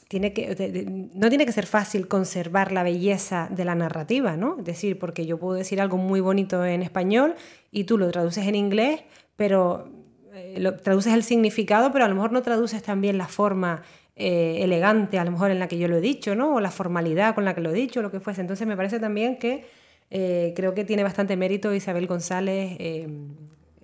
tiene 0.08 0.32
que, 0.32 1.10
no 1.14 1.30
tiene 1.30 1.46
que 1.46 1.52
ser 1.52 1.66
fácil 1.66 2.08
conservar 2.08 2.72
la 2.72 2.84
belleza 2.84 3.50
de 3.52 3.66
la 3.66 3.76
narrativa, 3.76 4.38
¿no? 4.38 4.58
Es 4.60 4.66
decir, 4.66 4.98
porque 4.98 5.26
yo 5.26 5.38
puedo 5.38 5.56
decir 5.56 5.82
algo 5.82 5.98
muy 5.98 6.22
bonito 6.22 6.66
en 6.66 6.82
español 6.82 7.36
y 7.72 7.84
tú 7.84 7.98
lo 7.98 8.10
traduces 8.10 8.48
en 8.48 8.56
inglés, 8.56 9.02
pero 9.36 9.90
eh, 10.34 10.60
lo, 10.60 10.78
traduces 10.78 11.14
el 11.14 11.24
significado, 11.24 11.92
pero 11.92 12.06
a 12.06 12.08
lo 12.08 12.16
mejor 12.16 12.32
no 12.32 12.42
traduces 12.42 12.82
también 12.82 13.18
la 13.18 13.28
forma 13.28 13.84
eh, 14.16 14.60
elegante, 14.62 15.20
a 15.20 15.26
lo 15.26 15.32
mejor 15.32 15.52
en 15.52 15.60
la 15.60 15.68
que 15.68 15.78
yo 15.78 15.90
lo 15.90 15.98
he 15.98 16.02
dicho, 16.02 16.36
¿no? 16.36 16.56
O 16.56 16.60
la 16.62 16.72
formalidad 16.72 17.36
con 17.36 17.44
la 17.44 17.54
que 17.54 17.62
lo 17.62 17.72
he 17.72 17.74
dicho, 17.74 18.02
lo 18.02 18.10
que 18.10 18.22
fuese. 18.22 18.40
Entonces 18.40 18.66
me 18.66 18.78
parece 18.78 19.00
también 19.00 19.38
que 19.38 19.66
eh, 20.10 20.54
creo 20.56 20.74
que 20.74 20.86
tiene 20.86 21.04
bastante 21.04 21.36
mérito 21.36 21.74
Isabel 21.74 22.08
González 22.08 22.78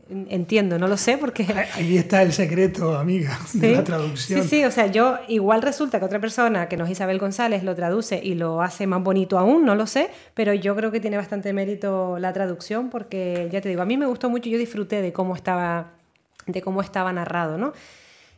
Entiendo, 0.09 0.77
no 0.77 0.87
lo 0.87 0.97
sé 0.97 1.17
porque... 1.17 1.45
Ahí 1.75 1.97
está 1.97 2.21
el 2.21 2.33
secreto, 2.33 2.97
amiga, 2.97 3.39
de 3.53 3.75
la 3.77 3.83
traducción. 3.83 4.43
Sí, 4.43 4.49
sí, 4.49 4.65
o 4.65 4.71
sea, 4.71 4.87
yo 4.87 5.17
igual 5.29 5.61
resulta 5.61 5.97
que 5.97 6.05
otra 6.05 6.19
persona, 6.19 6.67
que 6.67 6.75
no 6.75 6.83
es 6.83 6.91
Isabel 6.91 7.19
González, 7.19 7.63
lo 7.63 7.73
traduce 7.73 8.19
y 8.21 8.35
lo 8.35 8.61
hace 8.61 8.85
más 8.85 9.01
bonito 9.01 9.39
aún, 9.39 9.65
no 9.65 9.75
lo 9.75 9.87
sé, 9.87 10.09
pero 10.33 10.53
yo 10.53 10.75
creo 10.75 10.91
que 10.91 10.99
tiene 10.99 11.15
bastante 11.15 11.53
mérito 11.53 12.19
la 12.19 12.33
traducción 12.33 12.89
porque, 12.89 13.47
ya 13.51 13.61
te 13.61 13.69
digo, 13.69 13.81
a 13.81 13.85
mí 13.85 13.95
me 13.95 14.05
gustó 14.05 14.29
mucho, 14.29 14.49
yo 14.49 14.57
disfruté 14.57 15.01
de 15.01 15.13
cómo 15.13 15.35
estaba, 15.35 15.93
de 16.47 16.61
cómo 16.61 16.81
estaba 16.81 17.13
narrado, 17.13 17.57
¿no? 17.57 17.71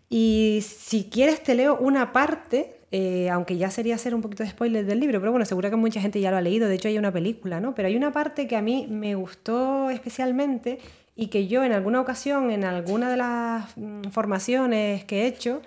Y 0.08 0.64
si 0.68 1.06
quieres 1.06 1.42
te 1.42 1.56
leo 1.56 1.78
una 1.80 2.14
parte, 2.14 2.78
eh, 2.92 3.28
aunque 3.32 3.58
ya 3.58 3.72
sería 3.72 3.96
hacer 3.96 4.14
un 4.14 4.22
poquito 4.22 4.44
de 4.44 4.50
spoiler 4.50 4.86
del 4.86 5.00
libro, 5.00 5.20
pero 5.20 5.32
bueno, 5.32 5.46
seguro 5.46 5.72
que 5.72 5.76
mucha 5.76 6.00
gente 6.00 6.22
ya 6.22 6.30
lo 6.30 6.38
ha 6.38 6.42
leído, 6.42 6.68
de 6.68 6.76
hecho 6.76 6.90
hay 6.90 7.00
una 7.00 7.12
película, 7.12 7.60
¿no? 7.60 7.74
Pero 7.74 7.88
hay 7.88 7.96
una 7.96 8.12
parte 8.12 8.48
que 8.48 8.56
a 8.56 8.62
mí 8.62 8.88
me 8.88 9.16
gustó 9.16 9.90
especialmente 9.90 10.78
y 11.16 11.28
que 11.28 11.48
yo 11.48 11.64
en 11.64 11.72
alguna 11.72 12.02
ocasión, 12.02 12.52
en 12.52 12.66
alguna 12.66 13.10
de 13.10 13.18
las 13.18 13.78
mm, 13.78 14.10
formaciones 14.12 15.06
que 15.06 15.24
he 15.24 15.28
hecho, 15.28 15.62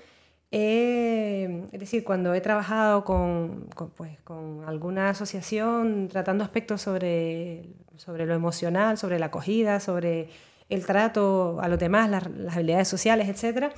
es 0.51 1.79
decir, 1.79 2.05
cuando 2.05 2.33
he 2.33 2.41
trabajado 2.41 3.05
con, 3.05 3.69
pues, 3.97 4.19
con, 4.25 4.65
alguna 4.67 5.11
asociación 5.11 6.09
tratando 6.09 6.43
aspectos 6.43 6.81
sobre, 6.81 7.65
sobre 7.97 8.25
lo 8.25 8.35
emocional, 8.35 8.97
sobre 8.97 9.19
la 9.19 9.27
acogida, 9.27 9.79
sobre 9.81 10.31
el 10.71 10.87
trato 10.87 11.59
a 11.61 11.69
los 11.69 11.79
demás, 11.79 12.09
las, 12.11 12.57
habilidades 12.57 12.89
sociales, 12.89 13.29
etc., 13.29 13.73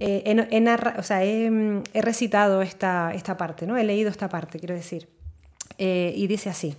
eh, 0.00 0.22
he, 0.26 0.98
o 0.98 1.02
sea, 1.02 1.24
he, 1.24 1.82
recitado 1.94 2.62
esta, 2.62 3.12
esta 3.14 3.36
parte, 3.36 3.66
¿no? 3.66 3.76
he 3.76 3.84
leído 3.84 4.10
esta 4.10 4.28
parte, 4.28 4.58
quiero 4.58 4.74
decir. 4.74 5.08
Eh, 5.78 6.12
y 6.16 6.26
dice 6.26 6.50
así, 6.50 6.76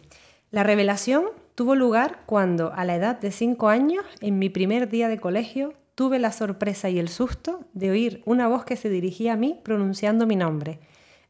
la 0.51 0.63
revelación 0.63 1.25
tuvo 1.55 1.75
lugar 1.75 2.19
cuando, 2.25 2.73
a 2.73 2.83
la 2.83 2.95
edad 2.95 3.19
de 3.19 3.31
cinco 3.31 3.69
años, 3.69 4.05
en 4.21 4.37
mi 4.37 4.49
primer 4.49 4.89
día 4.89 5.07
de 5.07 5.19
colegio, 5.19 5.73
tuve 5.95 6.19
la 6.19 6.31
sorpresa 6.31 6.89
y 6.89 6.99
el 6.99 7.07
susto 7.07 7.61
de 7.73 7.89
oír 7.89 8.21
una 8.25 8.47
voz 8.47 8.65
que 8.65 8.75
se 8.75 8.89
dirigía 8.89 9.33
a 9.33 9.37
mí 9.37 9.59
pronunciando 9.63 10.27
mi 10.27 10.35
nombre. 10.35 10.79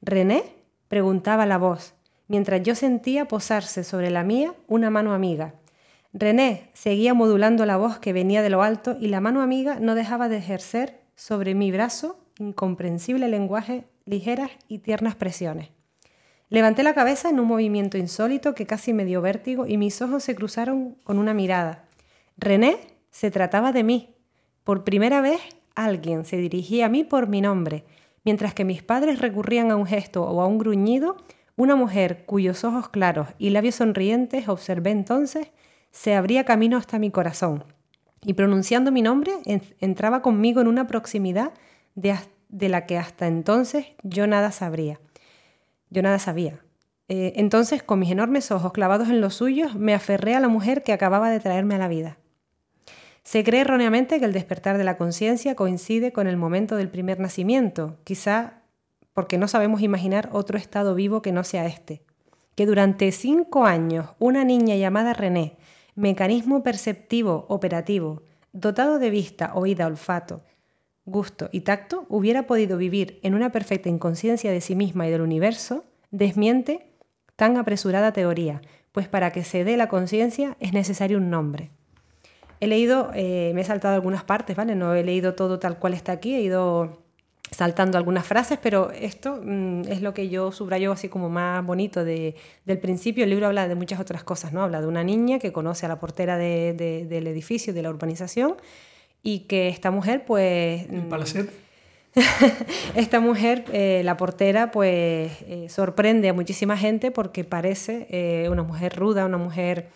¿René? 0.02 0.44
preguntaba 0.88 1.46
la 1.46 1.58
voz, 1.58 1.94
mientras 2.28 2.64
yo 2.64 2.76
sentía 2.76 3.28
posarse 3.28 3.84
sobre 3.84 4.10
la 4.10 4.24
mía 4.24 4.54
una 4.68 4.90
mano 4.90 5.14
amiga. 5.14 5.56
René 6.14 6.70
seguía 6.74 7.14
modulando 7.14 7.66
la 7.66 7.78
voz 7.78 8.00
que 8.00 8.14
venía 8.14 8.42
de 8.42 8.50
lo 8.50 8.64
alto 8.64 8.98
y 9.00 9.08
la 9.08 9.22
mano 9.22 9.42
amiga 9.42 9.80
no 9.80 9.96
dejaba 9.96 10.30
de 10.30 10.38
ejercer 10.38 11.02
sobre 11.16 11.56
mi 11.56 11.72
brazo 11.72 12.20
incomprensible 12.40 13.28
lenguaje, 13.28 13.86
ligeras 14.06 14.52
y 14.68 14.80
tiernas 14.80 15.16
presiones. 15.16 15.75
Levanté 16.50 16.84
la 16.84 16.94
cabeza 16.94 17.30
en 17.30 17.40
un 17.40 17.48
movimiento 17.48 17.98
insólito 17.98 18.54
que 18.54 18.66
casi 18.66 18.94
me 18.94 19.06
dio 19.06 19.22
vértigo 19.22 19.66
y 19.66 19.78
mis 19.78 20.02
ojos 20.02 20.24
se 20.24 20.36
cruzaron 20.36 20.96
con 21.04 21.18
una 21.18 21.34
mirada. 21.34 21.86
René, 22.38 22.78
se 23.10 23.32
trataba 23.32 23.72
de 23.72 23.84
mí. 23.84 24.16
Por 24.64 24.84
primera 24.84 25.22
vez 25.22 25.42
alguien 25.74 26.26
se 26.26 26.38
dirigía 26.38 26.86
a 26.86 26.90
mí 26.90 27.04
por 27.04 27.28
mi 27.28 27.42
nombre. 27.42 27.86
Mientras 28.24 28.54
que 28.54 28.66
mis 28.66 28.84
padres 28.84 29.20
recurrían 29.20 29.72
a 29.72 29.76
un 29.76 29.86
gesto 29.86 30.24
o 30.24 30.42
a 30.42 30.48
un 30.48 30.58
gruñido, 30.58 31.18
una 31.56 31.76
mujer 31.76 32.26
cuyos 32.26 32.64
ojos 32.64 32.90
claros 32.90 33.30
y 33.38 33.52
labios 33.52 33.76
sonrientes 33.76 34.50
observé 34.50 34.92
entonces 34.92 35.48
se 35.92 36.16
abría 36.16 36.44
camino 36.44 36.78
hasta 36.78 37.00
mi 37.00 37.12
corazón 37.12 37.64
y 38.22 38.34
pronunciando 38.34 38.92
mi 38.92 39.02
nombre 39.02 39.34
entraba 39.80 40.22
conmigo 40.22 40.60
en 40.60 40.68
una 40.68 40.88
proximidad 40.88 41.54
de, 41.94 42.18
la 42.70 42.86
que 42.86 42.98
hasta 42.98 43.28
entonces 43.28 43.88
yo 44.04 44.28
nada 44.28 44.52
sabría. 44.52 45.00
Yo 45.90 46.02
nada 46.02 46.20
sabía. 46.20 46.60
Eh, 47.08 47.34
entonces, 47.36 47.84
con 47.84 48.00
mis 48.00 48.12
enormes 48.12 48.52
ojos 48.52 48.74
clavados 48.74 49.10
en 49.10 49.22
los 49.22 49.36
suyos, 49.36 49.76
me 49.76 49.94
aferré 49.94 50.36
a 50.36 50.40
la 50.40 50.48
mujer 50.48 50.84
que 50.84 50.94
acababa 50.94 51.30
de 51.30 51.40
traerme 51.40 51.76
a 51.76 51.80
la 51.80 51.88
vida. 51.88 52.18
Se 53.24 53.44
cree 53.44 53.62
erróneamente 53.62 54.20
que 54.20 54.26
el 54.26 54.34
despertar 54.34 54.78
de 54.78 54.84
la 54.84 54.98
conciencia 54.98 55.56
coincide 55.56 56.12
con 56.12 56.28
el 56.28 56.38
momento 56.38 56.76
del 56.76 56.90
primer 56.90 57.20
nacimiento, 57.20 57.98
quizá 58.04 58.62
porque 59.14 59.38
no 59.38 59.48
sabemos 59.48 59.82
imaginar 59.82 60.30
otro 60.32 60.58
estado 60.58 60.94
vivo 60.94 61.22
que 61.22 61.32
no 61.32 61.44
sea 61.44 61.66
este. 61.66 62.04
Que 62.56 62.66
durante 62.66 63.12
cinco 63.12 63.66
años 63.66 64.10
una 64.20 64.44
niña 64.44 64.76
llamada 64.76 65.14
René, 65.14 65.58
mecanismo 65.96 66.64
perceptivo 66.64 67.46
operativo, 67.50 68.24
dotado 68.52 69.00
de 69.00 69.10
vista, 69.10 69.54
oída, 69.56 69.88
olfato, 69.88 70.44
gusto 71.06 71.50
y 71.52 71.62
tacto, 71.62 72.06
hubiera 72.10 72.48
podido 72.48 72.78
vivir 72.78 73.20
en 73.24 73.36
una 73.36 73.52
perfecta 73.52 73.90
inconsciencia 73.90 74.52
de 74.52 74.62
sí 74.62 74.76
misma 74.76 75.08
y 75.08 75.12
del 75.12 75.22
universo, 75.22 75.86
desmiente 76.12 76.88
tan 77.36 77.58
apresurada 77.58 78.12
teoría, 78.12 78.62
pues 78.92 79.08
para 79.08 79.32
que 79.32 79.44
se 79.44 79.64
dé 79.64 79.78
la 79.78 79.90
conciencia 79.90 80.58
es 80.60 80.74
necesario 80.74 81.18
un 81.18 81.30
nombre. 81.30 81.70
He 82.60 82.68
leído, 82.68 83.12
eh, 83.14 83.52
me 83.54 83.62
he 83.62 83.64
saltado 83.66 83.96
algunas 83.96 84.24
partes, 84.24 84.56
¿vale? 84.56 84.76
No 84.76 84.96
he 84.96 85.04
leído 85.04 85.36
todo 85.36 85.60
tal 85.60 85.78
cual 85.78 85.94
está 85.94 86.14
aquí, 86.14 86.34
he 86.36 86.42
ido 86.42 87.04
saltando 87.52 87.98
algunas 87.98 88.26
frases, 88.26 88.58
pero 88.62 88.92
esto 88.92 89.40
mm, 89.44 89.82
es 89.88 90.02
lo 90.02 90.14
que 90.14 90.30
yo 90.30 90.52
subrayo 90.52 90.92
así 90.92 91.10
como 91.10 91.30
más 91.30 91.64
bonito 91.66 92.04
de, 92.04 92.36
del 92.66 92.80
principio. 92.80 93.24
El 93.24 93.30
libro 93.30 93.48
habla 93.48 93.68
de 93.68 93.76
muchas 93.76 94.00
otras 94.00 94.24
cosas, 94.24 94.54
¿no? 94.54 94.64
Habla 94.64 94.82
de 94.82 94.88
una 94.88 95.04
niña 95.04 95.40
que 95.40 95.52
conoce 95.52 95.86
a 95.86 95.90
la 95.90 96.00
portera 96.00 96.38
del 96.38 97.28
edificio, 97.28 97.74
de 97.74 97.82
la 97.82 97.90
urbanización, 97.90 98.56
y 99.26 99.40
que 99.40 99.68
esta 99.68 99.92
mujer, 99.92 100.24
pues... 100.26 100.90
El 100.90 101.08
palacet. 101.10 101.52
esta 102.96 103.20
mujer, 103.20 103.66
eh, 103.74 104.02
la 104.06 104.16
portera, 104.16 104.72
pues 104.72 105.34
eh, 105.42 105.68
sorprende 105.68 106.30
a 106.30 106.34
muchísima 106.34 106.78
gente 106.78 107.12
porque 107.12 107.44
parece 107.44 108.48
una 108.50 108.64
mujer 108.64 108.96
ruda, 108.96 109.26
una 109.26 109.38
mujer 109.38 109.90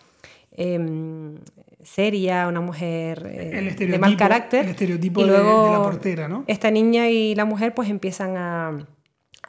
Em, 0.52 1.38
seria, 1.82 2.46
una 2.48 2.60
mujer 2.60 3.26
eh, 3.32 3.74
de 3.78 3.98
mal 3.98 4.16
carácter. 4.16 4.64
El 4.64 4.70
estereotipo 4.72 5.22
y 5.22 5.24
luego 5.24 5.64
de, 5.64 5.70
la 5.70 5.82
portera, 5.82 6.28
¿no? 6.28 6.44
Esta 6.46 6.70
niña 6.70 7.08
y 7.08 7.34
la 7.34 7.44
mujer 7.44 7.72
pues 7.72 7.88
empiezan 7.88 8.36
a, 8.36 8.86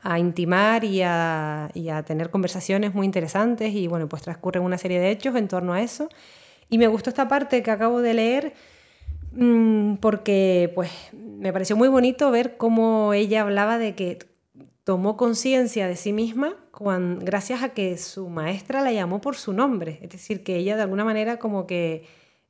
a 0.03 0.19
intimar 0.19 0.83
y 0.83 1.01
a, 1.01 1.69
y 1.73 1.89
a, 1.89 2.03
tener 2.03 2.29
conversaciones 2.29 2.93
muy 2.93 3.05
interesantes 3.05 3.73
y 3.73 3.87
bueno, 3.87 4.07
pues 4.07 4.21
transcurren 4.21 4.63
una 4.63 4.77
serie 4.77 4.99
de 4.99 5.09
hechos 5.09 5.35
en 5.35 5.47
torno 5.47 5.73
a 5.73 5.81
eso. 5.81 6.07
Y 6.69 6.77
me 6.77 6.87
gustó 6.87 7.09
esta 7.09 7.27
parte 7.27 7.63
que 7.63 7.71
acabo 7.71 8.01
de 8.01 8.13
leer 8.13 8.53
mm, 8.53 8.53
porque 10.01 10.71
pues 10.75 10.91
me 11.13 11.53
pareció 11.53 11.75
muy 11.75 11.87
bonito 11.87 12.31
ver 12.31 12.57
cómo 12.57 13.13
ella 13.13 13.41
hablaba 13.41 13.77
de 13.77 13.95
que 13.95 14.19
tomó 14.83 15.15
conciencia 15.15 15.87
de 15.87 15.95
sí 15.95 16.11
misma 16.13 16.55
gracias 17.19 17.63
a 17.63 17.69
que 17.69 17.97
su 17.97 18.29
maestra 18.29 18.81
la 18.81 18.91
llamó 18.91 19.21
por 19.21 19.35
su 19.35 19.53
nombre. 19.53 19.99
Es 20.01 20.09
decir, 20.09 20.43
que 20.43 20.55
ella 20.55 20.75
de 20.75 20.81
alguna 20.81 21.05
manera 21.05 21.37
como 21.37 21.67
que 21.67 22.05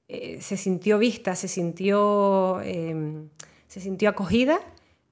eh, 0.07 0.37
se 0.41 0.57
sintió 0.57 0.97
vista, 0.97 1.35
se 1.35 1.47
sintió, 1.47 2.61
em, 2.61 3.29
se 3.67 3.79
sintió 3.79 4.09
acogida 4.09 4.59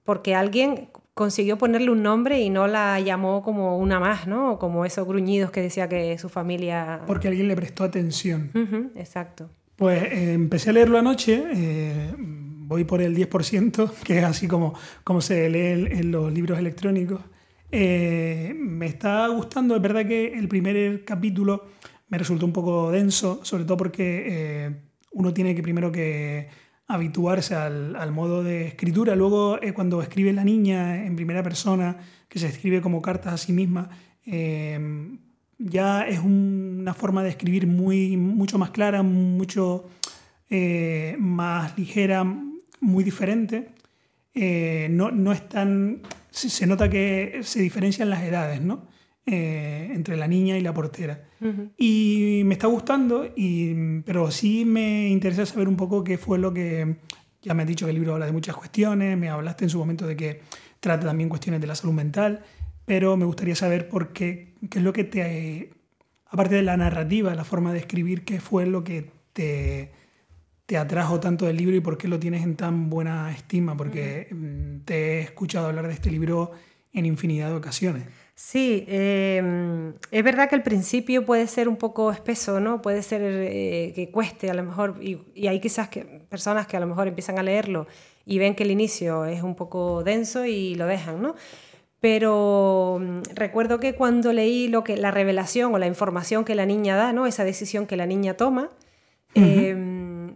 porque 0.04 0.36
alguien 0.36 0.90
consiguió 1.14 1.58
ponerle 1.58 1.92
un 1.92 2.02
nombre 2.02 2.40
y 2.40 2.50
no 2.50 2.68
la 2.68 3.00
llamó 3.00 3.44
como 3.44 3.78
una 3.78 4.00
más, 4.00 4.26
¿no? 4.26 4.58
como 4.58 4.86
esos 4.86 5.06
gruñidos 5.06 5.52
que 5.52 5.62
decía 5.62 5.90
que 5.90 6.18
su 6.18 6.30
familia... 6.30 7.02
Porque 7.06 7.28
alguien 7.28 7.50
le 7.50 7.56
prestó 7.56 7.84
atención. 7.84 8.52
exacto. 8.96 9.50
Pues 9.80 10.04
eh, 10.04 10.34
empecé 10.34 10.72
a 10.72 10.74
leerlo 10.74 11.00
anoche, 11.00 11.42
eh, 11.54 12.14
voy 12.18 12.84
por 12.84 13.02
el 13.02 13.16
10%, 13.16 13.94
que 14.04 14.18
es 14.18 14.26
así 14.26 14.46
como, 14.46 14.74
como 15.06 15.22
se 15.22 15.50
lee 15.50 15.88
en 15.90 16.12
los 16.12 16.34
libros 16.34 16.60
electrónicos. 16.60 17.22
Eh, 17.72 18.54
me 18.58 18.88
está 18.88 19.26
gustando, 19.30 19.78
es 19.78 19.82
verdad 19.82 20.06
que 20.06 20.34
el 20.34 20.50
primer 20.50 21.06
capítulo 21.06 21.64
me 22.10 22.18
resultó 22.18 22.46
un 22.46 22.52
poco 22.52 22.92
denso, 22.92 23.40
sobre 23.44 23.64
todo 23.64 23.78
porque 23.78 24.82
uno 25.12 25.34
tiene 25.34 25.56
que 25.56 25.64
primero 25.64 25.94
que 25.94 26.50
habituarse 26.86 27.56
al, 27.56 28.12
modo 28.12 28.44
de 28.44 28.68
escritura. 28.68 29.16
Luego, 29.16 29.60
cuando 29.76 30.02
escribe 30.02 30.34
la 30.34 30.44
niña 30.44 31.06
en 31.06 31.16
primera 31.16 31.42
persona, 31.42 31.96
que 32.28 32.38
se 32.38 32.48
escribe 32.48 32.82
como 32.82 33.02
cartas 33.02 33.34
a 33.34 33.38
sí 33.38 33.54
misma, 33.54 33.92
ya 35.60 36.08
es 36.08 36.20
una 36.20 36.94
forma 36.94 37.22
de 37.24 37.30
escribir 37.30 37.68
muy, 37.68 38.18
mucho 38.18 38.58
más 38.58 38.72
clara, 38.72 39.04
mucho 39.04 39.86
más 41.20 41.78
ligera, 41.78 42.24
muy 42.80 43.04
diferente. 43.04 43.70
no, 44.34 45.12
no 45.12 45.32
es 45.32 45.48
tan 45.48 46.02
se 46.32 46.68
nota 46.68 46.90
que 46.90 47.42
se 47.44 47.62
diferencian 47.62 48.10
las 48.10 48.24
edades, 48.24 48.62
¿no? 48.62 48.88
Eh, 49.26 49.92
entre 49.94 50.18
la 50.18 50.28
niña 50.28 50.58
y 50.58 50.62
la 50.62 50.74
portera. 50.74 51.26
Y 51.78 52.42
me 52.46 52.54
está 52.54 52.68
gustando, 52.68 53.32
y, 53.36 54.02
pero 54.02 54.32
sí 54.32 54.66
me 54.66 55.10
interesa 55.10 55.46
saber 55.46 55.68
un 55.68 55.76
poco 55.76 56.04
qué 56.04 56.18
fue 56.18 56.40
lo 56.40 56.54
que... 56.54 56.98
Ya 57.42 57.54
me 57.54 57.64
has 57.64 57.68
dicho 57.70 57.86
que 57.86 57.92
el 57.92 57.96
libro 57.96 58.14
habla 58.14 58.26
de 58.26 58.34
muchas 58.34 58.56
cuestiones, 58.56 59.18
me 59.18 59.30
hablaste 59.30 59.64
en 59.64 59.70
su 59.70 59.80
momento 59.80 60.06
de 60.06 60.18
que 60.18 60.42
trata 60.82 61.06
también 61.08 61.30
cuestiones 61.30 61.62
de 61.62 61.68
la 61.68 61.76
salud 61.76 61.94
mental, 61.94 62.44
pero 62.90 63.16
me 63.18 63.26
gustaría 63.26 63.56
saber 63.56 63.88
por 63.88 64.14
qué, 64.14 64.56
qué 64.68 64.80
es 64.80 64.84
lo 64.84 64.94
que 64.94 65.04
te... 65.04 65.70
Aparte 66.26 66.56
de 66.56 66.64
la 66.64 66.76
narrativa, 66.76 67.36
la 67.36 67.44
forma 67.44 67.72
de 67.72 67.78
escribir, 67.78 68.26
qué 68.26 68.40
fue 68.40 68.66
lo 68.66 68.84
que 68.84 69.12
te 69.34 69.92
te 70.70 70.78
atrajo 70.78 71.20
tanto 71.20 71.48
del 71.48 71.58
libro 71.58 71.76
y 71.76 71.80
por 71.80 71.98
qué 71.98 72.08
lo 72.08 72.20
tienes 72.20 72.44
en 72.44 72.56
tan 72.56 72.92
buena 72.92 73.32
estima, 73.32 73.76
porque 73.76 74.28
mm, 74.30 74.86
te 74.86 75.18
he 75.18 75.22
escuchado 75.22 75.66
hablar 75.66 75.88
de 75.88 75.94
este 75.94 76.12
libro 76.12 76.52
en 76.94 77.08
infinidad 77.08 77.50
de 77.50 77.56
ocasiones. 77.56 78.04
Sí, 78.36 78.86
em, 78.88 79.96
es 80.12 80.24
verdad 80.24 80.48
que 80.48 80.54
al 80.54 80.62
principio 80.62 81.26
puede 81.26 81.48
ser 81.48 81.68
un 81.68 81.76
poco 81.76 82.12
espeso, 82.12 82.60
¿no? 82.60 82.84
Puede 82.84 83.02
ser 83.02 83.22
eh, 83.24 83.94
que 83.96 84.12
cueste 84.12 84.52
a 84.52 84.54
lo 84.54 84.62
mejor, 84.62 85.00
y, 85.02 85.48
hay 85.48 85.60
quizás 85.60 85.90
que, 85.90 86.04
personas 86.04 86.68
que 86.68 86.78
a 86.78 86.80
lo 86.80 86.86
mejor 86.86 87.08
empiezan 87.08 87.40
a 87.40 87.44
leerlo 87.44 87.88
y 88.24 88.38
ven 88.38 88.54
que 88.54 88.62
el 88.62 88.70
inicio 88.70 89.26
es 89.26 89.42
un 89.42 89.56
poco 89.56 90.04
denso 90.04 90.46
y 90.46 90.76
lo 90.76 90.86
dejan, 90.86 91.20
¿no? 91.20 91.34
Pero 92.00 93.00
mm, 93.02 93.22
recuerdo 93.36 93.80
que 93.80 93.96
cuando 93.96 94.34
leí 94.34 94.68
lo 94.68 94.84
que, 94.84 94.98
la 94.98 95.12
revelación 95.12 95.74
o 95.74 95.78
la 95.78 95.88
información 95.88 96.46
que 96.46 96.56
la 96.56 96.66
niña 96.66 96.96
da, 96.96 97.14
¿no? 97.14 97.28
Esa 97.28 97.44
decisión 97.44 97.88
que 97.88 97.98
la 97.98 98.06
niña 98.06 98.36
toma, 98.36 98.70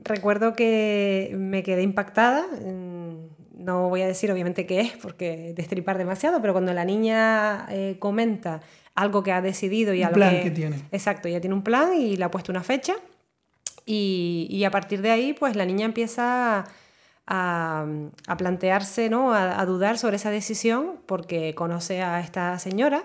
recuerdo 0.04 0.54
que 0.54 1.34
me 1.38 1.64
quedé 1.64 1.84
impactada. 1.84 2.46
Mm, 2.48 2.94
no 3.64 3.90
voy 3.90 4.02
a 4.02 4.08
decir 4.08 4.32
obviamente 4.32 4.66
qué 4.66 4.82
es 4.82 4.92
porque 4.92 5.54
destripar 5.56 5.98
demasiado, 5.98 6.42
pero 6.42 6.54
cuando 6.54 6.74
la 6.74 6.84
niña 6.84 7.66
eh, 7.70 7.96
comenta 8.00 8.62
algo 8.96 9.24
que 9.24 9.32
ha 9.32 9.42
decidido 9.42 9.94
y 9.94 10.00
un 10.00 10.06
algo 10.06 10.16
plan 10.16 10.42
que, 10.42 10.52
tiene. 10.52 10.84
Exacto, 10.92 11.30
ya 11.30 11.40
tiene 11.40 11.56
un 11.56 11.64
plan 11.64 11.94
y 12.00 12.18
le 12.18 12.24
ha 12.26 12.32
puesto 12.32 12.52
una 12.52 12.64
fecha. 12.64 12.96
Y, 13.86 14.64
a 14.66 14.72
partir 14.72 15.02
de 15.02 15.12
ahí, 15.12 15.34
pues 15.34 15.56
la 15.56 15.66
niña 15.66 15.86
empieza 15.86 16.66
a, 17.28 17.86
plantearse, 18.38 19.10
¿no? 19.10 19.34
A, 19.34 19.66
dudar 19.66 19.98
sobre 19.98 20.18
esa 20.18 20.32
decisión 20.32 21.00
porque 21.06 21.56
conoce 21.56 22.02
a 22.02 22.20
esta 22.20 22.60
señora 22.60 23.04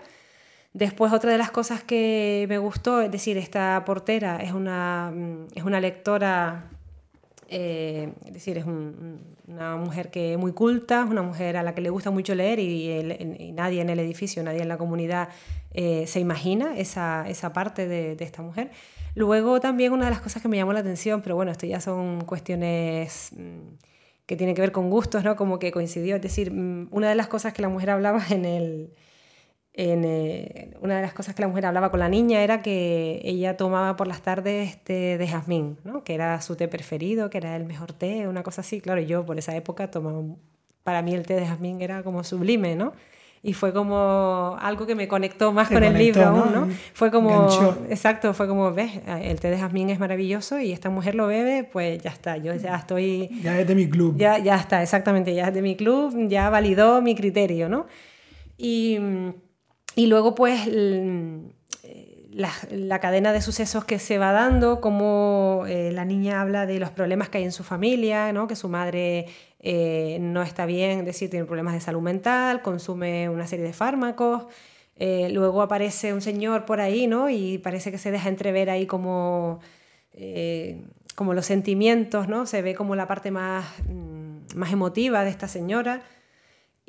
Después 0.75 1.13
otra 1.13 1.33
de 1.33 1.39
las 1.39 1.51
cosas 1.51 1.83
que 1.83 2.47
me 2.49 2.59
gustó, 2.59 3.01
es 3.01 3.11
decir, 3.11 3.37
esta 3.39 3.83
portera 3.85 4.37
es 4.37 4.53
una, 4.53 5.11
mm, 5.15 5.47
es 5.55 5.65
una 5.65 5.81
lectora, 5.81 6.71
eh, 7.49 8.13
es 8.27 8.33
decir, 8.33 8.59
es 8.59 8.65
una 8.67 9.77
mujer 9.77 10.11
que 10.11 10.35
es 10.35 10.39
muy 10.39 10.53
culta, 10.53 11.05
una 11.05 11.23
mujer 11.23 11.57
a 11.57 11.63
la 11.63 11.75
que 11.75 11.81
le 11.81 11.91
gusta 11.91 12.11
mucho 12.11 12.35
leer 12.35 12.59
y, 12.61 13.53
nadie 13.55 13.81
en 13.81 13.89
el 13.91 13.99
edificio, 13.99 14.43
nadie 14.43 14.63
en 14.63 14.69
la 14.69 14.79
comunidad 14.79 15.31
eh, 15.73 16.07
se 16.07 16.21
imagina 16.21 16.77
esa, 16.79 17.29
esa 17.29 17.53
parte 17.53 17.89
de, 17.89 18.15
de, 18.15 18.25
esta 18.25 18.43
mujer. 18.43 18.71
Luego 19.15 19.61
también 19.61 19.93
una 19.93 20.05
de 20.05 20.11
las 20.11 20.21
cosas 20.21 20.43
que 20.43 20.49
me 20.49 20.59
llamó 20.59 20.73
la 20.75 20.81
atención, 20.81 21.23
pero 21.23 21.35
bueno, 21.35 21.51
esto 21.51 21.67
ya 21.67 21.81
son 21.81 22.21
cuestiones 22.21 23.33
mm, 23.37 23.88
que 24.29 24.37
tienen 24.37 24.55
que 24.55 24.61
ver 24.61 24.73
con 24.73 24.91
gustos, 24.91 25.25
¿no? 25.25 25.37
Como 25.37 25.59
que 25.59 25.73
coincidió, 25.73 26.17
es 26.17 26.23
decir, 26.23 26.53
mm, 26.53 26.89
una 26.93 27.09
de 27.09 27.15
las 27.17 27.29
cosas 27.29 27.55
que 27.55 27.63
la 27.63 27.71
mujer 27.71 27.91
hablaba 27.91 28.23
en 28.31 28.45
el 28.45 28.93
eh, 29.81 30.75
una 30.81 30.97
de 30.97 31.03
las 31.03 31.15
cosas 31.15 31.37
que 31.37 31.43
la 31.43 31.49
mujer 31.49 31.65
hablaba 31.67 31.91
con 31.93 32.01
la 32.01 32.09
niña 32.09 32.43
era 32.43 32.63
que 32.63 33.21
ella 33.23 33.57
tomaba 33.57 33.95
por 33.95 34.09
las 34.09 34.23
tardes 34.23 34.83
té 34.83 35.17
de 35.19 35.29
jazmín, 35.29 35.79
¿no? 35.85 36.03
que 36.03 36.15
era 36.15 36.41
su 36.41 36.57
té 36.57 36.67
preferido, 36.67 37.31
que 37.31 37.39
era 37.39 37.55
el 37.55 37.65
mejor 37.65 37.93
té, 37.93 38.27
una 38.27 38.43
cosa 38.43 38.63
así. 38.63 38.81
Claro, 38.81 39.01
yo 39.01 39.25
por 39.25 39.39
esa 39.39 39.55
época 39.55 39.89
tomaba, 39.91 40.21
para 40.83 41.01
mí 41.03 41.15
el 41.15 41.25
té 41.27 41.35
de 41.35 41.47
jazmín 41.47 41.81
era 41.81 42.03
como 42.03 42.25
sublime, 42.25 42.75
¿no? 42.75 42.93
Y 43.43 43.53
fue 43.53 43.73
como 43.73 44.57
algo 44.61 44.87
que 44.87 44.95
me 44.95 45.09
conectó 45.09 45.53
más 45.53 45.69
con 45.69 45.85
el 45.85 45.97
libro 45.97 46.27
aún, 46.27 46.53
¿no? 46.53 46.69
Fue 46.93 47.11
como, 47.11 47.49
exacto, 47.89 48.35
fue 48.35 48.49
como, 48.49 48.73
ves, 48.73 48.93
el 49.23 49.39
té 49.41 49.51
de 49.51 49.59
jazmín 49.59 49.91
es 49.91 49.99
maravilloso 49.99 50.59
y 50.59 50.73
esta 50.73 50.91
mujer 50.91 51.15
lo 51.15 51.27
bebe, 51.27 51.65
pues 51.65 52.03
ya 52.03 52.11
está, 52.11 52.37
yo 52.37 52.55
ya 52.55 52.77
estoy... 52.77 53.31
Ya 53.43 53.59
es 53.61 53.67
de 53.69 53.75
mi 53.75 53.89
club. 53.89 54.17
Ya, 54.17 54.39
ya 54.39 54.57
está, 54.57 54.83
exactamente, 54.83 55.35
ya 55.35 55.49
es 55.49 55.55
de 55.55 55.63
mi 55.63 55.77
club, 55.77 56.29
ya 56.29 56.51
validó 56.51 57.01
mi 57.01 57.15
criterio, 57.15 57.69
¿no? 57.69 57.87
Y, 58.57 58.99
y 59.95 60.07
luego 60.07 60.35
pues 60.35 60.69
la, 62.39 63.01
cadena 63.01 63.33
de 63.33 63.41
sucesos 63.43 63.85
que 63.85 63.99
se 63.99 64.17
va 64.17 64.31
dando, 64.31 64.81
como 64.81 65.65
eh, 65.67 65.91
la 65.93 66.05
niña 66.05 66.41
habla 66.41 66.67
de 66.67 66.79
los 66.79 66.91
problemas 66.91 67.29
que 67.29 67.39
hay 67.39 67.45
en 67.45 67.51
su 67.51 67.65
familia, 67.65 68.33
¿no? 68.33 68.47
que 68.47 68.55
su 68.55 68.69
madre 68.69 69.27
eh, 69.59 70.19
no 70.21 70.43
está 70.43 70.65
bien, 70.65 71.01
es 71.01 71.05
decir, 71.05 71.31
tiene 71.31 71.47
problemas 71.47 71.75
de 71.75 71.81
salud 71.81 72.01
mental, 72.01 72.63
consume 72.63 73.29
una 73.29 73.49
serie 73.49 73.65
de 73.65 73.73
fármacos. 73.73 74.45
Eh, 74.95 75.31
luego 75.33 75.63
aparece 75.63 76.13
un 76.13 76.21
señor 76.21 76.65
por 76.65 76.81
ahí, 76.81 77.09
¿no? 77.09 77.29
Y 77.29 77.59
parece 77.59 77.91
que 77.91 77.99
se 77.99 78.13
deja 78.13 78.29
entrever 78.29 78.71
ahí 78.71 78.87
como, 78.87 79.61
como 81.17 81.35
los 81.35 81.47
sentimientos, 81.47 82.29
¿no? 82.29 82.47
Se 82.47 82.63
ve 82.63 82.75
como 82.75 82.95
la 82.95 83.09
parte 83.09 83.33
más, 83.33 83.67
mm, 83.89 84.57
más 84.57 84.73
emotiva 84.73 85.25
de 85.25 85.31
esta 85.31 85.49
señora. 85.49 86.03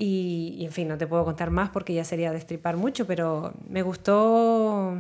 Y, 0.01 0.63
en 0.63 0.71
fin, 0.71 0.87
no 0.87 0.97
te 0.97 1.07
puedo 1.07 1.25
contar 1.25 1.51
más 1.51 1.71
porque 1.71 1.93
ya 1.93 2.05
sería 2.05 2.31
destripar 2.31 2.77
mucho, 2.77 3.05
pero 3.05 3.51
me 3.67 3.81
gustó, 3.81 4.97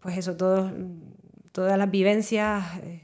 pues 0.00 0.18
eso, 0.18 0.36
todo, 0.36 0.72
todas 1.52 1.78
las 1.78 1.88
vivencias 1.88 2.64
eh, 2.82 3.02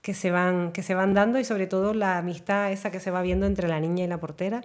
que 0.00 0.12
se, 0.12 0.32
van, 0.32 0.72
que 0.72 0.82
se 0.82 0.96
van 0.96 1.14
dando 1.14 1.38
y 1.38 1.44
sobre 1.44 1.68
todo 1.68 1.94
la 1.94 2.18
amistad 2.18 2.72
esa 2.72 2.90
que 2.90 2.98
se 2.98 3.12
va 3.12 3.22
viendo 3.22 3.46
entre 3.46 3.68
la 3.68 3.78
niña 3.78 4.02
y 4.02 4.08
la 4.08 4.18
portera. 4.18 4.60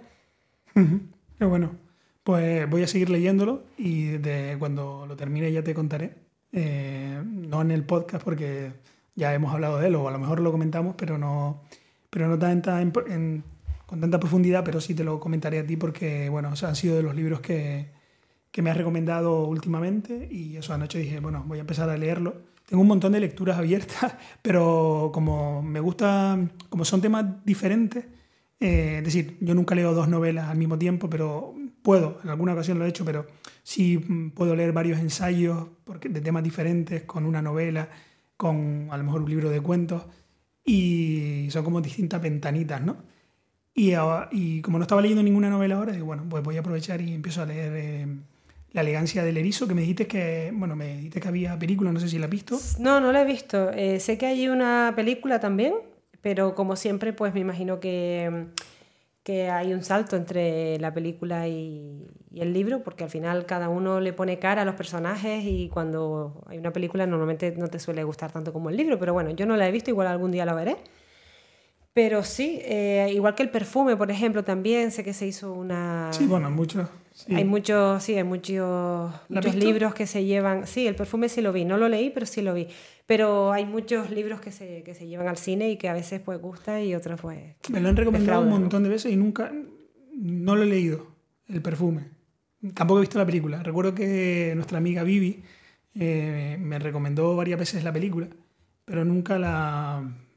Qué 0.74 1.44
bueno. 1.44 1.76
Pues 2.24 2.68
voy 2.68 2.82
a 2.82 2.88
seguir 2.88 3.10
leyéndolo 3.10 3.62
y 3.76 4.08
de 4.18 4.56
cuando 4.58 5.06
lo 5.06 5.14
termine 5.14 5.52
ya 5.52 5.62
te 5.62 5.72
contaré. 5.72 6.14
Eh, 6.50 7.22
no 7.24 7.62
en 7.62 7.70
el 7.70 7.84
podcast 7.84 8.24
porque 8.24 8.72
ya 9.14 9.32
hemos 9.34 9.54
hablado 9.54 9.78
de 9.78 9.86
él 9.86 9.94
o 9.94 10.08
a 10.08 10.10
lo 10.10 10.18
mejor 10.18 10.40
lo 10.40 10.50
comentamos, 10.50 10.96
pero 10.98 11.16
no, 11.16 11.62
pero 12.10 12.26
no 12.26 12.36
tan 12.40 12.60
en, 12.66 12.92
en 13.06 13.44
con 13.88 14.02
tanta 14.02 14.20
profundidad, 14.20 14.64
pero 14.64 14.82
sí 14.82 14.94
te 14.94 15.02
lo 15.02 15.18
comentaré 15.18 15.60
a 15.60 15.66
ti 15.66 15.78
porque, 15.78 16.28
bueno, 16.28 16.50
o 16.50 16.66
han 16.66 16.76
sido 16.76 16.96
de 16.96 17.02
los 17.02 17.14
libros 17.16 17.40
que, 17.40 17.88
que 18.50 18.60
me 18.60 18.68
has 18.68 18.76
recomendado 18.76 19.46
últimamente 19.46 20.28
y 20.30 20.58
eso 20.58 20.74
anoche 20.74 20.98
dije, 20.98 21.20
bueno, 21.20 21.42
voy 21.46 21.56
a 21.56 21.62
empezar 21.62 21.88
a 21.88 21.96
leerlo. 21.96 22.42
Tengo 22.66 22.82
un 22.82 22.88
montón 22.88 23.12
de 23.12 23.20
lecturas 23.20 23.56
abiertas, 23.56 24.14
pero 24.42 25.10
como 25.14 25.62
me 25.62 25.80
gusta, 25.80 26.38
como 26.68 26.84
son 26.84 27.00
temas 27.00 27.42
diferentes, 27.46 28.04
eh, 28.60 28.96
es 28.98 29.04
decir, 29.04 29.38
yo 29.40 29.54
nunca 29.54 29.74
leo 29.74 29.94
dos 29.94 30.06
novelas 30.06 30.50
al 30.50 30.58
mismo 30.58 30.78
tiempo, 30.78 31.08
pero 31.08 31.54
puedo, 31.80 32.20
en 32.22 32.28
alguna 32.28 32.52
ocasión 32.52 32.78
lo 32.78 32.84
he 32.84 32.90
hecho, 32.90 33.06
pero 33.06 33.24
sí 33.62 33.96
puedo 34.34 34.54
leer 34.54 34.72
varios 34.72 34.98
ensayos 34.98 35.68
de 35.86 36.20
temas 36.20 36.44
diferentes 36.44 37.04
con 37.04 37.24
una 37.24 37.40
novela, 37.40 37.88
con 38.36 38.88
a 38.90 38.98
lo 38.98 39.04
mejor 39.04 39.22
un 39.22 39.30
libro 39.30 39.48
de 39.48 39.62
cuentos, 39.62 40.04
y 40.62 41.48
son 41.50 41.64
como 41.64 41.80
distintas 41.80 42.20
ventanitas, 42.20 42.82
¿no? 42.82 42.98
Y, 43.78 44.60
como 44.62 44.78
no 44.78 44.82
estaba 44.82 45.00
leyendo 45.00 45.22
ninguna 45.22 45.48
novela 45.48 45.76
ahora, 45.76 45.92
digo, 45.92 46.06
bueno, 46.06 46.24
pues 46.28 46.42
voy 46.42 46.56
a 46.56 46.60
aprovechar 46.60 47.00
y 47.00 47.14
empiezo 47.14 47.42
a 47.42 47.46
leer 47.46 47.72
eh, 47.76 48.06
La 48.72 48.80
elegancia 48.80 49.22
del 49.22 49.36
erizo, 49.36 49.68
que 49.68 49.74
me 49.74 49.82
dijiste 49.82 50.08
que, 50.08 50.50
bueno, 50.52 50.74
me 50.74 50.96
dijiste 50.96 51.20
que 51.20 51.28
había 51.28 51.56
película, 51.56 51.92
no 51.92 52.00
sé 52.00 52.08
si 52.08 52.18
la 52.18 52.26
has 52.26 52.30
visto. 52.30 52.58
No, 52.80 53.00
no 53.00 53.12
la 53.12 53.22
he 53.22 53.24
visto. 53.24 53.70
Eh, 53.70 54.00
sé 54.00 54.18
que 54.18 54.26
hay 54.26 54.48
una 54.48 54.92
película 54.96 55.38
también, 55.38 55.74
pero 56.22 56.56
como 56.56 56.74
siempre, 56.74 57.12
pues 57.12 57.32
me 57.34 57.40
imagino 57.40 57.78
que, 57.78 58.48
que 59.22 59.48
hay 59.48 59.72
un 59.72 59.84
salto 59.84 60.16
entre 60.16 60.80
la 60.80 60.92
película 60.92 61.46
y, 61.46 62.04
y, 62.32 62.40
el 62.40 62.52
libro, 62.52 62.82
porque 62.82 63.04
al 63.04 63.10
final 63.10 63.46
cada 63.46 63.68
uno 63.68 64.00
le 64.00 64.12
pone 64.12 64.40
cara 64.40 64.62
a 64.62 64.64
los 64.64 64.74
personajes 64.74 65.44
y 65.44 65.68
cuando 65.68 66.42
hay 66.48 66.58
una 66.58 66.72
película 66.72 67.06
normalmente 67.06 67.54
no 67.56 67.68
te 67.68 67.78
suele 67.78 68.02
gustar 68.02 68.32
tanto 68.32 68.52
como 68.52 68.70
el 68.70 68.76
libro, 68.76 68.98
pero 68.98 69.12
bueno, 69.12 69.30
yo 69.30 69.46
no 69.46 69.56
la 69.56 69.68
he 69.68 69.70
visto, 69.70 69.90
igual 69.90 70.08
algún 70.08 70.32
día 70.32 70.44
la 70.44 70.54
veré. 70.54 70.76
Pero 71.98 72.22
sí, 72.22 72.60
eh, 72.62 73.10
igual 73.12 73.34
que 73.34 73.42
el 73.42 73.50
perfume, 73.50 73.96
por 73.96 74.08
ejemplo, 74.08 74.44
también 74.44 74.92
sé 74.92 75.02
que 75.02 75.12
se 75.12 75.26
hizo 75.26 75.52
una... 75.52 76.12
Sí, 76.12 76.28
bueno, 76.28 76.48
muchos. 76.48 76.88
Hay 77.28 77.44
muchos, 77.44 78.04
sí, 78.04 78.14
hay 78.14 78.22
muchos, 78.22 79.12
muchos 79.28 79.56
libros 79.56 79.94
que 79.94 80.06
se 80.06 80.24
llevan... 80.24 80.68
Sí, 80.68 80.86
el 80.86 80.94
perfume 80.94 81.28
sí 81.28 81.40
lo 81.40 81.52
vi, 81.52 81.64
no 81.64 81.76
lo 81.76 81.88
leí, 81.88 82.10
pero 82.10 82.24
sí 82.24 82.40
lo 82.40 82.54
vi. 82.54 82.68
Pero 83.04 83.50
hay 83.50 83.66
muchos 83.66 84.12
libros 84.12 84.40
que 84.40 84.52
se, 84.52 84.84
que 84.84 84.94
se 84.94 85.08
llevan 85.08 85.26
al 85.26 85.38
cine 85.38 85.70
y 85.70 85.76
que 85.76 85.88
a 85.88 85.92
veces 85.92 86.20
pues 86.20 86.40
gusta 86.40 86.80
y 86.80 86.94
otros 86.94 87.20
pues... 87.20 87.56
Me 87.68 87.80
lo 87.80 87.88
han 87.88 87.96
recomendado 87.96 88.42
un 88.42 88.50
montón 88.50 88.84
de 88.84 88.90
veces 88.90 89.12
y 89.12 89.16
nunca, 89.16 89.52
no 90.14 90.54
lo 90.54 90.62
he 90.62 90.66
leído, 90.66 91.04
el 91.48 91.60
perfume. 91.62 92.10
Tampoco 92.74 92.98
he 92.98 93.00
visto 93.00 93.18
la 93.18 93.26
película. 93.26 93.60
Recuerdo 93.64 93.92
que 93.96 94.52
nuestra 94.54 94.78
amiga 94.78 95.02
Vivi 95.02 95.42
eh, 95.96 96.58
me 96.60 96.78
recomendó 96.78 97.34
varias 97.34 97.58
veces 97.58 97.82
la 97.82 97.92
película, 97.92 98.28
pero 98.84 99.04
nunca 99.04 99.36
la 99.36 100.27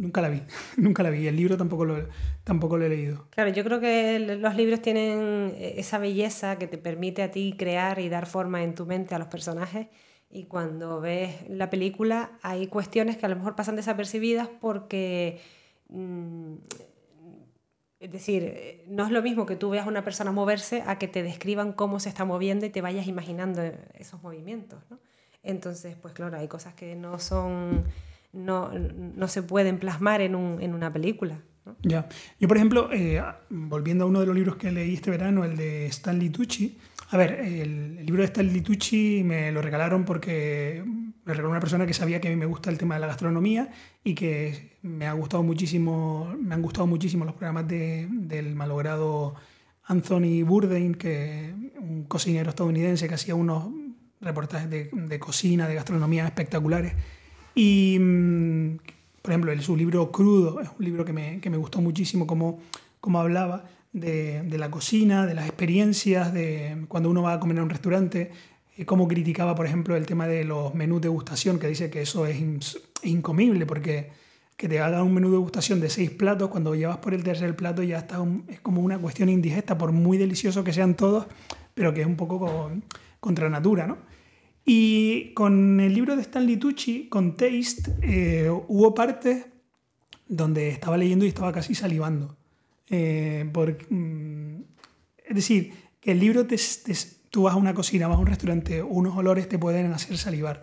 Nunca 0.00 0.22
la 0.22 0.30
vi, 0.30 0.42
nunca 0.78 1.02
la 1.02 1.10
vi. 1.10 1.26
El 1.26 1.36
libro 1.36 1.58
tampoco 1.58 1.84
lo, 1.84 2.08
tampoco 2.42 2.78
lo 2.78 2.86
he 2.86 2.88
leído. 2.88 3.26
Claro, 3.28 3.50
yo 3.50 3.62
creo 3.62 3.80
que 3.80 4.18
los 4.18 4.56
libros 4.56 4.80
tienen 4.80 5.52
eh, 5.56 5.74
esa 5.76 5.98
belleza 5.98 6.56
que 6.56 6.66
te 6.66 6.78
permite 6.78 7.22
a 7.22 7.30
ti 7.30 7.54
crear 7.56 7.98
y 7.98 8.08
dar 8.08 8.24
forma 8.24 8.62
en 8.62 8.74
tu 8.74 8.86
mente 8.86 9.14
a 9.14 9.18
los 9.18 9.28
personajes. 9.28 9.88
Y 10.30 10.44
cuando 10.44 11.02
ves 11.02 11.46
la 11.50 11.68
película 11.68 12.38
hay 12.40 12.68
cuestiones 12.68 13.18
que 13.18 13.26
a 13.26 13.28
lo 13.28 13.36
mejor 13.36 13.54
pasan 13.54 13.76
desapercibidas 13.76 14.48
porque... 14.48 15.40
Mm, 15.88 16.54
es 17.98 18.10
decir, 18.10 18.82
no 18.86 19.04
es 19.04 19.10
lo 19.10 19.20
mismo 19.20 19.44
que 19.44 19.56
tú 19.56 19.68
veas 19.68 19.84
a 19.84 19.88
una 19.90 20.02
persona 20.02 20.32
moverse 20.32 20.82
a 20.86 20.98
que 20.98 21.06
te 21.06 21.22
describan 21.22 21.74
cómo 21.74 22.00
se 22.00 22.08
está 22.08 22.24
moviendo 22.24 22.64
y 22.64 22.70
te 22.70 22.80
vayas 22.80 23.06
imaginando 23.06 23.60
esos 23.92 24.22
movimientos. 24.22 24.82
Entonces, 25.42 25.96
pues 26.00 26.14
claro, 26.14 26.38
hay 26.38 26.48
cosas 26.48 26.72
que 26.72 26.96
no 26.96 27.18
son 27.18 27.84
no, 28.32 28.70
no 28.72 29.28
se 29.28 29.42
pueden 29.42 29.78
plasmar 29.78 30.20
en, 30.20 30.34
un, 30.34 30.60
en 30.60 30.74
una 30.74 30.92
película. 30.92 31.40
Ya. 31.82 32.08
Yo, 32.38 32.48
por 32.48 32.56
ejemplo, 32.56 32.90
eh, 32.92 33.22
volviendo 33.48 34.04
a 34.04 34.06
uno 34.06 34.20
de 34.20 34.26
los 34.26 34.34
libros 34.34 34.56
que 34.56 34.70
leí 34.70 34.94
este 34.94 35.10
verano, 35.10 35.44
el 35.44 35.56
de 35.56 35.86
Stanley 35.86 36.30
Tucci, 36.30 36.78
a 37.10 37.16
ver, 37.16 37.32
el, 37.40 38.04
libro 38.06 38.22
de 38.22 38.26
Stanley 38.26 38.60
Tucci 38.60 39.22
me 39.24 39.50
lo 39.52 39.60
regalaron 39.62 40.04
porque 40.04 40.82
me 41.24 41.34
regaló 41.34 41.50
una 41.50 41.60
persona 41.60 41.86
que 41.86 41.94
sabía 41.94 42.20
que 42.20 42.28
a 42.28 42.30
mí 42.30 42.36
me 42.36 42.46
gusta 42.46 42.70
el 42.70 42.78
tema 42.78 42.94
de 42.94 43.00
la 43.00 43.08
gastronomía 43.08 43.70
y 44.04 44.14
que 44.14 44.78
me 44.82 45.06
ha 45.06 45.12
gustado 45.12 45.42
muchísimo, 45.42 46.34
me 46.40 46.54
han 46.54 46.62
gustado 46.62 46.86
muchísimo 46.86 47.24
los 47.24 47.34
programas 47.34 47.66
de, 47.68 48.08
del 48.10 48.54
malogrado 48.54 49.34
Anthony 49.84 50.44
Bourdain, 50.44 50.94
que 50.94 51.52
un 51.78 52.04
cocinero 52.04 52.50
estadounidense 52.50 53.08
que 53.08 53.14
hacía 53.14 53.34
unos 53.34 53.68
reportajes 54.20 54.70
de, 54.70 54.90
de 54.92 55.18
cocina, 55.18 55.66
de 55.66 55.74
gastronomía 55.74 56.26
espectaculares 56.26 56.94
y, 57.54 57.98
mm, 58.00 58.78
por 59.22 59.30
ejemplo, 59.30 59.62
su 59.62 59.76
libro 59.76 60.10
Crudo 60.10 60.60
es 60.60 60.68
un 60.78 60.84
libro 60.84 61.04
que 61.04 61.12
me, 61.12 61.40
que 61.40 61.50
me 61.50 61.56
gustó 61.56 61.80
muchísimo, 61.80 62.26
como, 62.26 62.60
como 63.00 63.20
hablaba 63.20 63.64
de, 63.92 64.42
de, 64.42 64.58
la 64.58 64.70
cocina, 64.70 65.26
de 65.26 65.34
las 65.34 65.46
experiencias, 65.46 66.32
de 66.32 66.84
cuando 66.88 67.10
uno 67.10 67.22
va 67.22 67.34
a 67.34 67.40
comer 67.40 67.58
a 67.58 67.62
un 67.62 67.70
restaurante, 67.70 68.30
eh, 68.80 68.86
cómo 68.86 69.06
criticaba, 69.08 69.54
por 69.54 69.66
ejemplo, 69.66 69.94
el 69.94 70.06
tema 70.06 70.26
de 70.26 70.44
los 70.44 70.74
menús 70.74 71.02
de 71.02 71.08
degustación, 71.08 71.58
que 71.58 71.68
dice 71.68 71.90
que 71.90 72.00
eso 72.00 72.26
es, 72.26 72.38
incomible, 73.02 73.66
porque 73.66 74.10
que 74.56 74.68
te 74.68 74.80
hagan 74.80 75.02
un 75.02 75.14
menú 75.14 75.28
de 75.28 75.36
degustación 75.36 75.80
de 75.80 75.90
seis 75.90 76.10
platos, 76.10 76.48
cuando 76.48 76.74
llevas 76.74 76.98
por 76.98 77.14
el 77.14 77.22
tercer 77.22 77.56
plato 77.56 77.82
ya 77.82 77.98
está 77.98 78.18
es 78.48 78.60
como 78.60 78.82
una 78.82 78.98
cuestión 78.98 79.28
indigesta, 79.28 79.76
por 79.76 79.92
muy 79.92 80.18
delicioso 80.18 80.64
que 80.64 80.72
sean 80.72 80.94
todos, 80.94 81.26
pero 81.74 81.92
que 81.94 82.02
es 82.02 82.06
un 82.06 82.16
poco 82.16 82.70
contra 83.20 83.48
natura, 83.48 83.86
¿no? 83.86 83.98
Y 84.64 85.32
con 85.34 85.80
el 85.80 85.94
libro 85.94 86.16
de 86.16 86.22
Stanley 86.22 86.56
Tucci, 86.56 87.08
con 87.08 87.36
Taste, 87.36 87.92
eh, 88.02 88.50
hubo 88.50 88.94
partes 88.94 89.46
donde 90.28 90.68
estaba 90.68 90.96
leyendo 90.96 91.24
y 91.24 91.28
estaba 91.28 91.52
casi 91.52 91.74
salivando. 91.74 92.36
Eh, 92.88 93.50
mm, 93.88 94.60
es 95.26 95.34
decir, 95.34 95.72
que 96.00 96.12
el 96.12 96.20
libro, 96.20 96.46
te, 96.46 96.56
tú 97.30 97.42
vas 97.42 97.54
a 97.54 97.56
una 97.56 97.74
cocina, 97.74 98.08
vas 98.08 98.16
a 98.16 98.20
un 98.20 98.26
restaurante, 98.26 98.82
unos 98.82 99.16
olores 99.16 99.48
te 99.48 99.58
pueden 99.58 99.92
hacer 99.92 100.18
salivar, 100.18 100.62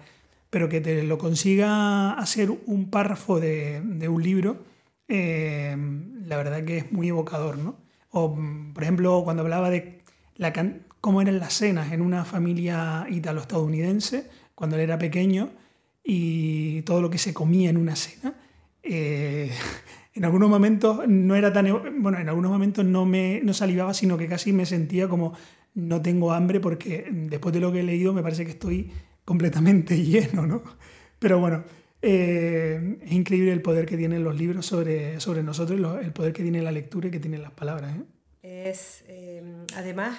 pero 0.50 0.70
que 0.70 0.82
te 0.82 1.04
lo 1.04 1.18
consiga 1.18 2.14
hacer 2.14 2.50
un 2.66 2.90
párrafo 2.90 3.40
de, 3.40 3.82
un 4.10 4.24
libro, 4.24 4.64
eh, 5.08 5.76
la 6.26 6.38
verdad 6.38 6.64
que 6.64 6.78
es 6.78 6.92
muy 6.92 7.10
evocador. 7.10 7.58
¿no? 7.58 7.78
O, 8.12 8.36
mm, 8.36 8.74
por 8.74 8.84
ejemplo, 8.84 9.22
cuando 9.24 9.44
hablaba 9.44 9.70
de 9.70 10.02
la, 10.36 10.54
cómo 11.02 11.22
eran 11.22 11.40
las 11.40 11.54
cenas 11.54 11.92
en 11.92 12.02
una 12.02 12.26
familia 12.26 13.06
italo-estadounidense 13.10 14.30
cuando 14.56 14.76
él 14.76 14.84
era 14.84 14.98
pequeño 14.98 15.52
y 16.04 16.82
todo 16.84 17.02
lo 17.02 17.10
que 17.10 17.18
se 17.18 17.34
comía 17.34 17.70
en 17.70 17.78
una 17.78 17.96
cena. 17.96 18.34
Eh, 18.82 19.52
en 20.14 20.26
algunos 20.26 20.50
momentos 20.50 21.08
no 21.08 21.36
era 21.36 21.54
tan 21.54 22.02
bueno 22.02 22.18
en 22.18 22.30
algunos 22.30 22.50
momentos 22.50 22.86
no 22.86 23.06
me 23.06 23.42
no 23.44 23.54
salivaba 23.54 23.94
sino 23.94 24.18
que 24.18 24.28
casi 24.28 24.52
me 24.54 24.66
sentía 24.66 25.08
como 25.08 25.34
no 25.76 26.02
tengo 26.02 26.32
hambre 26.32 26.60
porque 26.60 27.08
después 27.12 27.54
de 27.54 27.60
lo 27.60 27.72
que 27.72 27.82
he 27.82 27.84
leído 27.84 28.14
me 28.14 28.24
parece 28.24 28.46
que 28.46 28.52
estoy 28.52 28.92
completamente 29.26 29.96
lleno 30.04 30.48
no 30.48 30.64
pero 31.20 31.40
bueno 31.40 31.64
eh, 32.02 32.98
es 33.02 33.12
increíble 33.12 33.52
el 33.52 33.62
poder 33.62 33.86
que 33.86 33.98
tienen 33.98 34.24
los 34.24 34.36
libros 34.36 34.66
sobre, 34.66 35.20
sobre 35.20 35.44
nosotros 35.44 36.00
el 36.02 36.14
poder 36.14 36.34
que 36.34 36.42
tiene 36.42 36.62
la 36.62 36.72
lectura 36.72 37.10
y 37.10 37.12
que 37.12 37.20
tienen 37.20 37.42
las 37.42 37.52
palabras 37.52 37.96
¿eh? 37.96 38.70
es 38.70 39.04
además 39.76 40.18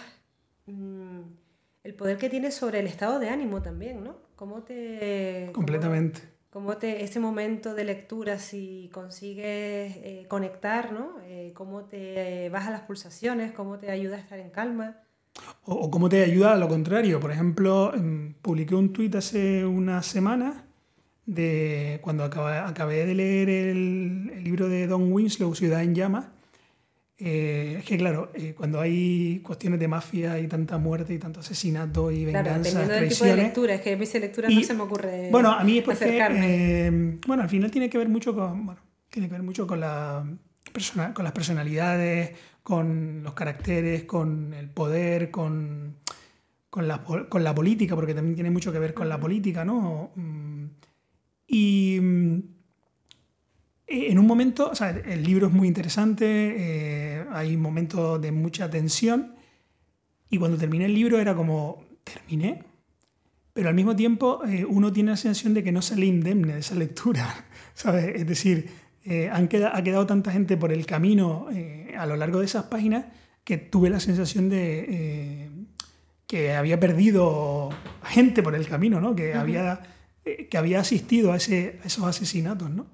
Mm, 0.68 1.92
poder 1.96 2.18
que 2.18 2.28
tiene 2.28 2.50
sobre 2.50 2.80
el 2.80 2.86
estado 2.86 3.18
de 3.18 3.30
ánimo 3.30 3.62
también, 3.62 4.04
¿no? 4.04 4.16
¿Cómo 4.36 4.62
te... 4.62 5.50
Completamente. 5.52 6.20
Cómo, 6.50 6.76
te, 6.76 7.04
ese 7.04 7.20
momento 7.20 7.74
de 7.74 7.84
lectura, 7.84 8.38
si 8.38 8.90
consigues 8.92 9.96
eh, 9.96 10.26
conectar, 10.28 10.92
¿no? 10.92 11.16
Eh, 11.24 11.52
cómo 11.54 11.84
te 11.84 12.48
baja 12.50 12.70
las 12.70 12.82
pulsaciones, 12.82 13.52
cómo 13.52 13.78
te 13.78 13.90
ayuda 13.90 14.16
a 14.16 14.20
estar 14.20 14.38
en 14.38 14.50
calma. 14.50 14.96
O, 15.64 15.90
cómo 15.90 16.08
te 16.08 16.22
ayuda 16.22 16.54
a 16.54 16.56
lo 16.56 16.68
contrario. 16.68 17.20
Por 17.20 17.30
ejemplo, 17.30 17.94
em, 17.94 18.34
publiqué 18.34 18.74
un 18.74 18.92
tuit 18.92 19.14
hace 19.14 19.64
una 19.64 20.02
semana 20.02 20.64
de 21.26 22.00
cuando 22.02 22.24
acabé, 22.24 23.04
de 23.04 23.14
leer 23.14 23.50
el, 23.50 24.30
el, 24.34 24.44
libro 24.44 24.68
de 24.68 24.86
Don 24.86 25.12
Winslow, 25.12 25.54
Ciudad 25.54 25.82
en 25.82 25.94
Llamas, 25.94 26.26
eh, 27.20 27.76
es 27.80 27.84
que 27.84 27.98
claro, 27.98 28.30
eh, 28.32 28.54
cuando 28.56 28.80
hay 28.80 29.40
cuestiones 29.40 29.80
de 29.80 29.88
mafia 29.88 30.38
y 30.38 30.46
tanta 30.46 30.78
muerte 30.78 31.12
y 31.12 31.18
tanto 31.18 31.40
asesinato 31.40 32.12
y 32.12 32.24
venganza, 32.24 32.42
claro, 32.50 32.62
dependiendo 32.62 32.94
del 32.94 33.08
tipo 33.08 33.24
de 33.24 33.36
lectura, 33.36 33.74
es 33.74 33.80
que 33.80 33.92
a 33.92 33.96
mí 33.96 34.04
esa 34.04 34.18
lectura 34.20 34.48
no 34.48 34.62
se 34.62 34.74
me 34.74 34.82
ocurre 34.82 35.28
Bueno, 35.32 35.50
a 35.50 35.64
mí 35.64 35.78
es 35.78 35.84
porque, 35.84 36.20
eh, 36.30 37.18
bueno, 37.26 37.42
al 37.42 37.48
final 37.48 37.72
tiene 37.72 37.90
que 37.90 37.98
ver 37.98 38.08
mucho 38.08 38.32
con, 38.36 38.64
bueno, 38.64 38.80
tiene 39.10 39.26
que 39.26 39.32
ver 39.32 39.42
mucho 39.42 39.66
con, 39.66 39.80
la 39.80 40.24
persona, 40.72 41.12
con 41.12 41.24
las 41.24 41.32
personalidades, 41.32 42.36
con 42.62 43.24
los 43.24 43.34
caracteres, 43.34 44.04
con 44.04 44.54
el 44.54 44.70
poder, 44.70 45.32
con, 45.32 45.96
con, 46.70 46.86
la, 46.86 47.02
con 47.02 47.42
la 47.42 47.52
política, 47.52 47.96
porque 47.96 48.14
también 48.14 48.36
tiene 48.36 48.50
mucho 48.50 48.70
que 48.70 48.78
ver 48.78 48.94
con 48.94 49.08
la 49.08 49.18
política, 49.18 49.64
¿no? 49.64 50.12
Mm, 50.14 50.66
y 51.48 51.98
mm, 52.00 52.42
en 53.88 54.18
un 54.18 54.26
momento, 54.26 54.70
o 54.70 54.74
sea, 54.74 54.90
el 54.90 55.22
libro 55.22 55.46
es 55.46 55.52
muy 55.52 55.66
interesante, 55.66 56.26
eh, 56.26 57.24
hay 57.32 57.56
momentos 57.56 58.20
de 58.20 58.32
mucha 58.32 58.68
tensión, 58.68 59.34
y 60.28 60.36
cuando 60.36 60.58
terminé 60.58 60.84
el 60.84 60.94
libro 60.94 61.18
era 61.18 61.34
como, 61.34 61.84
terminé, 62.04 62.64
pero 63.54 63.70
al 63.70 63.74
mismo 63.74 63.96
tiempo 63.96 64.42
eh, 64.46 64.64
uno 64.64 64.92
tiene 64.92 65.12
la 65.12 65.16
sensación 65.16 65.54
de 65.54 65.64
que 65.64 65.72
no 65.72 65.80
sale 65.80 66.04
indemne 66.04 66.54
de 66.54 66.60
esa 66.60 66.74
lectura, 66.74 67.46
¿sabes? 67.74 68.14
Es 68.14 68.26
decir, 68.26 68.88
han 69.32 69.48
quedado, 69.48 69.74
ha 69.74 69.82
quedado 69.82 70.06
tanta 70.06 70.30
gente 70.30 70.58
por 70.58 70.70
el 70.70 70.84
camino 70.84 71.46
a 71.96 72.04
lo 72.04 72.16
largo 72.16 72.40
de 72.40 72.44
esas 72.44 72.64
páginas 72.64 73.06
que 73.42 73.56
tuve 73.56 73.88
la 73.88 74.00
sensación 74.00 74.50
de 74.50 75.48
que 76.26 76.52
había 76.52 76.78
perdido 76.78 77.70
gente 78.04 78.42
por 78.42 78.54
el 78.54 78.68
camino, 78.68 79.00
¿no? 79.00 79.16
Que, 79.16 79.32
había, 79.32 79.80
que 80.24 80.58
había 80.58 80.80
asistido 80.80 81.32
a, 81.32 81.36
ese, 81.36 81.80
a 81.82 81.86
esos 81.86 82.04
asesinatos, 82.04 82.68
¿no? 82.68 82.86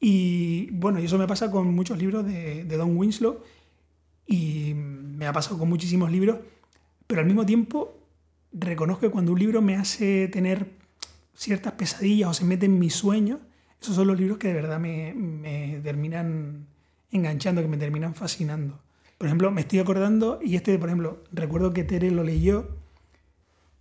Y 0.00 0.70
bueno, 0.72 0.98
y 0.98 1.04
eso 1.04 1.18
me 1.18 1.26
pasa 1.26 1.50
con 1.50 1.74
muchos 1.74 1.98
libros 1.98 2.24
de, 2.24 2.64
Don 2.64 2.96
Winslow 2.96 3.40
y 4.26 4.72
me 4.74 5.26
ha 5.26 5.32
pasado 5.32 5.58
con 5.58 5.68
muchísimos 5.68 6.10
libros, 6.10 6.38
pero 7.06 7.20
al 7.20 7.26
mismo 7.26 7.44
tiempo 7.44 7.98
reconozco 8.52 9.02
que 9.02 9.10
cuando 9.10 9.32
un 9.32 9.38
libro 9.38 9.60
me 9.60 9.76
hace 9.76 10.28
tener 10.28 10.70
ciertas 11.34 11.74
pesadillas 11.74 12.30
o 12.30 12.34
se 12.34 12.44
mete 12.44 12.66
en 12.66 12.78
mis 12.78 12.94
sueños, 12.94 13.40
esos 13.80 13.94
son 13.94 14.06
los 14.06 14.18
libros 14.18 14.38
que 14.38 14.48
de 14.48 14.54
verdad 14.54 14.80
me, 14.80 15.12
me 15.14 15.80
terminan 15.82 16.66
enganchando, 17.10 17.60
que 17.60 17.68
me 17.68 17.76
terminan 17.76 18.14
fascinando. 18.14 18.80
Por 19.18 19.26
ejemplo, 19.26 19.50
me 19.50 19.60
estoy 19.60 19.80
acordando, 19.80 20.40
y 20.42 20.56
este, 20.56 20.78
por 20.78 20.88
ejemplo, 20.88 21.22
recuerdo 21.32 21.74
que 21.74 21.84
Tere 21.84 22.10
lo 22.10 22.24
leyó, 22.24 22.68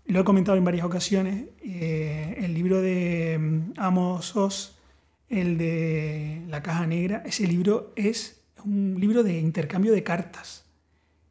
lo 0.05 0.19
he 0.19 0.23
comentado 0.23 0.57
en 0.57 0.65
varias 0.65 0.85
ocasiones, 0.85 1.45
eh, 1.63 2.35
el 2.39 2.53
libro 2.53 2.81
de 2.81 3.37
mm, 3.39 3.73
Amos 3.77 4.35
Oz, 4.35 4.78
el 5.29 5.57
de 5.57 6.43
La 6.47 6.63
Caja 6.63 6.87
Negra, 6.87 7.23
ese 7.25 7.47
libro 7.47 7.93
es 7.95 8.41
un 8.65 8.97
libro 8.99 9.23
de 9.23 9.39
intercambio 9.39 9.93
de 9.93 10.03
cartas. 10.03 10.65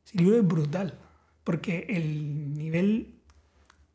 Ese 0.06 0.18
libro 0.18 0.38
es 0.38 0.46
brutal, 0.46 0.98
porque 1.44 1.86
el 1.88 2.54
nivel 2.54 3.14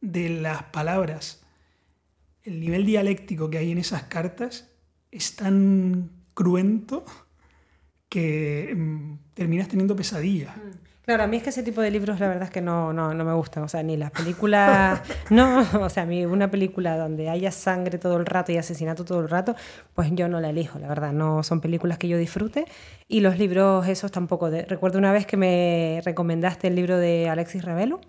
de 0.02 0.30
las 0.30 0.64
palabras, 0.64 1.44
el 2.44 2.60
nivel 2.60 2.86
dialéctico 2.86 3.50
que 3.50 3.58
hay 3.58 3.72
en 3.72 3.78
esas 3.78 4.04
cartas 4.04 4.70
es 5.12 5.36
tan 5.36 6.12
cruento 6.34 7.06
que 8.10 8.74
mm, 8.76 9.14
terminas 9.34 9.70
teniendo 9.70 9.96
pesadillas. 9.96 10.56
Mm. 10.58 10.93
Claro, 11.06 11.24
a 11.24 11.28
mí 11.28 11.36
es 11.36 11.44
que 11.44 11.50
ese 11.50 11.64
tipo 11.64 11.82
de 11.82 11.92
libros 11.92 12.18
la 12.22 12.30
verdad 12.30 12.44
es 12.44 12.50
que 12.50 12.62
no, 12.62 12.94
no, 12.94 13.14
no 13.14 13.26
me 13.26 13.34
gustan. 13.34 13.64
O 13.64 13.68
sea, 13.68 13.84
ni 13.84 13.98
las 13.98 14.12
películas. 14.12 15.02
no, 15.30 15.66
o 15.82 15.90
sea, 15.90 16.04
a 16.04 16.06
mí 16.06 16.26
una 16.26 16.50
película 16.50 16.98
donde 16.98 17.30
haya 17.30 17.52
sangre 17.52 17.98
todo 17.98 18.16
el 18.16 18.26
rato 18.26 18.54
y 18.54 18.58
asesinato 18.58 19.04
todo 19.04 19.20
el 19.20 19.30
rato, 19.30 19.54
pues 19.94 20.10
yo 20.14 20.30
no 20.30 20.40
la 20.40 20.52
elijo, 20.52 20.80
la 20.80 20.88
verdad. 20.88 21.12
No 21.12 21.44
son 21.44 21.60
películas 21.60 21.98
que 21.98 22.08
yo 22.08 22.18
disfrute. 22.18 22.66
Y 23.10 23.20
los 23.20 23.38
libros 23.38 23.86
esos 23.88 24.12
tampoco. 24.12 24.50
Recuerdo 24.50 24.98
una 24.98 25.12
vez 25.12 25.26
que 25.26 25.36
me 25.36 26.02
recomendaste 26.06 26.70
el 26.70 26.76
libro 26.76 26.98
de 26.98 27.28
Alexis 27.28 27.66
Ravelo. 27.66 28.00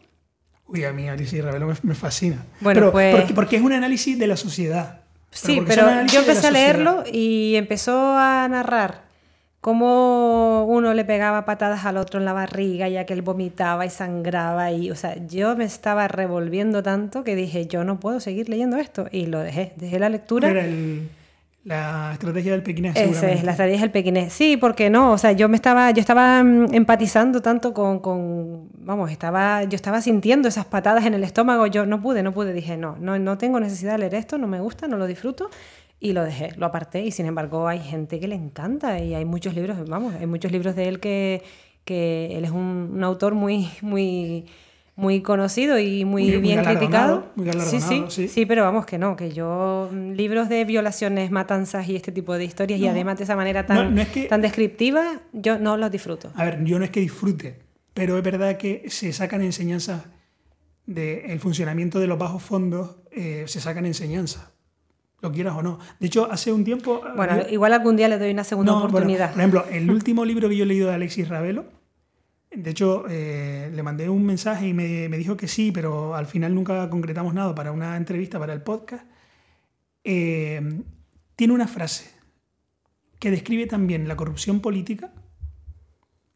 Uy, 0.69 0.85
a 0.85 0.93
mí 0.93 1.09
Alexis 1.09 1.45
Ravelo 1.45 1.75
me, 1.83 1.95
fascina. 1.95 2.45
Bueno, 2.61 2.81
pero 2.81 2.93
pues... 2.93 3.33
porque, 3.33 3.57
es 3.57 3.63
un 3.63 3.73
análisis 3.73 4.17
de 4.17 4.29
la 4.29 4.37
sociedad. 4.37 5.01
sí, 5.31 5.61
pero 5.67 6.07
yo 6.07 6.21
empecé 6.21 6.47
a 6.47 6.51
leerlo 6.53 7.03
y 7.13 7.57
empezó 7.57 8.17
a 8.17 8.47
narrar 8.49 9.04
cómo 9.65 10.67
uno 10.67 10.93
le 10.93 11.07
pegaba 11.07 11.47
patadas 11.47 11.87
al 11.87 11.97
otro 11.97 12.21
en 12.21 12.27
la 12.27 12.35
barriga 12.35 12.87
ya 12.91 13.07
que 13.07 13.15
él 13.15 13.23
vomitaba 13.23 13.87
y 13.87 13.89
sangraba 13.89 14.71
y 14.73 14.91
o 14.91 14.95
sea 14.95 15.17
yo 15.27 15.57
me 15.57 15.65
estaba 15.65 16.07
revolviendo 16.07 16.83
tanto 16.83 17.25
que 17.25 17.35
dije 17.35 17.67
yo 17.67 17.83
no 17.83 17.99
puedo 17.99 18.21
seguir 18.21 18.51
leyendo 18.51 18.77
esto. 18.77 19.07
Y 19.11 19.25
lo 19.25 19.39
dejé 19.39 19.73
dejé 19.77 19.99
la 19.99 20.11
lectura. 20.11 20.51
Era 20.51 20.67
la 21.65 22.11
estrategia 22.13 22.53
del 22.53 22.63
pequinés 22.63 22.95
Esa 22.95 23.31
es 23.31 23.43
la 23.43 23.53
estrategia 23.53 23.81
del 23.81 23.91
pequinés 23.91 24.35
sí 24.35 24.59
porque 24.59 24.91
no 24.91 25.13
o 25.13 25.17
sea 25.17 25.33
yo 25.33 25.49
me 25.49 25.57
estaba 25.57 25.91
yo 25.93 26.01
estaba 26.01 26.45
mm, 26.45 26.75
empatizando 26.75 27.41
tanto 27.41 27.73
con, 27.73 28.01
con, 28.01 28.69
vamos 28.81 29.11
estaba 29.11 29.65
yo 29.65 29.77
estaba 29.77 30.03
sintiendo 30.03 30.47
esas 30.47 30.67
patadas 30.67 31.07
en 31.07 31.15
el 31.15 31.25
estómago. 31.25 31.67
Yo 31.69 31.87
no 31.87 32.03
pude 32.03 32.23
no 32.23 32.33
pude. 32.33 32.53
Dije 32.53 32.77
no 32.77 32.99
no 33.01 33.19
no 33.19 33.39
tengo 33.39 33.59
necesidad 33.61 33.93
de 33.93 33.99
leer 34.01 34.17
esto 34.17 34.37
no 34.37 34.47
me 34.47 34.61
gusta 34.61 34.89
no 34.89 34.99
lo 34.99 35.07
disfruto 35.07 35.49
y 36.05 36.13
lo 36.13 36.23
dejé, 36.23 36.51
lo 36.59 36.67
aparté 36.67 37.03
y 37.03 37.11
sin 37.11 37.25
embargo 37.25 37.67
hay 37.67 37.81
gente 37.81 38.21
que 38.21 38.29
le 38.29 38.35
encanta 38.35 38.99
y 38.99 39.15
hay 39.15 39.25
muchos 39.25 39.55
libros, 39.55 39.89
vamos, 39.89 40.15
hay 40.15 40.27
muchos 40.27 40.53
libros 40.53 40.77
de 40.77 40.87
él 40.87 41.01
que, 41.01 41.43
que 41.87 42.37
él 42.37 42.45
es 42.45 42.51
un, 42.51 43.01
autor 43.03 43.35
muy, 43.35 43.71
muy, 43.81 44.45
muy 44.97 45.23
conocido 45.23 45.79
y 45.79 46.05
muy, 46.05 46.37
bien 46.37 46.63
criticado. 46.63 47.33
Muy 47.37 47.51
sí, 47.53 47.81
sí, 48.11 48.29
sí, 48.29 48.45
pero 48.45 48.65
vamos 48.65 48.85
que 48.85 48.99
no, 48.99 49.17
que 49.17 49.33
yo 49.33 49.89
mm, 49.91 50.11
libros 50.11 50.51
de 50.51 50.67
violaciones, 50.67 51.31
matanzas 51.31 51.89
y 51.89 51.97
este 51.97 52.13
tipo 52.13 52.37
de 52.37 52.45
historias 52.45 52.79
y 52.81 52.87
además 52.87 53.17
de 53.17 53.25
esa 53.25 53.35
manera 53.35 53.65
tan, 53.65 53.97
tan 54.29 54.43
descriptiva, 54.43 55.23
yo 55.33 55.59
no 55.59 55.79
los 55.79 55.91
disfruto. 55.91 56.31
A 56.35 56.45
ver, 56.45 56.63
yo 56.65 56.79
no 56.79 56.85
es 56.85 56.91
que 56.91 57.01
disfrute, 57.01 57.61
pero 57.95 58.19
es 58.19 58.23
verdad 58.23 58.59
que 58.59 58.91
se 58.91 59.11
sacan 59.15 59.41
enseñanzas 59.41 60.03
del 60.85 61.41
funcionamiento 61.41 61.99
de 61.99 62.09
los 62.09 62.19
bajos 62.19 62.43
fondos, 62.43 62.97
eh, 63.11 63.45
se 63.47 63.59
sacan 63.59 63.87
enseñanzas 63.87 64.54
lo 65.25 65.33
quieras 65.33 65.57
o 65.57 65.63
no. 65.63 65.79
De 65.99 66.07
hecho, 66.07 66.31
hace 66.31 66.53
un 66.53 66.65
tiempo... 66.65 67.03
Bueno, 67.17 67.39
igual 67.51 67.73
algún 67.73 67.97
día 67.97 68.09
le 68.09 68.19
doy 68.19 68.31
una 68.31 68.45
segunda 68.45 68.75
oportunidad. 68.75 69.31
por 69.31 69.41
ejemplo, 69.41 69.65
el 69.71 69.91
último 69.91 70.25
libro 70.25 70.49
que 70.49 70.57
yo 70.57 70.65
he 70.65 70.67
leído 70.67 70.89
de 70.89 70.95
Alexis 70.95 71.29
Ravelo, 71.29 71.65
de 72.55 72.71
hecho, 72.71 73.05
eh, 73.09 73.71
le 73.73 73.83
mandé 73.83 74.09
un 74.09 74.25
mensaje 74.25 74.69
y 74.69 74.75
me, 74.75 75.09
dijo 75.09 75.37
que 75.37 75.49
sí, 75.49 75.73
pero 75.73 76.15
al 76.15 76.27
final 76.27 76.55
nunca 76.55 76.89
concretamos 76.89 77.35
nada 77.35 77.55
para 77.55 77.73
una 77.73 77.97
entrevista 77.97 78.39
para 78.39 78.53
el 78.53 78.63
podcast. 78.63 79.05
Eh, 80.05 80.61
tiene 81.35 81.53
una 81.53 81.67
frase 81.67 82.11
que 83.19 83.31
describe 83.31 83.67
también 83.67 84.07
la 84.07 84.17
corrupción 84.17 84.61
política. 84.61 85.11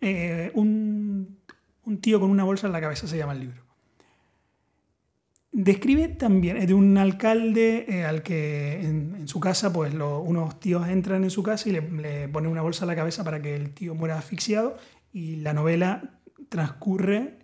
Eh, 0.01 0.51
un, 0.55 1.38
un 1.85 2.01
tío 2.01 2.18
con 2.18 2.31
una 2.31 2.44
bolsa 2.44 2.66
en 2.66 2.72
la 2.72 2.81
cabeza 2.81 3.07
se 3.07 3.16
llama 3.16 3.35
el 3.35 3.40
libro. 3.40 3.67
Describe 5.50 6.08
también 6.08 6.64
de 6.66 6.74
un 6.74 6.98
alcalde 6.98 7.87
eh, 7.88 8.04
al 8.04 8.22
que 8.22 8.80
en, 8.80 9.26
su 9.26 9.40
casa, 9.40 9.72
pues 9.72 9.94
unos 9.94 10.61
tíos 10.61 10.87
entran 10.88 11.24
en 11.24 11.30
su 11.30 11.42
casa 11.42 11.68
y 11.68 11.72
le, 11.72 12.28
ponen 12.28 12.50
una 12.50 12.62
bolsa 12.62 12.84
a 12.84 12.87
la 12.87 12.94
cabeza 12.94 13.24
para 13.24 13.40
que 13.40 13.56
el 13.56 13.72
tío 13.72 13.94
muera 13.94 14.18
asfixiado. 14.18 14.76
Y 15.12 15.37
la 15.37 15.54
novela 15.54 16.20
transcurre 16.48 17.38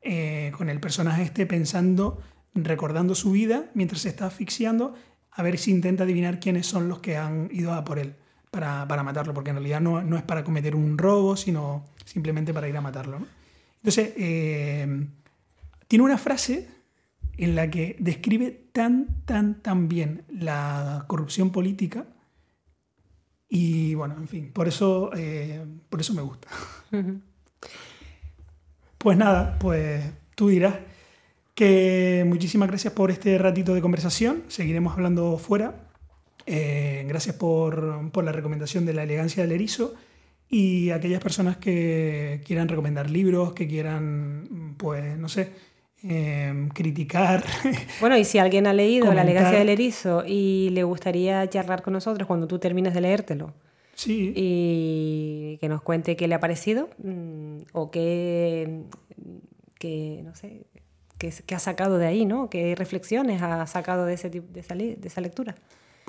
eh, 0.00 0.52
con 0.56 0.70
el 0.70 0.80
personaje 0.80 1.22
este 1.22 1.46
pensando, 1.46 2.20
recordando 2.54 3.14
su 3.14 3.32
vida 3.32 3.70
mientras 3.74 4.02
se 4.02 4.08
está 4.08 4.26
asfixiando, 4.26 4.94
a 5.30 5.42
ver 5.42 5.58
si 5.58 5.70
intenta 5.70 6.04
adivinar 6.04 6.40
quiénes 6.40 6.66
son 6.66 6.88
los 6.88 7.00
que 7.00 7.16
han 7.16 7.48
ido 7.52 7.72
a 7.72 7.84
por 7.84 7.98
él 7.98 8.14
para, 8.50 8.84
matarlo, 9.02 9.32
porque 9.32 9.50
en 9.50 9.56
realidad 9.56 9.80
no, 9.80 10.02
no, 10.02 10.16
es 10.16 10.22
para 10.22 10.42
cometer 10.42 10.74
un 10.74 10.98
robo, 10.98 11.36
sino 11.36 11.84
simplemente 12.04 12.52
para 12.52 12.68
ir 12.68 12.76
a 12.76 12.80
matarlo. 12.80 13.20
Entonces, 13.76 14.12
eh, 14.16 15.06
tiene 15.86 16.04
una 16.04 16.18
frase 16.18 16.68
en 17.44 17.54
la 17.54 17.70
que 17.70 17.96
describe 17.98 18.68
tan, 18.72 19.22
tan, 19.24 19.62
tan 19.62 19.88
bien 19.88 20.24
la 20.28 21.04
corrupción 21.08 21.50
política. 21.50 22.06
Y 23.48 23.94
bueno, 23.94 24.14
en 24.18 24.28
fin, 24.28 24.50
por 24.52 24.68
eso, 24.68 25.10
eh, 25.16 25.64
por 25.88 26.00
eso 26.00 26.14
me 26.14 26.22
gusta. 26.22 26.48
Pues 28.98 29.16
nada, 29.16 29.58
pues 29.58 30.04
tú 30.34 30.48
dirás 30.48 30.74
que 31.54 32.22
muchísimas 32.26 32.68
gracias 32.68 32.92
por 32.92 33.10
este 33.10 33.38
ratito 33.38 33.72
de 33.72 33.80
conversación. 33.80 34.42
Seguiremos 34.48 34.92
hablando 34.92 35.38
fuera. 35.38 35.88
Eh, 36.44 37.06
gracias 37.08 37.36
por, 37.36 38.10
por, 38.12 38.24
la 38.24 38.32
recomendación 38.32 38.84
de 38.84 38.92
la 38.92 39.04
elegancia 39.04 39.42
del 39.42 39.52
erizo 39.52 39.94
y 40.50 40.90
aquellas 40.90 41.22
personas 41.22 41.56
que 41.56 42.42
quieran 42.44 42.68
recomendar 42.68 43.08
libros, 43.08 43.54
que 43.54 43.66
quieran, 43.66 44.74
pues, 44.76 45.16
no 45.16 45.30
sé, 45.30 45.50
eh, 46.08 46.68
criticar. 46.74 47.44
Bueno, 48.00 48.16
y 48.16 48.24
si 48.24 48.38
alguien 48.38 48.66
ha 48.66 48.72
leído 48.72 49.12
La 49.12 49.22
elegancia 49.22 49.58
del 49.58 49.68
erizo 49.68 50.24
y 50.26 50.70
le 50.70 50.84
gustaría 50.84 51.48
charlar 51.48 51.82
con 51.82 51.92
nosotros 51.92 52.26
cuando 52.26 52.46
tú 52.46 52.58
termines 52.58 52.94
de 52.94 53.00
leértelo 53.00 53.52
sí, 53.94 54.32
y 54.34 55.58
que 55.60 55.68
nos 55.68 55.82
cuente 55.82 56.16
qué 56.16 56.28
le 56.28 56.34
ha 56.34 56.40
parecido 56.40 56.88
mm, 57.02 57.58
o 57.72 57.90
qué, 57.90 58.84
qué, 59.78 60.22
no 60.24 60.34
sé, 60.34 60.66
qué, 61.18 61.32
qué 61.46 61.54
ha 61.54 61.58
sacado 61.58 61.98
de 61.98 62.06
ahí, 62.06 62.24
¿no? 62.24 62.48
¿Qué 62.48 62.74
reflexiones 62.74 63.42
ha 63.42 63.66
sacado 63.66 64.06
de, 64.06 64.14
ese, 64.14 64.30
de, 64.30 64.60
esa, 64.60 64.74
de 64.74 64.98
esa 65.04 65.20
lectura? 65.20 65.56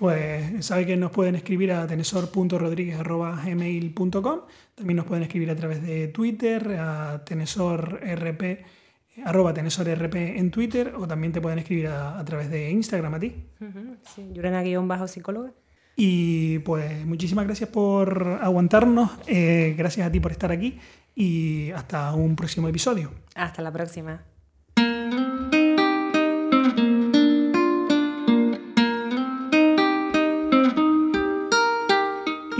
pues 0.01 0.65
sabe 0.65 0.85
que 0.87 0.97
nos 0.97 1.11
pueden 1.11 1.35
escribir 1.35 1.71
a 1.73 1.85
tenesor.rodríguez.gmail.com. 1.85 4.39
También 4.73 4.97
nos 4.97 5.05
pueden 5.05 5.21
escribir 5.21 5.51
a 5.51 5.55
través 5.55 5.83
de 5.83 6.07
Twitter, 6.07 6.75
a 6.79 7.23
tenesorrp, 7.23 8.41
arroba 9.25 9.53
tenesorrp 9.53 10.15
en 10.15 10.51
Twitter, 10.51 10.93
o 10.97 11.07
también 11.07 11.33
te 11.33 11.41
pueden 11.41 11.59
escribir 11.59 11.87
a, 11.87 12.19
a 12.19 12.25
través 12.25 12.49
de 12.49 12.69
Instagram 12.71 13.13
a 13.13 13.19
ti. 13.19 13.35
Ujú, 13.59 13.97
sí, 14.15 14.29
Yurena 14.33 14.61
guion 14.61 14.87
bajo 14.87 15.07
psicóloga. 15.07 15.51
Y 15.95 16.59
pues 16.59 17.05
muchísimas 17.05 17.45
gracias 17.45 17.69
por 17.69 18.39
aguantarnos, 18.41 19.11
eh, 19.27 19.75
gracias 19.77 20.07
a 20.07 20.11
ti 20.11 20.19
por 20.19 20.31
estar 20.31 20.51
aquí 20.51 20.79
y 21.13 21.71
hasta 21.71 22.13
un 22.13 22.35
próximo 22.35 22.67
episodio. 22.67 23.11
Hasta 23.35 23.61
la 23.61 23.71
próxima. 23.71 24.23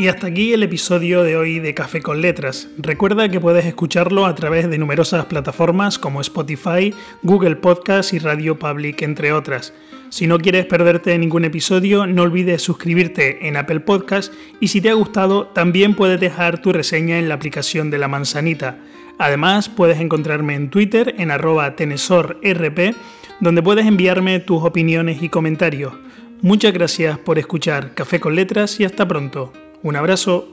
Y 0.01 0.07
hasta 0.07 0.25
aquí 0.25 0.51
el 0.51 0.63
episodio 0.63 1.21
de 1.21 1.37
hoy 1.37 1.59
de 1.59 1.75
Café 1.75 2.01
con 2.01 2.21
Letras. 2.21 2.67
Recuerda 2.79 3.29
que 3.29 3.39
puedes 3.39 3.67
escucharlo 3.67 4.25
a 4.25 4.33
través 4.33 4.67
de 4.67 4.79
numerosas 4.79 5.25
plataformas 5.25 5.99
como 5.99 6.21
Spotify, 6.21 6.91
Google 7.21 7.57
Podcast 7.57 8.11
y 8.11 8.17
Radio 8.17 8.57
Public, 8.57 9.03
entre 9.03 9.31
otras. 9.31 9.75
Si 10.09 10.25
no 10.25 10.39
quieres 10.39 10.65
perderte 10.65 11.15
ningún 11.19 11.45
episodio, 11.45 12.07
no 12.07 12.23
olvides 12.23 12.63
suscribirte 12.63 13.47
en 13.47 13.57
Apple 13.57 13.81
Podcast 13.81 14.33
y 14.59 14.69
si 14.69 14.81
te 14.81 14.89
ha 14.89 14.95
gustado, 14.95 15.45
también 15.49 15.93
puedes 15.93 16.19
dejar 16.19 16.63
tu 16.63 16.73
reseña 16.73 17.19
en 17.19 17.29
la 17.29 17.35
aplicación 17.35 17.91
de 17.91 17.99
la 17.99 18.07
manzanita. 18.07 18.79
Además, 19.19 19.69
puedes 19.69 19.99
encontrarme 19.99 20.55
en 20.55 20.71
Twitter 20.71 21.13
en 21.19 21.29
arroba 21.29 21.75
tenesorrp, 21.75 22.95
donde 23.39 23.61
puedes 23.61 23.85
enviarme 23.85 24.39
tus 24.39 24.63
opiniones 24.63 25.21
y 25.21 25.29
comentarios. 25.29 25.93
Muchas 26.41 26.73
gracias 26.73 27.19
por 27.19 27.37
escuchar 27.37 27.93
Café 27.93 28.19
con 28.19 28.33
Letras 28.33 28.79
y 28.79 28.83
hasta 28.83 29.07
pronto. 29.07 29.53
Un 29.83 29.95
abrazo. 29.95 30.47